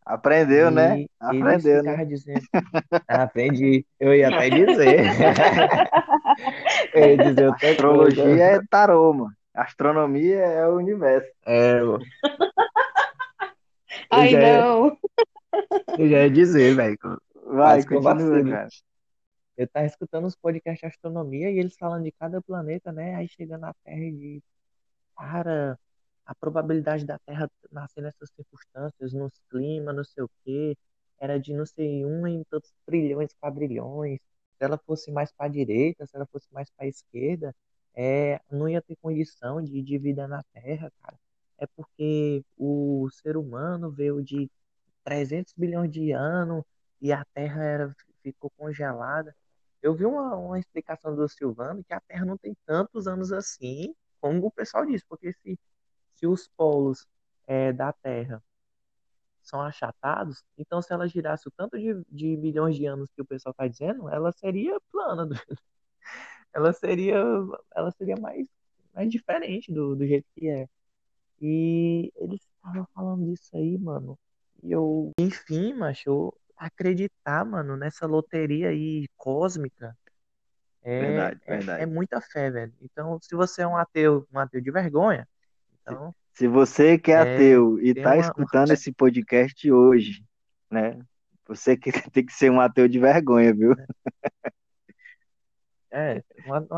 Aprendeu, 0.07 0.71
né? 0.71 1.01
E 1.01 1.11
Aprendeu, 1.21 1.81
eles 1.81 1.85
né? 1.85 2.05
dizendo. 2.05 2.41
Aprendi. 3.07 3.85
Eu 4.01 4.15
ia 4.15 4.29
até 4.29 4.49
dizer. 4.49 5.05
eu 6.95 7.09
ia 7.11 7.19
dizer 7.19 7.53
Astrologia 7.53 8.25
coisa. 8.25 8.43
é 8.43 8.61
tarô, 8.71 9.13
mano. 9.13 9.33
Astronomia 9.55 10.39
é 10.39 10.67
o 10.67 10.77
universo. 10.77 11.29
É, 11.45 11.81
eu 11.81 11.99
Ai, 14.11 14.31
já 14.31 14.63
não. 14.63 14.97
eu 15.99 16.09
já 16.09 16.19
ia 16.23 16.31
dizer, 16.31 16.75
velho. 16.75 16.97
Vai, 17.47 17.83
continua, 17.83 18.15
vacilo. 18.15 18.51
cara. 18.51 18.69
Eu 19.59 19.69
tava 19.69 19.87
escutando 19.87 20.27
os 20.27 20.37
podcasts 20.37 20.81
de 20.81 20.87
astronomia 20.87 21.51
e 21.51 21.59
eles 21.59 21.77
falando 21.79 22.05
de 22.05 22.13
cada 22.13 22.41
planeta, 22.43 22.93
né? 22.93 23.17
Aí 23.17 23.29
chega 23.29 23.59
na 23.59 23.75
Terra 23.85 24.01
e 24.05 24.43
cara, 25.17 25.79
a 26.27 26.35
probabilidade 26.35 27.05
da 27.07 27.19
Terra 27.21 27.51
nascer 27.73 28.03
nessas 28.03 28.31
circunstâncias, 28.31 29.13
nos 29.13 29.33
climas, 29.51 29.95
não 29.97 30.05
sei 30.05 30.25
o 30.25 30.31
quê, 30.45 30.77
era 31.19 31.39
de 31.41 31.53
não 31.55 31.67
sei 31.67 32.05
um 32.05 32.27
em 32.27 32.45
tantos 32.45 32.73
trilhões, 32.87 33.35
quadrilhões. 33.41 34.21
Se 34.59 34.65
ela 34.65 34.79
fosse 34.79 35.11
mais 35.11 35.33
para 35.33 35.47
a 35.47 35.49
direita, 35.49 36.07
se 36.07 36.17
ela 36.17 36.27
fosse 36.27 36.47
mais 36.53 36.71
para 36.71 36.87
a 36.87 36.89
esquerda, 36.89 37.55
é, 37.95 38.41
não 38.51 38.69
ia 38.69 38.83
ter 38.83 38.97
condição 38.97 39.63
de, 39.63 39.83
de 39.83 39.99
vida 39.99 40.29
na 40.29 40.43
Terra, 40.53 40.91
cara. 41.03 41.19
É 41.59 41.67
porque 41.67 42.45
o 42.57 43.09
ser 43.11 43.37
humano 43.37 43.91
veio 43.91 44.23
de 44.23 44.51
300 45.05 45.53
bilhões 45.57 45.91
de 45.91 46.13
anos 46.13 46.63
e 47.01 47.13
a 47.13 47.25
Terra 47.35 47.65
era, 47.65 47.97
ficou 48.23 48.51
congelada. 48.57 49.35
Eu 49.83 49.95
vi 49.95 50.05
uma, 50.05 50.37
uma 50.37 50.59
explicação 50.59 51.15
do 51.15 51.29
Silvano 51.29 51.85
que 51.85 51.95
a 51.95 52.01
Terra 52.01 52.25
não 52.25 52.37
tem 52.37 52.57
tantos 52.67 53.07
anos 53.07 53.33
assim, 53.33 53.95
como 54.21 54.47
o 54.47 54.51
pessoal 54.51 54.85
diz, 54.85 55.05
porque 55.05 55.33
se, 55.33 55.59
se 56.17 56.27
os 56.27 56.49
polos 56.49 57.07
é, 57.47 57.73
da 57.73 57.93
Terra 57.93 58.43
são 59.43 59.63
achatados, 59.63 60.45
então 60.59 60.83
se 60.83 60.93
ela 60.93 61.09
girasse 61.09 61.49
o 61.49 61.51
tanto 61.51 61.79
de, 61.79 62.03
de 62.11 62.37
bilhões 62.37 62.77
de 62.77 62.87
anos 62.87 63.11
que 63.13 63.23
o 63.23 63.25
pessoal 63.25 63.53
está 63.53 63.67
dizendo, 63.67 64.09
ela 64.09 64.33
seria 64.33 64.79
plana. 64.93 65.29
Ela 66.51 66.73
seria, 66.73 67.23
ela 67.77 67.91
seria 67.91 68.17
mais, 68.17 68.47
mais 68.95 69.11
diferente 69.11 69.71
do, 69.71 69.95
do 69.95 70.07
jeito 70.07 70.27
que 70.35 70.49
é. 70.49 70.67
E 71.41 72.11
eles 72.17 72.41
estavam 72.41 72.87
falando 72.95 73.27
disso 73.27 73.55
aí, 73.55 73.79
mano. 73.79 74.19
E 74.63 74.73
eu, 74.73 75.13
enfim, 75.19 75.75
macho, 75.75 76.33
acreditar, 76.59 77.45
mano, 77.45 77.77
nessa 77.77 78.07
loteria 78.07 78.69
aí 78.71 79.09
cósmica 79.17 79.97
é, 80.83 81.01
Verdade, 81.01 81.41
é, 81.47 81.57
verdade. 81.57 81.83
é 81.83 81.87
muita 81.87 82.21
fé, 82.21 82.51
velho. 82.51 82.73
Então, 82.81 83.19
se 83.21 83.35
você 83.35 83.63
é 83.63 83.67
um 83.67 83.77
ateu, 83.77 84.27
um 84.33 84.39
ateu 84.39 84.61
de 84.61 84.71
vergonha, 84.71 85.27
então, 85.83 86.15
Se 86.35 86.47
você 86.47 86.97
que 86.99 87.11
é 87.11 87.17
É, 87.17 87.21
ateu 87.21 87.81
e 87.81 87.95
tá 87.95 88.15
uma- 88.15 88.21
escutando 88.21 88.73
esse 88.73 88.93
podcast 88.93 89.71
hoje, 89.73 90.23
né? 90.71 90.99
Você 91.47 91.77
que 91.77 91.91
tem 92.13 92.25
que 92.25 92.33
ser 92.33 92.51
um 92.51 92.61
ateu 92.61 92.87
de 92.89 92.99
vergonha, 92.99 93.53
viu? 93.55 93.75
é, 95.91 96.23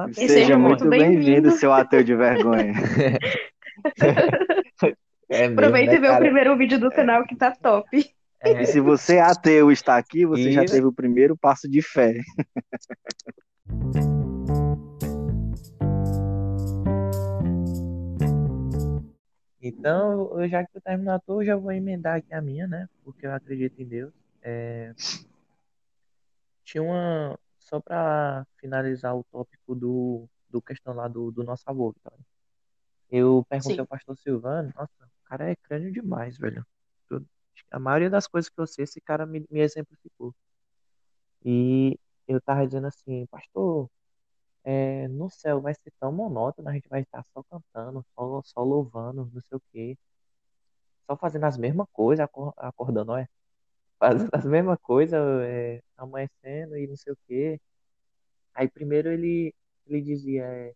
de 0.09 0.15
Seja 0.15 0.29
seja 0.29 0.59
muito 0.59 0.89
bem-vindo, 0.89 1.25
bem-vindo. 1.25 1.51
seu 1.53 1.73
ateu 1.73 2.03
de 2.03 2.15
vergonha. 2.15 2.73
É 5.33 5.47
mesmo, 5.49 5.55
Aproveita 5.55 5.93
né, 5.93 5.97
e 5.97 6.01
vê 6.01 6.07
o 6.09 6.11
cara? 6.11 6.25
primeiro 6.25 6.57
vídeo 6.57 6.81
do 6.81 6.91
canal 6.91 7.25
que 7.25 7.37
tá 7.37 7.53
top. 7.53 8.15
É, 8.43 8.63
E 8.63 8.67
se 8.67 8.81
você 8.81 9.17
é 9.17 9.21
ateu 9.21 9.71
e 9.71 9.75
está 9.75 9.99
aqui, 9.99 10.25
você 10.25 10.49
E- 10.49 10.53
já 10.53 10.65
teve 10.65 10.87
o 10.87 10.93
primeiro 10.93 11.37
passo 11.37 11.69
de 11.69 11.83
fé. 11.83 12.15
Então, 19.61 20.39
eu- 20.41 20.49
já 20.49 20.65
que 20.65 20.73
tu 20.73 20.81
terminou 20.81 21.15
a 21.15 21.19
tua, 21.19 21.43
eu 21.43 21.47
já 21.47 21.57
vou 21.57 21.71
emendar 21.73 22.17
aqui 22.17 22.33
a 22.33 22.41
minha, 22.41 22.67
né? 22.67 22.89
Porque 23.05 23.27
eu 23.27 23.33
acredito 23.33 23.81
em 23.81 23.87
Deus. 23.87 24.13
É, 24.43 24.95
Tinha 26.65 26.83
uma. 26.83 27.39
só 27.59 27.79
para 27.81 28.47
finalizar 28.59 29.15
o 29.15 29.23
tópico 29.25 29.75
do, 29.75 30.27
do 30.49 30.63
questão 30.63 30.95
lá 30.95 31.07
do, 31.09 31.31
do 31.31 31.45
nosso 31.45 31.63
avô, 31.67 31.93
Vitória. 31.93 32.19
Eu 33.11 33.45
perguntei 33.49 33.77
Sim. 33.77 33.81
ao 33.81 33.87
pastor 33.87 34.17
Silvano, 34.17 34.73
nossa, 34.75 35.05
o 35.05 35.29
cara 35.29 35.51
é 35.51 35.57
crânio 35.57 35.93
demais, 35.93 36.37
velho. 36.39 36.65
A 37.71 37.79
maioria 37.79 38.11
das 38.11 38.27
coisas 38.29 38.49
que 38.51 38.61
eu 38.61 38.67
sei, 38.67 38.85
esse 38.85 39.01
cara 39.01 39.27
me, 39.27 39.45
me 39.51 39.61
exemplificou. 39.61 40.35
E 41.45 41.99
eu 42.29 42.41
tava 42.41 42.67
dizendo 42.67 42.87
assim, 42.87 43.27
pastor, 43.27 43.91
é, 44.65 45.09
no 45.09 45.31
céu 45.31 45.61
vai 45.61 45.75
ser 45.75 45.93
tão 46.01 46.13
monótono, 46.13 46.69
a 46.69 46.75
gente 46.75 46.89
vai 46.89 47.03
estar 47.03 47.25
só 47.35 47.43
cantando, 47.45 48.05
só, 48.15 48.43
só 48.45 48.63
louvando, 48.65 49.31
não 49.35 49.43
sei 49.43 49.59
o 49.59 49.63
quê, 49.73 49.99
só 51.07 51.17
fazendo 51.17 51.45
as 51.45 51.57
mesmas 51.59 51.87
coisas, 51.93 52.25
acor- 52.25 52.55
acordando, 52.57 53.17
é, 53.17 53.29
fazendo 53.99 54.31
as 54.35 54.47
mesmas 54.47 54.79
coisas, 54.83 55.21
é, 55.45 55.83
amanhecendo 55.97 56.77
e 56.79 56.89
não 56.89 56.97
sei 56.97 57.13
o 57.13 57.19
quê. 57.29 57.61
Aí 58.55 58.69
primeiro 58.71 59.11
ele, 59.13 59.55
ele 59.87 60.03
dizia, 60.03 60.45
é, 60.45 60.75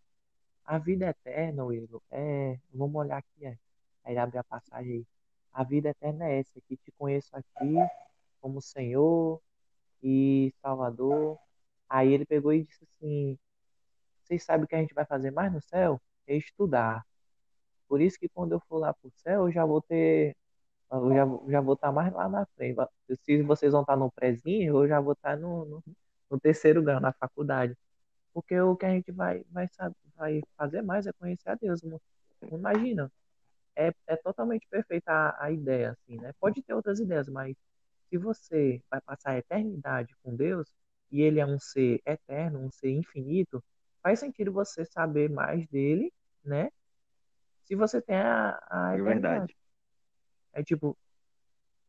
a 0.65 0.79
vida 0.79 1.07
é 1.07 1.11
eterna, 1.11 1.65
Will, 1.65 2.03
é, 2.11 2.59
vamos 2.73 2.97
olhar 2.97 3.19
aqui, 3.19 3.47
é. 3.47 3.59
Aí 4.05 4.15
ele 4.15 4.21
abre 4.21 4.39
a 4.39 4.45
passagem 4.45 4.93
aí. 4.99 5.07
A 5.55 5.63
vida 5.63 5.91
eterna 5.91 6.29
é 6.29 6.41
essa, 6.41 6.61
que 6.69 6.77
te 6.77 6.93
conheço 6.99 7.31
aqui 7.37 7.77
como 8.41 8.61
Senhor 8.61 9.41
e 10.03 10.53
Salvador. 10.61 11.39
Aí 11.89 12.13
ele 12.13 12.27
pegou 12.27 12.53
e 12.53 12.65
disse 12.65 12.85
assim, 12.85 13.39
vocês 14.25 14.43
sabem 14.43 14.65
o 14.65 14.69
que 14.69 14.75
a 14.75 14.81
gente 14.81 14.95
vai 14.95 15.05
fazer 15.07 15.31
mais 15.31 15.53
no 15.53 15.61
céu? 15.61 16.01
É 16.27 16.37
estudar. 16.37 17.07
Por 17.89 18.01
isso 18.01 18.19
que 18.19 18.29
quando 18.29 18.53
eu 18.53 18.61
for 18.69 18.79
lá 18.79 18.93
pro 18.95 19.11
céu, 19.17 19.47
eu 19.47 19.53
já 19.53 19.65
vou 19.65 19.81
ter, 19.81 20.37
eu 20.91 21.15
já, 21.15 21.25
já 21.53 21.61
vou 21.61 21.75
estar 21.75 21.93
mais 21.93 22.13
lá 22.13 22.29
na 22.29 22.47
frente. 22.57 22.77
Se 23.23 23.43
vocês 23.43 23.73
vão 23.73 23.83
estar 23.83 23.97
no 23.97 24.11
prézinho, 24.11 24.79
eu 24.83 24.89
já 24.89 25.01
vou 25.01 25.13
estar 25.13 25.37
no, 25.37 25.65
no, 25.67 25.85
no 26.31 26.41
terceiro 26.41 26.83
grau, 26.83 27.01
na 27.01 27.13
faculdade. 27.13 27.77
Porque 28.33 28.59
o 28.61 28.77
que 28.77 28.87
a 28.87 28.91
gente 28.91 29.13
vai, 29.13 29.45
vai, 29.51 29.69
vai 30.17 30.41
fazer 30.57 30.83
mais 30.83 31.07
é 31.07 31.13
conhecer 31.13 31.51
a 31.51 31.55
Deus. 31.55 31.81
Imagina, 32.51 33.11
é, 33.77 33.93
é 34.07 34.17
totalmente 34.17 34.67
perfeita 34.69 35.13
a, 35.13 35.45
a 35.45 35.51
ideia, 35.51 35.93
assim, 35.93 36.17
né? 36.17 36.33
Pode 36.41 36.63
ter 36.63 36.75
outras 36.75 37.01
ideias, 37.01 37.29
mas 37.29 37.57
se 38.09 38.19
você 38.19 38.83
vai 38.91 39.01
passar 39.01 39.33
a 39.33 39.39
eternidade 39.39 40.15
com 40.23 40.35
Deus, 40.35 40.73
e 41.11 41.23
ele 41.23 41.41
é 41.41 41.47
um 41.47 41.59
ser 41.59 42.01
eterno, 42.05 42.61
um 42.61 42.71
ser 42.71 42.91
infinito, 42.91 43.63
faz 44.03 44.21
sentido 44.21 44.53
você 44.53 44.85
saber 44.85 45.31
mais 45.31 45.67
dele, 45.69 46.13
né? 46.45 46.71
Se 47.63 47.75
você 47.75 48.01
tem 48.03 48.17
a, 48.17 48.59
a 48.69 48.95
É 48.95 49.03
verdade. 49.03 49.57
É 50.53 50.63
tipo, 50.63 50.97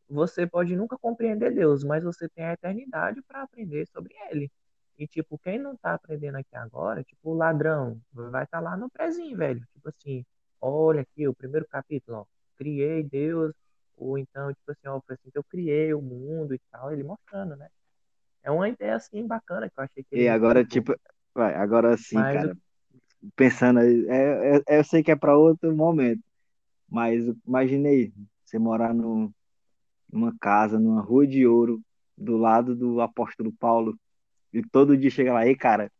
você 0.08 0.46
pode 0.46 0.74
nunca 0.76 0.96
compreender 0.96 1.52
Deus, 1.52 1.84
mas 1.84 2.02
você 2.04 2.28
tem 2.28 2.44
a 2.44 2.52
eternidade 2.52 3.22
para 3.22 3.42
aprender 3.42 3.86
sobre 3.88 4.14
ele. 4.30 4.50
E 4.98 5.06
tipo, 5.06 5.38
quem 5.38 5.58
não 5.58 5.76
tá 5.76 5.94
aprendendo 5.94 6.36
aqui 6.36 6.56
agora, 6.56 7.04
tipo, 7.04 7.30
o 7.30 7.34
ladrão, 7.34 8.00
vai 8.12 8.44
estar 8.44 8.60
lá 8.60 8.76
no 8.76 8.88
prezinho, 8.88 9.36
velho. 9.36 9.60
Tipo 9.72 9.88
assim, 9.88 10.24
olha 10.60 11.02
aqui 11.02 11.26
o 11.28 11.34
primeiro 11.34 11.66
capítulo, 11.68 12.18
ó, 12.20 12.26
criei 12.56 13.02
Deus, 13.04 13.52
ou 13.96 14.18
então, 14.18 14.52
tipo 14.54 14.72
assim, 14.72 14.88
ó, 14.88 15.00
assim 15.08 15.30
que 15.30 15.38
eu 15.38 15.44
criei 15.44 15.94
o 15.94 16.02
mundo 16.02 16.54
e 16.54 16.60
tal, 16.70 16.92
ele 16.92 17.02
mostrando, 17.04 17.56
né? 17.56 17.68
É 18.42 18.50
uma 18.50 18.68
ideia 18.68 18.96
assim 18.96 19.26
bacana 19.26 19.70
que 19.70 19.78
eu 19.80 19.84
achei 19.84 20.04
que 20.04 20.14
E 20.14 20.28
agora, 20.28 20.64
tipo, 20.64 20.94
vai, 21.34 21.54
agora 21.54 21.96
sim, 21.96 22.24
Mas 22.24 22.26
cara, 22.26 22.56
pensando 23.36 23.80
aí, 23.80 24.06
é, 24.08 24.58
é- 24.58 24.78
eu 24.80 24.84
sei 24.84 25.02
que 25.02 25.10
é 25.10 25.16
para 25.16 25.36
outro 25.38 25.74
momento, 25.76 26.22
mas 26.88 27.24
imaginei 27.46 28.12
você 28.44 28.58
morar 28.58 28.94
num, 28.94 29.32
numa 30.12 30.36
casa, 30.40 30.78
numa 30.80 31.02
rua 31.02 31.26
de 31.26 31.46
ouro, 31.46 31.82
do 32.18 32.36
lado 32.38 32.76
do 32.76 33.00
apóstolo 33.00 33.52
Paulo, 33.54 33.98
e 34.52 34.62
todo 34.62 34.96
dia 34.98 35.10
chega 35.10 35.32
lá, 35.34 35.46
ei, 35.46 35.56
cara, 35.56 35.90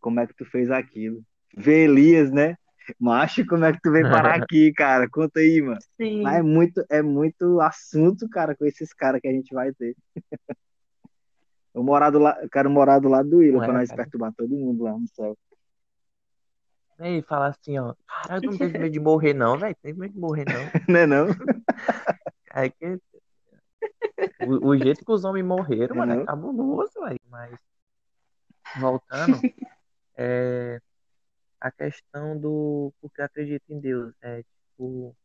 como 0.00 0.20
é 0.20 0.26
que 0.26 0.34
tu 0.34 0.44
fez 0.46 0.70
aquilo? 0.70 1.22
Vê 1.56 1.84
Elias, 1.84 2.32
né? 2.32 2.56
Macho, 2.98 3.46
como 3.46 3.64
é 3.64 3.72
que 3.72 3.80
tu 3.80 3.90
veio 3.90 4.08
parar 4.10 4.36
aqui, 4.42 4.72
cara? 4.72 5.08
Conta 5.08 5.40
aí, 5.40 5.60
mano. 5.62 5.78
Sim. 6.00 6.22
Mas 6.22 6.36
é 6.36 6.42
muito, 6.42 6.84
é 6.88 7.02
muito 7.02 7.60
assunto, 7.60 8.28
cara, 8.28 8.54
com 8.56 8.64
esses 8.64 8.92
caras 8.92 9.20
que 9.20 9.28
a 9.28 9.32
gente 9.32 9.52
vai 9.54 9.72
ter. 9.72 9.96
Eu, 11.74 11.82
morar 11.82 12.08
do 12.08 12.18
la... 12.18 12.38
eu 12.42 12.48
quero 12.48 12.70
morar 12.70 12.98
do 12.98 13.06
lado 13.06 13.28
do 13.28 13.42
Não 13.42 13.62
é, 13.62 13.66
pra 13.66 13.74
nós 13.74 13.90
cara. 13.90 14.02
perturbar 14.02 14.32
todo 14.34 14.48
mundo 14.48 14.84
lá 14.84 14.92
no 14.92 15.06
céu. 15.08 15.36
Aí 16.98 17.20
fala 17.20 17.48
assim, 17.48 17.78
ó, 17.78 17.94
caralho, 18.06 18.40
tu 18.40 18.50
não 18.52 18.56
teve 18.56 18.78
medo 18.80 18.92
de 18.92 18.98
morrer 18.98 19.34
não, 19.34 19.58
velho, 19.58 19.76
teve 19.82 19.98
medo 20.00 20.14
de 20.14 20.18
morrer 20.18 20.46
não. 20.46 20.94
Não 20.94 21.00
é 21.00 21.06
não? 21.06 21.26
É 22.54 22.70
que 22.70 22.98
o, 24.46 24.68
o 24.68 24.78
jeito 24.78 25.04
que 25.04 25.12
os 25.12 25.22
homens 25.24 25.44
morreram, 25.44 25.94
É 25.96 25.98
mano, 25.98 26.12
é 26.12 26.16
não? 26.16 26.24
cabuloso, 26.24 26.92
velho. 27.00 27.20
Mas 27.28 27.58
voltando, 28.80 29.38
é, 30.16 30.80
a 31.66 31.70
questão 31.72 32.38
do 32.38 32.92
porque 33.00 33.22
acredita 33.22 33.64
em 33.72 33.80
Deus, 33.80 34.14
é 34.22 34.42
tipo, 34.42 35.16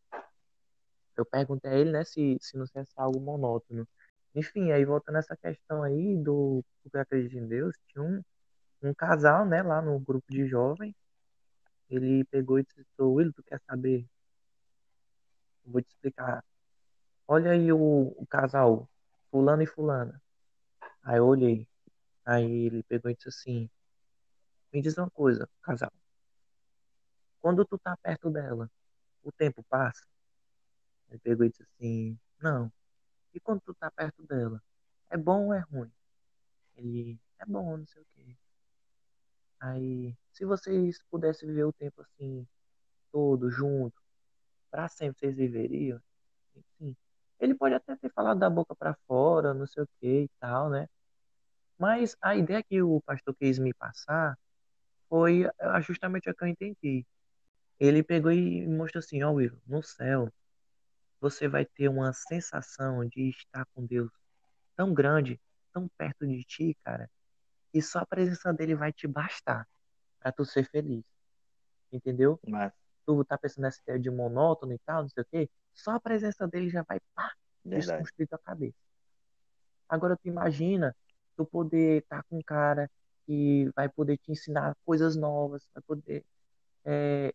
eu 1.17 1.25
perguntei 1.25 1.71
a 1.71 1.75
ele, 1.75 1.91
né, 1.91 2.03
se, 2.03 2.37
se 2.41 2.57
não 2.57 2.65
ia 2.75 2.85
ser 2.85 2.93
algo 2.97 3.19
monótono. 3.19 3.87
Enfim, 4.35 4.71
aí 4.71 4.85
voltando 4.85 5.17
essa 5.17 5.35
questão 5.37 5.83
aí 5.83 6.17
do 6.17 6.63
porque 6.83 6.97
acredita 6.97 7.37
em 7.37 7.47
Deus, 7.47 7.75
tinha 7.87 8.03
um, 8.03 8.21
um 8.83 8.93
casal, 8.93 9.45
né, 9.45 9.63
lá 9.63 9.81
no 9.81 9.99
grupo 9.99 10.25
de 10.31 10.47
jovens, 10.47 10.95
ele 11.89 12.25
pegou 12.25 12.59
e 12.59 12.63
disse, 12.63 12.85
"Ô, 12.99 13.13
Will, 13.15 13.33
tu 13.33 13.43
quer 13.43 13.61
saber? 13.67 14.07
Eu 15.65 15.71
vou 15.71 15.81
te 15.81 15.89
explicar. 15.89 16.43
Olha 17.27 17.51
aí 17.51 17.71
o, 17.73 17.79
o 18.17 18.27
casal, 18.27 18.89
fulano 19.31 19.63
e 19.63 19.67
fulana. 19.67 20.21
Aí 21.03 21.17
eu 21.19 21.27
olhei. 21.27 21.67
Aí 22.25 22.67
ele 22.67 22.83
pegou 22.83 23.11
e 23.11 23.15
disse 23.15 23.29
assim: 23.29 23.69
Me 24.73 24.81
diz 24.81 24.97
uma 24.97 25.09
coisa, 25.09 25.49
casal. 25.61 25.91
Quando 27.41 27.65
tu 27.65 27.77
tá 27.77 27.97
perto 27.97 28.29
dela, 28.29 28.69
o 29.23 29.31
tempo 29.31 29.63
passa? 29.63 30.05
Ele 31.09 31.19
pegou 31.19 31.45
e 31.45 31.49
disse 31.49 31.63
assim: 31.63 32.19
Não. 32.41 32.71
E 33.33 33.39
quando 33.39 33.61
tu 33.61 33.73
tá 33.73 33.91
perto 33.91 34.23
dela, 34.23 34.61
é 35.09 35.17
bom 35.17 35.47
ou 35.47 35.53
é 35.53 35.59
ruim? 35.59 35.91
Ele: 36.75 37.19
É 37.39 37.45
bom, 37.45 37.77
não 37.77 37.87
sei 37.87 38.01
o 38.01 38.05
quê. 38.13 38.37
Aí, 39.59 40.15
se 40.31 40.45
vocês 40.45 41.01
pudessem 41.09 41.47
viver 41.47 41.65
o 41.65 41.73
tempo 41.73 42.01
assim, 42.01 42.47
todo 43.11 43.49
junto, 43.49 44.01
pra 44.71 44.87
sempre 44.89 45.19
vocês 45.19 45.35
viveriam? 45.37 46.01
Enfim. 46.55 46.95
Ele 47.39 47.55
pode 47.55 47.75
até 47.75 47.95
ter 47.95 48.11
falado 48.11 48.39
da 48.39 48.49
boca 48.49 48.75
pra 48.75 48.95
fora, 49.07 49.53
não 49.53 49.67
sei 49.67 49.83
o 49.83 49.89
que 49.99 50.23
e 50.23 50.29
tal, 50.39 50.69
né? 50.69 50.87
Mas 51.77 52.15
a 52.21 52.35
ideia 52.35 52.63
que 52.63 52.81
o 52.81 53.01
pastor 53.01 53.35
quis 53.35 53.59
me 53.59 53.73
passar 53.73 54.37
foi 55.09 55.49
ah, 55.59 55.81
justamente 55.81 56.29
a 56.29 56.33
que 56.33 56.43
eu 56.43 56.47
entendi. 56.47 57.05
Ele 57.81 58.03
pegou 58.03 58.31
e 58.31 58.67
mostrou 58.67 58.99
assim, 58.99 59.23
ó 59.23 59.31
Will, 59.31 59.59
no 59.65 59.81
céu 59.81 60.31
você 61.19 61.47
vai 61.47 61.65
ter 61.65 61.89
uma 61.89 62.13
sensação 62.13 63.03
de 63.07 63.29
estar 63.29 63.65
com 63.73 63.83
Deus 63.83 64.11
tão 64.75 64.93
grande, 64.93 65.41
tão 65.73 65.87
perto 65.97 66.27
de 66.27 66.43
ti, 66.43 66.77
cara, 66.83 67.09
que 67.71 67.81
só 67.81 67.99
a 67.99 68.05
presença 68.05 68.53
dele 68.53 68.75
vai 68.75 68.93
te 68.93 69.07
bastar 69.07 69.67
pra 70.19 70.31
tu 70.31 70.45
ser 70.45 70.69
feliz. 70.69 71.03
Entendeu? 71.91 72.39
Mas, 72.47 72.71
Tu 73.03 73.25
tá 73.25 73.35
pensando 73.35 73.63
nessa 73.63 73.81
ideia 73.81 73.99
de 73.99 74.11
monótono 74.11 74.73
e 74.73 74.79
tal, 74.79 75.01
não 75.01 75.09
sei 75.09 75.23
o 75.23 75.25
quê, 75.25 75.49
só 75.73 75.95
a 75.95 75.99
presença 75.99 76.47
dele 76.47 76.69
já 76.69 76.83
vai 76.83 76.99
pá, 77.15 77.33
desconstruir 77.65 78.27
tua 78.27 78.37
cabeça. 78.37 78.77
Agora 79.89 80.15
tu 80.15 80.27
imagina 80.27 80.95
tu 81.35 81.47
poder 81.47 82.03
estar 82.03 82.21
com 82.23 82.37
um 82.37 82.43
cara 82.43 82.89
que 83.25 83.71
vai 83.75 83.89
poder 83.89 84.17
te 84.17 84.31
ensinar 84.31 84.77
coisas 84.85 85.15
novas, 85.15 85.67
vai 85.73 85.81
poder. 85.81 86.23
É... 86.85 87.33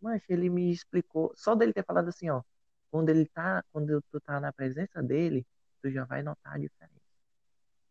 Mas 0.00 0.22
ele 0.28 0.48
me 0.50 0.70
explicou, 0.70 1.32
só 1.34 1.54
dele 1.54 1.72
ter 1.72 1.84
falado 1.84 2.08
assim, 2.08 2.28
ó, 2.30 2.42
quando 2.90 3.08
ele 3.08 3.26
tá, 3.26 3.64
quando 3.72 4.02
tu 4.10 4.20
tá 4.20 4.38
na 4.40 4.52
presença 4.52 5.02
dele, 5.02 5.46
tu 5.82 5.90
já 5.90 6.04
vai 6.04 6.22
notar 6.22 6.54
a 6.54 6.58
diferença. 6.58 7.00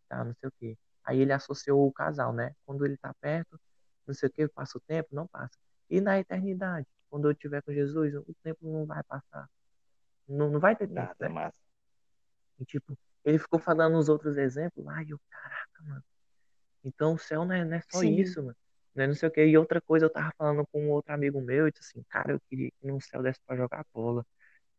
Tá, 0.07 0.23
não 0.23 0.33
sei 0.35 0.49
o 0.49 0.51
quê. 0.59 0.77
Aí 1.03 1.19
ele 1.19 1.33
associou 1.33 1.87
o 1.87 1.91
casal, 1.91 2.33
né? 2.33 2.55
Quando 2.65 2.85
ele 2.85 2.97
tá 2.97 3.13
perto, 3.19 3.59
não 4.07 4.13
sei 4.13 4.29
o 4.29 4.31
quê, 4.31 4.47
passa 4.47 4.77
o 4.77 4.81
tempo, 4.81 5.09
não 5.11 5.27
passa. 5.27 5.57
E 5.89 6.01
na 6.01 6.19
eternidade, 6.19 6.87
quando 7.09 7.27
eu 7.27 7.31
estiver 7.31 7.61
com 7.61 7.73
Jesus, 7.73 8.15
o 8.15 8.35
tempo 8.43 8.59
não 8.61 8.85
vai 8.85 9.03
passar. 9.03 9.49
Não, 10.27 10.49
não 10.49 10.59
vai 10.59 10.75
ter 10.75 10.87
tempo, 10.87 10.99
Nada, 10.99 11.15
né? 11.19 11.29
massa. 11.29 11.57
E, 12.59 12.65
tipo, 12.65 12.97
ele 13.23 13.37
ficou 13.37 13.59
falando 13.59 13.97
os 13.97 14.09
outros 14.09 14.37
exemplos 14.37 14.85
lá 14.85 15.03
e 15.03 15.09
eu, 15.09 15.19
caraca, 15.29 15.83
mano. 15.83 16.03
Então 16.83 17.13
o 17.13 17.17
céu 17.17 17.45
não 17.45 17.53
é, 17.53 17.65
não 17.65 17.77
é 17.77 17.81
só 17.89 18.01
Sim. 18.01 18.15
isso, 18.15 18.41
mano. 18.41 18.57
Não 18.95 19.03
é 19.03 19.07
não 19.07 19.13
sei 19.13 19.27
o 19.27 19.31
que. 19.31 19.45
E 19.45 19.57
outra 19.57 19.81
coisa, 19.81 20.05
eu 20.05 20.09
tava 20.09 20.31
falando 20.37 20.65
com 20.71 20.85
um 20.85 20.89
outro 20.89 21.13
amigo 21.13 21.41
meu, 21.41 21.65
eu 21.65 21.71
disse 21.71 21.91
assim, 21.91 22.05
cara, 22.09 22.31
eu 22.31 22.39
queria 22.49 22.69
que 22.69 22.87
no 22.87 23.01
céu 23.01 23.21
desse 23.21 23.39
pra 23.45 23.57
jogar 23.57 23.85
bola. 23.93 24.25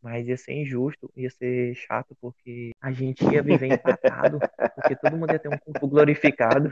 Mas 0.00 0.26
ia 0.26 0.36
ser 0.36 0.52
injusto, 0.52 1.10
ia 1.16 1.30
ser 1.30 1.74
chato, 1.74 2.16
porque 2.20 2.72
a 2.80 2.92
gente 2.92 3.24
ia 3.24 3.42
viver 3.42 3.66
empatado, 3.66 4.38
porque 4.74 4.96
todo 4.96 5.16
mundo 5.16 5.32
ia 5.32 5.38
ter 5.38 5.48
um 5.48 5.58
corpo 5.58 5.88
glorificado. 5.88 6.70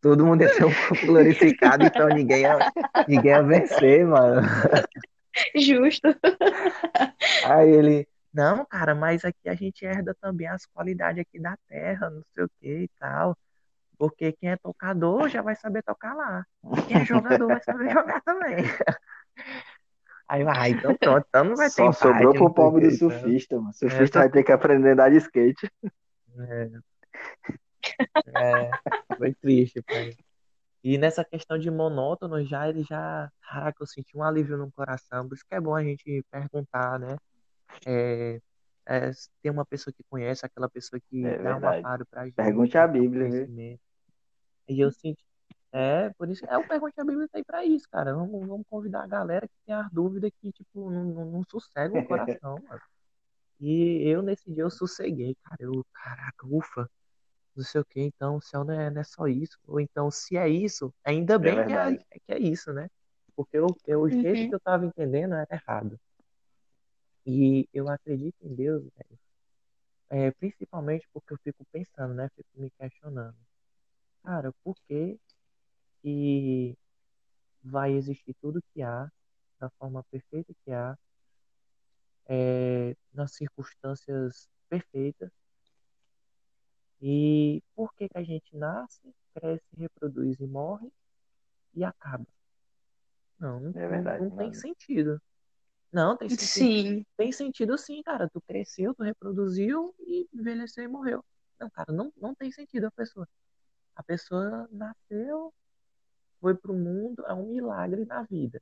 Todo 0.00 0.26
mundo 0.26 0.42
ia 0.42 0.54
ter 0.54 0.64
um 0.64 0.72
corpo 0.72 1.06
glorificado, 1.06 1.84
então 1.84 2.08
ninguém 2.08 2.42
ia, 2.42 2.58
ninguém 3.06 3.32
ia 3.32 3.42
vencer, 3.42 4.06
mano. 4.06 4.42
Justo. 5.54 6.08
Aí 7.44 7.70
ele, 7.70 8.08
não, 8.36 8.66
cara, 8.66 8.94
mas 8.94 9.24
aqui 9.24 9.48
a 9.48 9.54
gente 9.54 9.84
herda 9.84 10.14
também 10.20 10.46
as 10.46 10.66
qualidades 10.66 11.22
aqui 11.22 11.38
da 11.40 11.56
terra, 11.68 12.10
não 12.10 12.22
sei 12.34 12.44
o 12.44 12.50
que 12.60 12.68
e 12.84 12.88
tal. 12.98 13.34
Porque 13.98 14.32
quem 14.32 14.50
é 14.50 14.56
tocador 14.56 15.28
já 15.28 15.42
vai 15.42 15.56
saber 15.56 15.82
tocar 15.82 16.14
lá. 16.14 16.44
Quem 16.86 16.98
é 16.98 17.04
jogador 17.04 17.48
vai 17.48 17.62
saber 17.62 17.90
jogar 17.90 18.20
também. 18.22 18.56
Aí, 20.28 20.42
ah, 20.46 20.68
então 20.68 20.94
pronto, 20.98 21.24
então 21.28 21.44
não 21.44 21.56
vai 21.56 21.70
ter 21.70 21.82
Só 21.82 21.92
sobrou 21.92 22.32
empate, 22.32 22.38
pro 22.38 22.44
não 22.44 22.52
pobre 22.54 22.88
do 22.88 22.94
então. 22.94 23.10
surfista, 23.10 23.56
mano. 23.56 23.70
O 23.70 23.72
surfista 23.72 24.18
É, 24.18 24.22
vai 24.22 24.30
ter 24.30 24.42
que 24.42 24.52
aprender 24.52 24.90
a 24.90 24.92
andar 24.92 25.10
de 25.10 25.18
skate. 25.18 25.70
É, 26.38 26.70
é, 28.26 28.70
foi 29.16 29.34
triste, 29.34 29.82
pai. 29.82 30.10
E 30.82 30.98
nessa 30.98 31.24
questão 31.24 31.58
de 31.58 31.70
monótono, 31.70 32.44
já 32.44 32.68
ele 32.68 32.82
já. 32.82 33.30
Caraca, 33.42 33.82
eu 33.82 33.86
senti 33.86 34.16
um 34.16 34.22
alívio 34.22 34.56
no 34.56 34.70
coração. 34.72 35.28
Por 35.28 35.34
isso 35.34 35.44
que 35.48 35.54
é 35.54 35.60
bom 35.60 35.74
a 35.74 35.82
gente 35.82 36.24
perguntar, 36.30 36.98
né? 36.98 37.16
É, 37.86 38.40
é, 38.86 39.10
tem 39.42 39.50
uma 39.52 39.66
pessoa 39.66 39.92
que 39.92 40.04
conhece, 40.08 40.46
aquela 40.46 40.68
pessoa 40.68 41.00
que 41.08 41.24
É 41.26 41.38
dá 41.42 41.56
um 41.56 41.68
amparo 41.68 42.06
pra 42.06 42.24
gente, 42.24 42.34
Pergunte 42.34 42.78
a 42.78 42.86
dá 42.86 42.92
um 42.92 42.92
Bíblia, 42.92 43.28
viu? 43.28 43.48
E 44.68 44.80
eu 44.80 44.90
senti. 44.92 45.24
É, 45.72 46.10
por 46.14 46.28
isso. 46.30 46.44
É 46.46 46.56
o 46.58 46.66
Pergunte 46.66 47.00
a 47.00 47.04
Bíblia 47.04 47.28
tá 47.28 47.38
aí 47.38 47.44
pra 47.44 47.64
isso, 47.64 47.86
cara. 47.90 48.14
Vamos, 48.14 48.46
vamos 48.46 48.66
convidar 48.68 49.04
a 49.04 49.06
galera 49.06 49.46
que 49.48 49.54
tem 49.66 49.74
as 49.74 49.90
dúvidas 49.92 50.30
que, 50.40 50.52
tipo, 50.52 50.90
não, 50.90 51.04
não, 51.04 51.24
não 51.26 51.44
sossega 51.50 51.94
o 51.94 52.06
coração, 52.06 52.56
mano. 52.68 52.80
E 53.60 54.02
eu, 54.08 54.22
nesse 54.22 54.50
dia, 54.52 54.64
eu 54.64 54.70
sosseguei, 54.70 55.36
cara. 55.44 55.56
Eu, 55.62 55.84
caraca, 55.92 56.46
ufa 56.46 56.90
não 57.56 57.64
sei 57.64 57.80
o 57.80 57.84
que, 57.86 58.00
então 58.00 58.36
o 58.36 58.42
céu 58.42 58.64
não 58.64 58.74
é, 58.74 58.90
não 58.90 59.00
é 59.00 59.04
só 59.04 59.26
isso. 59.28 59.58
Ou 59.66 59.80
então, 59.80 60.10
se 60.10 60.36
é 60.36 60.48
isso, 60.48 60.92
ainda 61.04 61.34
É 61.34 61.38
bem 61.38 61.56
que 61.66 61.72
é, 61.72 61.96
que 62.26 62.32
é 62.32 62.38
isso, 62.38 62.72
né? 62.72 62.88
Porque 63.36 63.56
eu, 63.58 63.68
eu- 63.86 64.02
o 64.02 64.10
jeito 64.10 64.40
Uhum. 64.42 64.48
que 64.48 64.54
eu 64.56 64.60
tava 64.60 64.86
entendendo 64.86 65.34
era 65.34 65.48
errado. 65.54 65.98
E 67.26 67.68
eu 67.74 67.88
acredito 67.90 68.36
em 68.42 68.54
Deus, 68.54 68.82
velho, 68.82 69.18
é, 70.10 70.30
principalmente 70.32 71.08
porque 71.12 71.32
eu 71.34 71.38
fico 71.44 71.64
pensando, 71.72 72.14
né? 72.14 72.28
Fico 72.36 72.48
me 72.56 72.70
questionando. 72.72 73.36
Cara, 74.26 74.52
por 74.64 74.74
que 74.88 75.20
que 76.02 76.76
vai 77.62 77.92
existir 77.92 78.34
tudo 78.40 78.60
que 78.74 78.82
há, 78.82 79.08
da 79.60 79.70
forma 79.78 80.02
perfeita 80.10 80.52
que 80.64 80.72
há, 80.72 80.98
é, 82.28 82.96
nas 83.14 83.34
circunstâncias 83.34 84.48
perfeitas, 84.68 85.30
e 87.00 87.62
por 87.76 87.94
que 87.94 88.08
que 88.08 88.18
a 88.18 88.24
gente 88.24 88.56
nasce, 88.56 89.14
cresce, 89.32 89.64
reproduz 89.78 90.40
e 90.40 90.46
morre 90.48 90.90
e 91.72 91.84
acaba? 91.84 92.26
Não, 93.38 93.60
não, 93.60 93.70
É 93.70 93.72
não, 93.72 93.88
verdade, 93.88 94.22
não 94.24 94.30
tem 94.30 94.38
mano. 94.38 94.54
sentido. 94.54 95.22
Não, 95.92 96.16
tem 96.16 96.28
sentido. 96.28 96.46
Sim. 96.48 97.06
Tem 97.16 97.30
sentido 97.30 97.78
sim, 97.78 98.02
cara. 98.02 98.28
Tu 98.28 98.40
cresceu, 98.40 98.92
tu 98.92 99.04
reproduziu 99.04 99.94
e 100.00 100.28
envelheceu 100.34 100.82
e 100.82 100.88
morreu. 100.88 101.24
Não, 101.60 101.70
cara, 101.70 101.92
não, 101.92 102.12
não 102.16 102.34
tem 102.34 102.50
sentido 102.50 102.86
a 102.86 102.90
pessoa. 102.90 103.28
A 103.96 104.02
pessoa 104.02 104.68
nasceu, 104.70 105.52
foi 106.40 106.54
pro 106.54 106.74
mundo, 106.74 107.24
é 107.26 107.32
um 107.34 107.46
milagre 107.46 108.04
na 108.04 108.22
vida. 108.22 108.60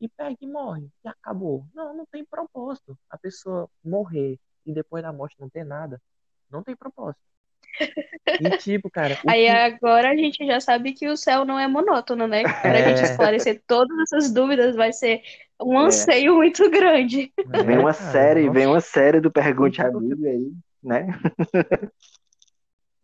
E 0.00 0.08
pega 0.08 0.36
e 0.40 0.46
morre, 0.46 0.88
e 1.04 1.08
acabou. 1.08 1.66
Não, 1.74 1.96
não 1.96 2.06
tem 2.06 2.24
propósito. 2.24 2.96
A 3.10 3.18
pessoa 3.18 3.68
morrer 3.82 4.38
e 4.64 4.72
depois 4.72 5.02
da 5.02 5.12
morte 5.12 5.34
não 5.40 5.48
ter 5.48 5.64
nada, 5.64 6.00
não 6.50 6.62
tem 6.62 6.76
propósito. 6.76 7.20
E 8.40 8.56
tipo, 8.58 8.90
cara, 8.90 9.14
o 9.24 9.30
Aí 9.30 9.44
que. 9.44 9.48
agora 9.48 10.10
a 10.10 10.16
gente 10.16 10.44
já 10.46 10.60
sabe 10.60 10.92
que 10.92 11.08
o 11.08 11.16
céu 11.16 11.44
não 11.44 11.58
é 11.58 11.66
monótono, 11.66 12.26
né? 12.28 12.42
Para 12.42 12.78
a 12.78 12.88
gente 12.88 13.00
É, 13.00 13.02
esclarecer 13.04 13.62
todas 13.66 13.96
essas 14.00 14.30
dúvidas 14.32 14.76
vai 14.76 14.92
ser 14.92 15.22
um 15.60 15.80
É. 15.80 15.86
anseio 15.86 16.36
muito 16.36 16.68
grande. 16.70 17.32
Vem 17.46 17.76
é, 17.76 17.78
uma 17.78 17.92
cara, 17.94 18.12
série, 18.12 18.42
vem 18.50 18.66
nossa. 18.66 18.68
uma 18.68 18.80
série 18.80 19.20
do 19.20 19.30
Pergunte 19.32 19.80
a 19.80 19.86
Eu 19.86 19.92
fico- 19.94 20.00
Bíblia 20.00 20.32
aí, 20.32 20.52
né? 20.82 21.06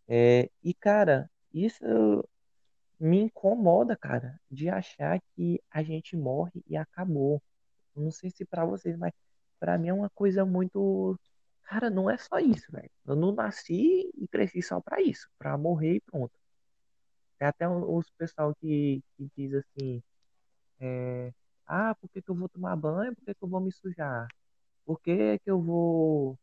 É, 0.06 0.50
e 0.62 0.74
cara, 0.74 1.30
isso 1.54 1.84
me 2.98 3.20
incomoda, 3.22 3.96
cara, 3.96 4.40
de 4.50 4.68
achar 4.68 5.20
que 5.34 5.62
a 5.70 5.82
gente 5.82 6.16
morre 6.16 6.62
e 6.66 6.76
acabou. 6.76 7.42
Não 7.96 8.10
sei 8.10 8.30
se 8.30 8.44
pra 8.44 8.64
vocês, 8.64 8.96
mas 8.96 9.12
pra 9.60 9.78
mim 9.78 9.88
é 9.88 9.94
uma 9.94 10.10
coisa 10.10 10.44
muito. 10.44 11.18
Cara, 11.64 11.90
não 11.90 12.10
é 12.10 12.18
só 12.18 12.38
isso, 12.38 12.70
velho. 12.72 12.90
Eu 13.06 13.16
não 13.16 13.32
nasci 13.32 14.10
e 14.16 14.28
cresci 14.28 14.62
só 14.62 14.80
pra 14.80 15.00
isso, 15.00 15.28
pra 15.38 15.56
morrer 15.58 15.96
e 15.96 16.00
pronto. 16.00 16.32
Tem 17.38 17.48
até 17.48 17.68
os 17.68 18.10
pessoal 18.10 18.54
que, 18.56 19.02
que 19.16 19.30
diz 19.36 19.54
assim, 19.54 20.02
é, 20.80 21.32
ah, 21.66 21.94
por 21.94 22.08
que 22.10 22.22
que 22.22 22.30
eu 22.30 22.34
vou 22.34 22.48
tomar 22.48 22.76
banho? 22.76 23.14
Por 23.14 23.24
que 23.24 23.34
que 23.34 23.42
eu 23.44 23.48
vou 23.48 23.60
me 23.60 23.72
sujar? 23.72 24.28
Por 24.84 25.00
que 25.00 25.38
que 25.40 25.50
eu 25.50 25.60
vou 25.60 26.38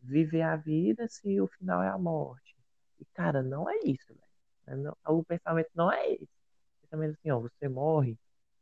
viver 0.00 0.42
a 0.42 0.56
vida 0.56 1.08
se 1.08 1.40
o 1.40 1.46
final 1.48 1.82
é 1.82 1.88
a 1.88 1.98
morte? 1.98 2.56
E, 3.00 3.04
cara, 3.06 3.42
não 3.42 3.68
é 3.68 3.78
isso, 3.84 4.14
velho. 4.14 4.31
Não- 4.66 4.96
O 5.06 5.24
pensamento 5.24 5.70
não 5.74 5.90
é 5.92 6.12
esse. 6.12 6.24
O 6.24 6.80
pensamento 6.82 7.10
é 7.10 7.14
assim, 7.18 7.30
ó, 7.30 7.40
você 7.40 7.68
morre, 7.68 8.18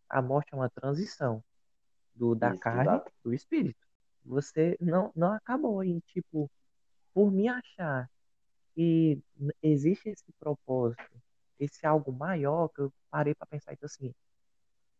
a 0.08 0.20
morte 0.22 0.52
é 0.52 0.56
uma 0.56 0.70
transição 0.70 1.42
do, 2.14 2.34
da 2.34 2.50
Isso, 2.50 2.60
carne 2.60 2.82
exato. 2.82 3.12
do 3.24 3.34
espírito. 3.34 3.86
Você 4.24 4.76
não, 4.80 5.12
não 5.14 5.32
acabou. 5.32 5.82
E, 5.84 6.00
tipo, 6.02 6.50
por 7.14 7.30
me 7.30 7.48
achar 7.48 8.08
que 8.74 9.18
existe 9.62 10.08
esse 10.10 10.32
propósito, 10.38 11.02
esse 11.58 11.86
algo 11.86 12.12
maior, 12.12 12.68
que 12.68 12.80
eu 12.80 12.92
parei 13.10 13.34
pra 13.34 13.46
pensar 13.46 13.72
então 13.72 13.86
assim, 13.86 14.14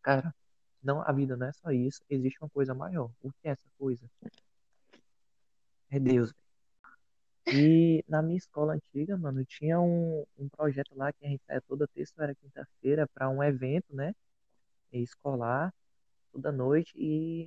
cara, 0.01 0.33
não, 0.83 1.01
a 1.01 1.11
vida 1.11 1.37
não 1.37 1.47
é 1.47 1.53
só 1.53 1.71
isso, 1.71 2.01
existe 2.09 2.39
uma 2.41 2.49
coisa 2.49 2.73
maior. 2.73 3.11
O 3.21 3.31
que 3.31 3.47
é 3.47 3.51
essa 3.51 3.67
coisa? 3.77 4.09
É 5.89 5.99
Deus. 5.99 6.33
E 7.47 8.03
na 8.07 8.21
minha 8.21 8.37
escola 8.37 8.73
antiga, 8.73 9.17
mano, 9.17 9.43
tinha 9.45 9.79
um, 9.79 10.25
um 10.37 10.49
projeto 10.49 10.95
lá 10.95 11.11
que 11.13 11.25
a 11.25 11.29
gente 11.29 11.43
saía 11.45 11.61
toda 11.61 11.87
terça 11.87 12.13
era 12.23 12.35
quinta-feira 12.35 13.07
para 13.13 13.29
um 13.29 13.43
evento, 13.43 13.93
né? 13.95 14.13
Escolar, 14.93 15.73
toda 16.33 16.51
noite. 16.51 16.93
E 16.97 17.45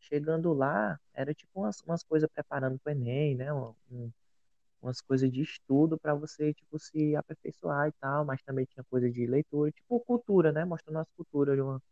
chegando 0.00 0.52
lá, 0.54 0.98
era 1.14 1.34
tipo 1.34 1.60
umas, 1.62 1.80
umas 1.82 2.02
coisas 2.04 2.28
preparando 2.32 2.78
para 2.80 2.92
o 2.92 2.96
Enem, 2.96 3.36
né? 3.36 3.52
Um- 3.54 3.74
umas 4.82 5.00
coisas 5.00 5.30
de 5.32 5.42
estudo 5.42 5.98
para 5.98 6.14
você, 6.14 6.52
tipo, 6.54 6.78
se 6.78 7.16
aperfeiçoar 7.16 7.88
e 7.88 7.92
tal, 8.00 8.24
mas 8.24 8.42
também 8.42 8.64
tinha 8.66 8.84
coisa 8.90 9.10
de 9.10 9.26
leitura, 9.26 9.70
tipo 9.72 10.00
cultura, 10.00 10.52
né? 10.52 10.64
Mostrando 10.64 10.98
as 11.00 11.08
culturas 11.16 11.56
de, 11.56 11.62
uma, 11.62 11.82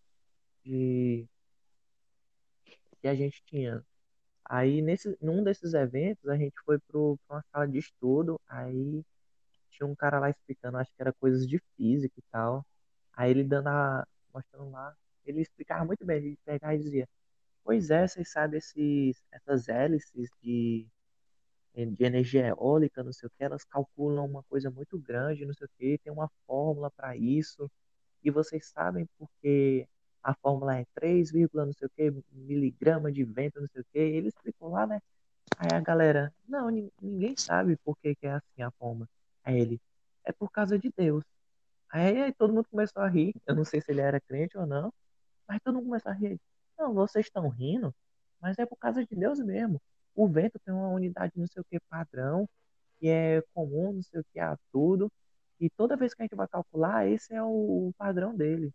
de 0.64 1.28
que 3.00 3.08
a 3.08 3.14
gente 3.14 3.42
tinha. 3.44 3.84
Aí, 4.50 4.82
nesse, 4.82 5.16
num 5.22 5.44
desses 5.44 5.74
eventos, 5.74 6.28
a 6.28 6.36
gente 6.36 6.54
foi 6.64 6.76
para 6.80 6.98
uma 6.98 7.42
sala 7.52 7.68
de 7.68 7.78
estudo, 7.78 8.40
aí 8.48 9.04
tinha 9.70 9.86
um 9.86 9.94
cara 9.94 10.18
lá 10.18 10.28
explicando, 10.30 10.78
acho 10.78 10.90
que 10.92 11.00
era 11.02 11.12
coisas 11.12 11.46
de 11.46 11.60
física 11.76 12.14
e 12.18 12.22
tal. 12.32 12.66
Aí 13.14 13.30
ele 13.30 13.44
dando 13.44 13.68
a, 13.68 14.04
mostrando 14.34 14.70
lá, 14.72 14.96
ele 15.24 15.40
explicava 15.40 15.84
muito 15.84 16.04
bem, 16.04 16.18
ele 16.18 16.38
pegava 16.44 16.74
e 16.74 16.78
dizia, 16.80 17.08
pois 17.64 17.90
é, 17.90 18.08
vocês 18.08 18.30
sabem 18.32 18.58
esses, 18.58 19.22
essas 19.32 19.68
hélices 19.68 20.28
de, 20.42 20.88
de 21.74 22.04
energia 22.04 22.48
eólica, 22.48 23.04
não 23.04 23.12
sei 23.12 23.28
o 23.28 23.30
que, 23.30 23.44
elas 23.44 23.64
calculam 23.64 24.26
uma 24.26 24.42
coisa 24.44 24.68
muito 24.70 24.98
grande, 24.98 25.46
não 25.46 25.54
sei 25.54 25.66
o 25.66 25.70
que, 25.78 25.98
tem 25.98 26.12
uma 26.12 26.28
fórmula 26.46 26.90
para 26.90 27.16
isso, 27.16 27.70
e 28.24 28.30
vocês 28.32 28.66
sabem 28.68 29.08
porque 29.18 29.88
a 30.22 30.34
fórmula 30.34 30.78
é 30.78 30.84
3, 30.94 31.32
não 31.52 31.72
sei 31.72 31.86
o 31.86 31.90
que, 31.90 32.24
miligrama 32.32 33.10
de 33.12 33.24
vento, 33.24 33.60
não 33.60 33.68
sei 33.68 33.82
o 33.82 33.84
que, 33.92 33.98
ele 33.98 34.28
explicou 34.28 34.70
lá, 34.70 34.86
né? 34.86 35.00
Aí 35.58 35.68
a 35.72 35.80
galera, 35.80 36.32
não, 36.48 36.70
nin- 36.70 36.90
ninguém 37.02 37.34
sabe 37.36 37.76
por 37.84 37.96
que, 37.98 38.14
que 38.16 38.26
é 38.26 38.32
assim 38.32 38.62
a 38.62 38.70
fórmula. 38.72 39.08
Aí 39.44 39.58
ele, 39.60 39.80
é 40.24 40.32
por 40.32 40.50
causa 40.50 40.78
de 40.78 40.92
Deus. 40.96 41.24
Aí, 41.90 42.22
aí 42.22 42.32
todo 42.34 42.52
mundo 42.52 42.68
começou 42.70 43.02
a 43.02 43.08
rir, 43.08 43.34
eu 43.46 43.54
não 43.54 43.64
sei 43.64 43.80
se 43.80 43.90
ele 43.90 44.00
era 44.00 44.20
crente 44.20 44.56
ou 44.58 44.66
não, 44.66 44.92
mas 45.48 45.60
todo 45.64 45.74
mundo 45.76 45.86
começou 45.86 46.12
a 46.12 46.14
rir. 46.14 46.40
Não, 46.78 46.94
vocês 46.94 47.26
estão 47.26 47.48
rindo, 47.48 47.94
mas 48.40 48.58
é 48.58 48.66
por 48.66 48.76
causa 48.78 49.04
de 49.04 49.14
Deus 49.16 49.40
mesmo. 49.40 49.80
O 50.14 50.28
vento 50.28 50.58
tem 50.64 50.74
uma 50.74 50.88
unidade 50.88 51.32
não 51.36 51.46
sei 51.46 51.60
o 51.62 51.64
que 51.64 51.80
padrão, 51.90 52.48
que 53.00 53.08
é 53.08 53.42
comum, 53.54 53.94
não 53.94 54.02
sei 54.02 54.20
o 54.20 54.24
que 54.32 54.40
a 54.40 54.56
tudo. 54.72 55.10
E 55.60 55.70
toda 55.70 55.96
vez 55.96 56.14
que 56.14 56.22
a 56.22 56.24
gente 56.24 56.36
vai 56.36 56.48
calcular, 56.48 57.06
esse 57.08 57.34
é 57.34 57.42
o 57.42 57.92
padrão 57.98 58.34
dele. 58.36 58.72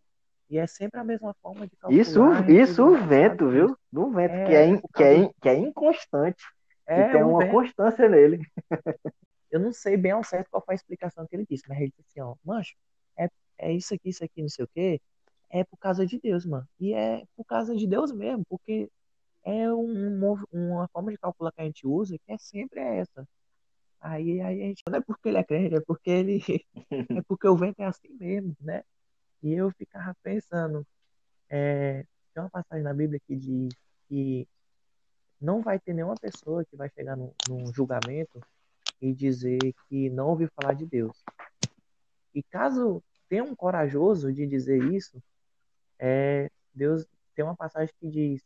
E 0.50 0.58
é 0.58 0.66
sempre 0.66 1.00
a 1.00 1.04
mesma 1.04 1.34
forma 1.42 1.66
de 1.66 1.76
calcular. 1.76 1.96
Isso, 2.00 2.20
isso 2.50 2.84
o 2.84 2.96
vento, 3.06 3.48
viu? 3.48 3.76
Do 3.92 4.10
vento, 4.10 4.34
É, 4.34 4.44
que 4.44 4.54
é, 4.54 4.66
in- 4.66 4.80
por 4.80 4.90
que 4.94 5.02
é, 5.02 5.14
in- 5.18 5.30
que 5.40 5.48
é 5.48 5.54
inconstante. 5.58 6.42
e 6.94 7.04
É, 7.04 7.04
tem 7.04 7.22
o 7.24 7.28
uma 7.30 7.38
vento. 7.38 7.50
constância 7.50 8.08
nele. 8.08 8.38
Eu 9.50 9.60
não 9.60 9.72
sei 9.72 9.96
bem 9.96 10.12
ao 10.12 10.24
certo 10.24 10.48
qual 10.50 10.64
foi 10.64 10.74
a 10.74 10.76
explicação 10.76 11.26
que 11.26 11.36
ele 11.36 11.46
disse, 11.48 11.64
mas 11.68 11.78
ele 11.80 11.92
disse 11.96 12.08
assim, 12.10 12.20
ó, 12.20 12.36
mancho, 12.44 12.74
é, 13.18 13.28
é 13.58 13.72
isso 13.72 13.94
aqui, 13.94 14.08
isso 14.10 14.24
aqui, 14.24 14.42
não 14.42 14.48
sei 14.48 14.64
o 14.64 14.68
quê, 14.68 15.00
é 15.50 15.64
por 15.64 15.78
causa 15.78 16.06
de 16.06 16.18
Deus, 16.20 16.44
mano. 16.46 16.68
E 16.80 16.94
é 16.94 17.24
por 17.36 17.44
causa 17.44 17.74
de 17.76 17.86
Deus 17.86 18.12
mesmo, 18.12 18.44
porque 18.48 18.90
é 19.44 19.72
um, 19.72 20.20
um 20.52 20.72
uma 20.74 20.88
forma 20.88 21.12
de 21.12 21.18
calcular 21.18 21.52
que 21.52 21.62
a 21.62 21.64
gente 21.64 21.86
usa 21.86 22.18
que 22.18 22.32
é 22.32 22.38
sempre 22.38 22.80
essa. 22.80 23.28
Aí, 24.00 24.40
aí 24.42 24.62
a 24.64 24.66
gente, 24.68 24.82
não 24.88 24.98
é 24.98 25.02
porque 25.02 25.28
ele 25.30 25.38
é 25.38 25.44
crente, 25.44 25.76
é 25.76 25.80
porque 25.82 26.10
ele, 26.10 26.40
é 27.14 27.22
porque 27.28 27.48
o 27.48 27.56
vento 27.56 27.80
é 27.80 27.86
assim 27.86 28.10
mesmo, 28.14 28.56
né? 28.60 28.82
E 29.42 29.52
eu 29.52 29.70
ficava 29.72 30.14
pensando, 30.22 30.86
é, 31.48 32.04
tem 32.34 32.42
uma 32.42 32.50
passagem 32.50 32.82
na 32.82 32.94
Bíblia 32.94 33.20
que 33.26 33.36
diz 33.36 33.72
que 34.08 34.48
não 35.40 35.60
vai 35.60 35.78
ter 35.78 35.92
nenhuma 35.92 36.16
pessoa 36.16 36.64
que 36.64 36.76
vai 36.76 36.88
chegar 36.90 37.16
num, 37.16 37.32
num 37.48 37.72
julgamento 37.72 38.40
e 39.00 39.12
dizer 39.12 39.58
que 39.88 40.10
não 40.10 40.28
ouviu 40.28 40.48
falar 40.54 40.74
de 40.74 40.86
Deus. 40.86 41.22
E 42.34 42.42
caso 42.42 43.02
tenha 43.28 43.44
um 43.44 43.54
corajoso 43.54 44.32
de 44.32 44.46
dizer 44.46 44.82
isso, 44.92 45.22
é, 45.98 46.50
Deus 46.74 47.06
tem 47.34 47.44
uma 47.44 47.56
passagem 47.56 47.94
que 47.98 48.08
diz: 48.08 48.42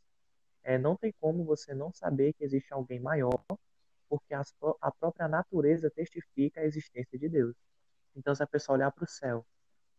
é, 0.63 0.79
não 0.79 0.97
tem 0.97 1.13
como 1.21 1.45
você 1.45 1.75
não 1.75 1.93
saber 1.93 2.33
que 2.35 2.45
existe 2.45 2.73
alguém 2.73 3.01
maior, 3.01 3.43
porque 4.09 4.35
as, 4.35 4.55
a 4.81 4.91
própria 4.91 5.29
natureza 5.29 5.91
testifica 5.91 6.61
a 6.61 6.65
existência 6.65 7.19
de 7.19 7.29
Deus. 7.29 7.57
Então, 8.17 8.35
se 8.35 8.43
a 8.43 8.47
pessoa 8.47 8.77
olhar 8.77 8.91
para 8.91 9.05
o 9.05 9.09
céu, 9.09 9.47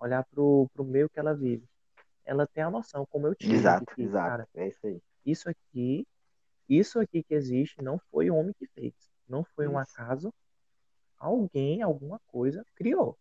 olhar 0.02 0.26
para 0.26 0.42
o 0.42 0.68
meio 0.84 1.10
que 1.10 1.20
ela 1.20 1.34
vive, 1.34 1.64
ela 2.26 2.48
tem 2.48 2.64
a 2.64 2.70
noção, 2.70 3.06
como 3.06 3.28
eu 3.28 3.36
tive. 3.36 3.54
Exato, 3.54 3.86
que, 3.96 4.02
exato. 4.02 4.30
Cara, 4.30 4.50
é 4.56 4.68
isso 4.68 4.88
aí. 4.88 5.02
Isso 5.26 5.50
aqui, 5.50 6.08
isso 6.68 7.00
aqui 7.00 7.24
que 7.24 7.34
existe 7.34 7.82
não 7.82 8.00
foi 8.12 8.30
o 8.30 8.36
homem 8.36 8.54
que 8.58 8.66
fez. 8.68 8.94
Não 9.28 9.44
foi 9.44 9.68
um 9.68 9.80
Isso. 9.80 9.94
acaso. 9.94 10.34
Alguém, 11.18 11.82
alguma 11.82 12.20
coisa, 12.28 12.66
criou. 12.76 13.18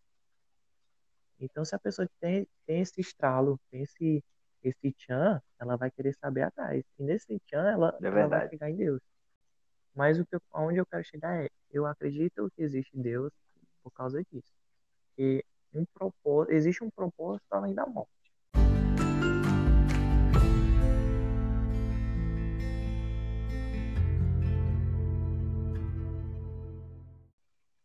Então, 1.39 1.63
se 1.63 1.75
a 1.75 1.79
pessoa 1.79 2.09
tem, 2.19 2.47
tem 2.65 2.81
esse 2.81 2.99
estralo, 2.99 3.59
tem 3.69 3.83
esse, 3.83 4.23
esse 4.63 4.91
tchan, 4.93 5.41
ela 5.59 5.75
vai 5.75 5.91
querer 5.91 6.13
saber 6.15 6.41
atrás. 6.41 6.83
E 6.97 7.03
nesse 7.03 7.39
tchan, 7.41 7.69
ela, 7.69 7.97
É 8.01 8.07
ela 8.07 8.27
vai 8.27 8.49
chegar 8.49 8.69
em 8.69 8.75
Deus. 8.75 9.01
Mas 9.93 10.19
o 10.19 10.25
que 10.25 10.35
eu, 10.35 10.41
aonde 10.51 10.79
eu 10.79 10.85
quero 10.85 11.03
chegar 11.03 11.43
é, 11.43 11.49
eu 11.69 11.85
acredito 11.85 12.51
que 12.55 12.63
existe 12.63 12.97
Deus 12.97 13.31
por 13.83 13.91
causa 13.91 14.23
disso. 14.23 14.53
E 15.17 15.43
um 15.73 15.85
propósito, 15.93 16.53
existe 16.53 16.83
um 16.83 16.89
propósito 16.89 17.45
além 17.51 17.73
da 17.73 17.85
morte. 17.85 18.09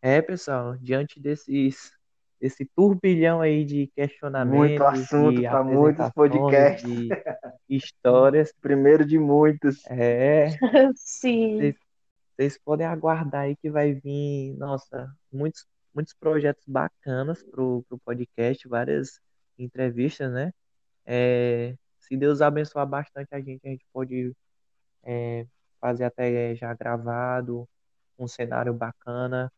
É, 0.02 0.22
pessoal, 0.22 0.76
diante 0.76 1.18
desses 1.20 1.90
desse 2.40 2.66
turbilhão 2.76 3.40
aí 3.40 3.64
de 3.64 3.86
questionamentos, 3.96 4.58
Muito 4.58 4.84
assunto 4.84 5.42
para 5.42 5.64
muitos 5.64 6.10
podcasts. 6.10 6.88
de 6.88 7.08
histórias, 7.68 8.52
Primeiro 8.60 9.04
de 9.04 9.18
muitos. 9.18 9.82
é, 9.86 10.48
Sim. 10.96 11.74
vocês 12.36 12.58
podem 12.62 12.86
aguardar 12.86 13.42
aí 13.42 13.56
que 13.56 13.70
vai 13.70 13.94
vir, 13.94 14.54
nossa, 14.58 15.10
muitos, 15.32 15.66
muitos 15.96 16.12
projetos 16.12 16.62
bacanas 16.66 17.42
pro, 17.42 17.82
pro 17.88 17.98
podcast, 18.00 18.68
várias 18.68 19.18
entrevistas, 19.58 20.30
né? 20.30 20.52
É, 21.06 21.74
se 21.98 22.16
Deus 22.18 22.42
abençoar 22.42 22.86
bastante 22.86 23.34
a 23.34 23.40
gente, 23.40 23.66
a 23.66 23.70
gente 23.70 23.86
pode 23.90 24.36
é, 25.02 25.46
fazer 25.80 26.04
até 26.04 26.54
já 26.54 26.74
gravado, 26.74 27.66
um 28.18 28.28
cenário 28.28 28.74
bacana. 28.74 29.50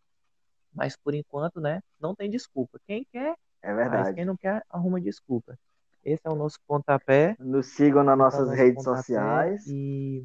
Mas 0.72 0.96
por 0.96 1.12
enquanto, 1.12 1.60
né, 1.60 1.80
não 1.98 2.14
tem 2.14 2.30
desculpa. 2.30 2.78
Quem 2.86 3.04
quer, 3.10 3.34
É 3.60 3.74
verdade. 3.74 4.14
Quem 4.14 4.24
não 4.24 4.36
quer, 4.36 4.62
arruma 4.70 5.00
desculpa. 5.00 5.58
Esse 6.04 6.22
é 6.24 6.30
o 6.30 6.36
nosso 6.36 6.60
pontapé. 6.68 7.34
Nos 7.40 7.66
sigam 7.66 8.04
nas 8.04 8.14
é 8.14 8.16
nossas 8.16 8.50
redes 8.50 8.84
pontapé 8.84 8.96
sociais. 8.98 9.66
E 9.66 10.24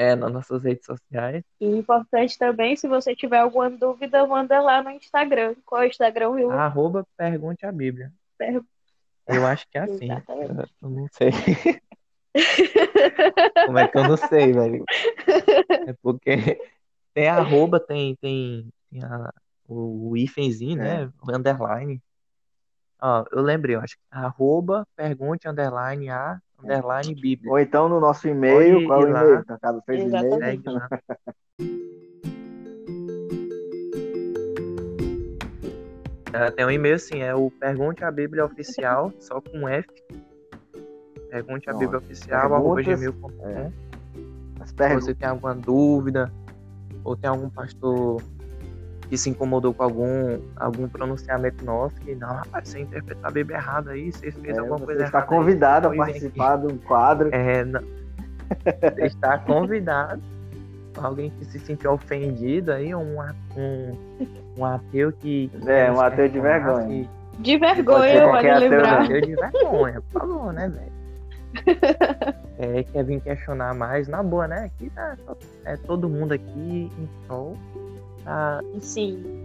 é, 0.00 0.16
nas 0.16 0.32
nossas 0.32 0.62
redes 0.62 0.86
sociais. 0.86 1.44
E 1.60 1.66
importante 1.66 2.38
também, 2.38 2.74
se 2.74 2.88
você 2.88 3.14
tiver 3.14 3.38
alguma 3.38 3.68
dúvida, 3.68 4.26
manda 4.26 4.60
lá 4.60 4.82
no 4.82 4.90
Instagram. 4.90 5.54
Qual 5.66 5.82
é 5.82 5.86
o 5.86 5.88
Instagram, 5.88 6.30
Will? 6.30 6.50
Arroba 6.50 7.06
pergunte 7.16 7.66
a 7.66 7.72
Bíblia. 7.72 8.10
Per- 8.38 8.62
Eu 9.26 9.46
acho 9.46 9.66
que 9.70 9.76
é 9.76 9.82
assim. 9.82 10.06
Exatamente. 10.10 10.74
Eu 10.82 10.90
não 10.90 11.06
sei. 11.12 11.30
Como 13.66 13.78
é 13.78 13.88
que 13.88 13.98
eu 13.98 14.04
não 14.08 14.16
sei, 14.16 14.52
velho? 14.52 14.84
É 15.86 15.92
porque 16.02 16.60
tem 17.12 17.28
arroba, 17.28 17.78
tem, 17.80 18.16
tem, 18.16 18.68
tem 18.90 19.02
a- 19.04 19.32
o, 19.68 20.10
o 20.10 20.16
hífenzinho, 20.16 20.80
É. 20.80 21.04
né? 21.06 21.12
O 21.22 21.30
underline. 21.36 22.00
Ó, 23.02 23.24
eu 23.32 23.40
lembrei, 23.42 23.76
eu 23.76 23.80
acho 23.80 23.96
que 23.96 24.02
arroba, 24.10 24.86
pergunte, 24.96 25.48
underline, 25.48 26.08
a, 26.10 26.38
underline, 26.64 27.14
bíblia. 27.14 27.50
Ou 27.50 27.58
então 27.58 27.88
no 27.88 28.00
nosso 28.00 28.28
e-mail. 28.28 28.74
Pode 28.74 28.86
Qual 28.86 29.02
é 29.02 29.04
o 29.04 29.08
e-mail? 29.08 29.44
Caso 29.60 29.82
fez 29.86 30.02
e-mail. 30.02 30.62
Ah, 36.32 36.50
Tem 36.54 36.64
um 36.64 36.70
e-mail 36.70 36.96
assim, 36.96 37.20
é 37.20 37.34
o 37.34 37.50
Pergunte 37.50 38.04
a 38.04 38.10
Bíblia 38.10 38.44
Oficial, 38.44 39.12
só 39.18 39.40
com 39.40 39.68
F. 39.68 39.88
Pergunte 41.30 41.70
a. 41.70 41.74
Bíblia 41.74 41.98
Oficial, 41.98 42.54
arroba 42.54 42.82
gmail.com. 42.82 43.48
é. 43.48 43.70
Se 44.66 44.94
você 44.94 45.14
tem 45.14 45.28
alguma 45.28 45.54
dúvida, 45.54 46.30
ou 47.04 47.16
tem 47.16 47.30
algum 47.30 47.48
pastor 47.48 48.22
que 49.10 49.18
se 49.18 49.28
incomodou 49.28 49.74
com 49.74 49.82
algum, 49.82 50.38
algum 50.56 50.88
pronunciamento 50.88 51.64
nosso, 51.64 51.96
que 51.96 52.14
não, 52.14 52.28
rapaz, 52.28 52.68
você 52.68 52.78
interpretou 52.80 53.26
a 53.26 53.30
Bíblia 53.30 53.56
errada 53.58 53.90
aí, 53.90 54.10
você 54.12 54.30
fez 54.30 54.56
É, 54.56 54.60
alguma 54.60 54.78
você 54.78 54.84
coisa 54.86 55.04
está 55.04 55.18
errada. 55.18 55.32
aí, 55.34 55.38
convidado 55.38 55.86
a 55.88 55.90
pode 55.90 55.98
vir 55.98 56.10
aqui. 56.12 56.20
participar 56.38 56.56
de 56.56 56.66
um 56.72 56.78
quadro. 56.78 57.28
É, 57.32 57.64
não- 57.64 57.80
você 57.82 59.02
está 59.04 59.36
convidado. 59.38 60.22
Alguém 60.96 61.30
que 61.38 61.44
se 61.44 61.58
sentiu 61.58 61.92
ofendido 61.92 62.72
aí, 62.72 62.94
um, 62.94 63.20
a- 63.20 63.34
um, 63.56 63.96
um 64.58 64.64
ateu 64.64 65.12
que. 65.12 65.48
que 65.48 65.70
É, 65.70 65.90
um 65.90 66.00
ateu 66.00 66.28
de 66.28 66.40
vergonha. 66.40 66.86
se- 66.88 67.08
De 67.38 67.58
Pode 67.58 67.74
vergonha, 67.74 68.12
vale 68.14 68.30
qualquer 68.30 68.52
ateu, 68.56 68.68
Um 68.68 68.70
lembrar. 68.70 69.02
ateu 69.02 69.20
de 69.22 69.34
vergonha, 69.34 70.00
por 70.12 70.20
favor, 70.20 70.52
né, 70.52 70.68
velho? 70.68 70.92
É, 72.62 72.82
quer 72.82 73.04
vir 73.04 73.20
questionar 73.22 73.72
mais, 73.74 74.06
na 74.06 74.22
boa, 74.22 74.46
né? 74.46 74.66
Aqui 74.66 74.90
tá 74.90 75.16
é, 75.64 75.76
todo 75.78 76.08
mundo 76.10 76.32
aqui 76.32 76.90
em 76.98 77.08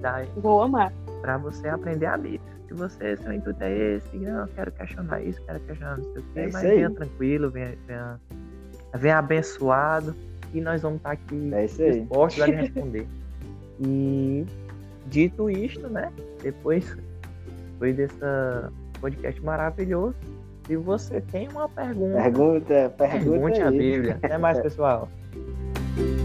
da, 0.01 0.25
vou 0.37 0.61
amar. 0.63 0.91
pra 1.21 1.37
você 1.37 1.67
aprender 1.67 2.05
a 2.05 2.17
Bíblia. 2.17 2.41
Se 2.67 2.73
você, 2.73 3.15
seu 3.17 3.31
intuito 3.31 3.63
é 3.63 3.71
esse, 3.95 4.17
não, 4.17 4.41
eu 4.41 4.47
quero 4.55 4.71
questionar 4.71 5.21
isso, 5.21 5.39
quero 5.45 5.59
questionar 5.61 5.97
não 5.97 6.03
sei 6.13 6.21
o 6.21 6.25
quê, 6.33 6.39
É 6.39 6.43
mas 6.51 6.55
aí. 6.65 6.75
venha 6.75 6.89
tranquilo, 6.91 7.49
venha, 7.51 7.77
venha, 7.87 8.19
venha 8.95 9.17
abençoado, 9.19 10.15
e 10.53 10.59
nós 10.61 10.81
vamos 10.81 10.97
estar 10.97 11.11
aqui 11.11 11.51
É 11.53 11.65
dispostos 11.65 12.41
a 12.41 12.47
lhe 12.47 12.55
responder. 12.55 13.07
E 13.79 14.45
dito 15.07 15.49
isto, 15.49 15.87
né? 15.89 16.11
Depois, 16.41 16.97
depois 17.73 17.95
desse 17.95 18.15
podcast 18.99 19.41
maravilhoso, 19.43 20.15
se 20.65 20.75
você 20.75 21.21
tem 21.21 21.47
uma 21.49 21.69
pergunta, 21.69 22.21
Pergunta, 22.23 22.93
pergunta 22.97 23.29
pergunte 23.29 23.61
a 23.61 23.69
aí. 23.69 23.77
Bíblia. 23.77 24.19
Até 24.23 24.37
mais, 24.39 24.59
pessoal. 24.63 25.07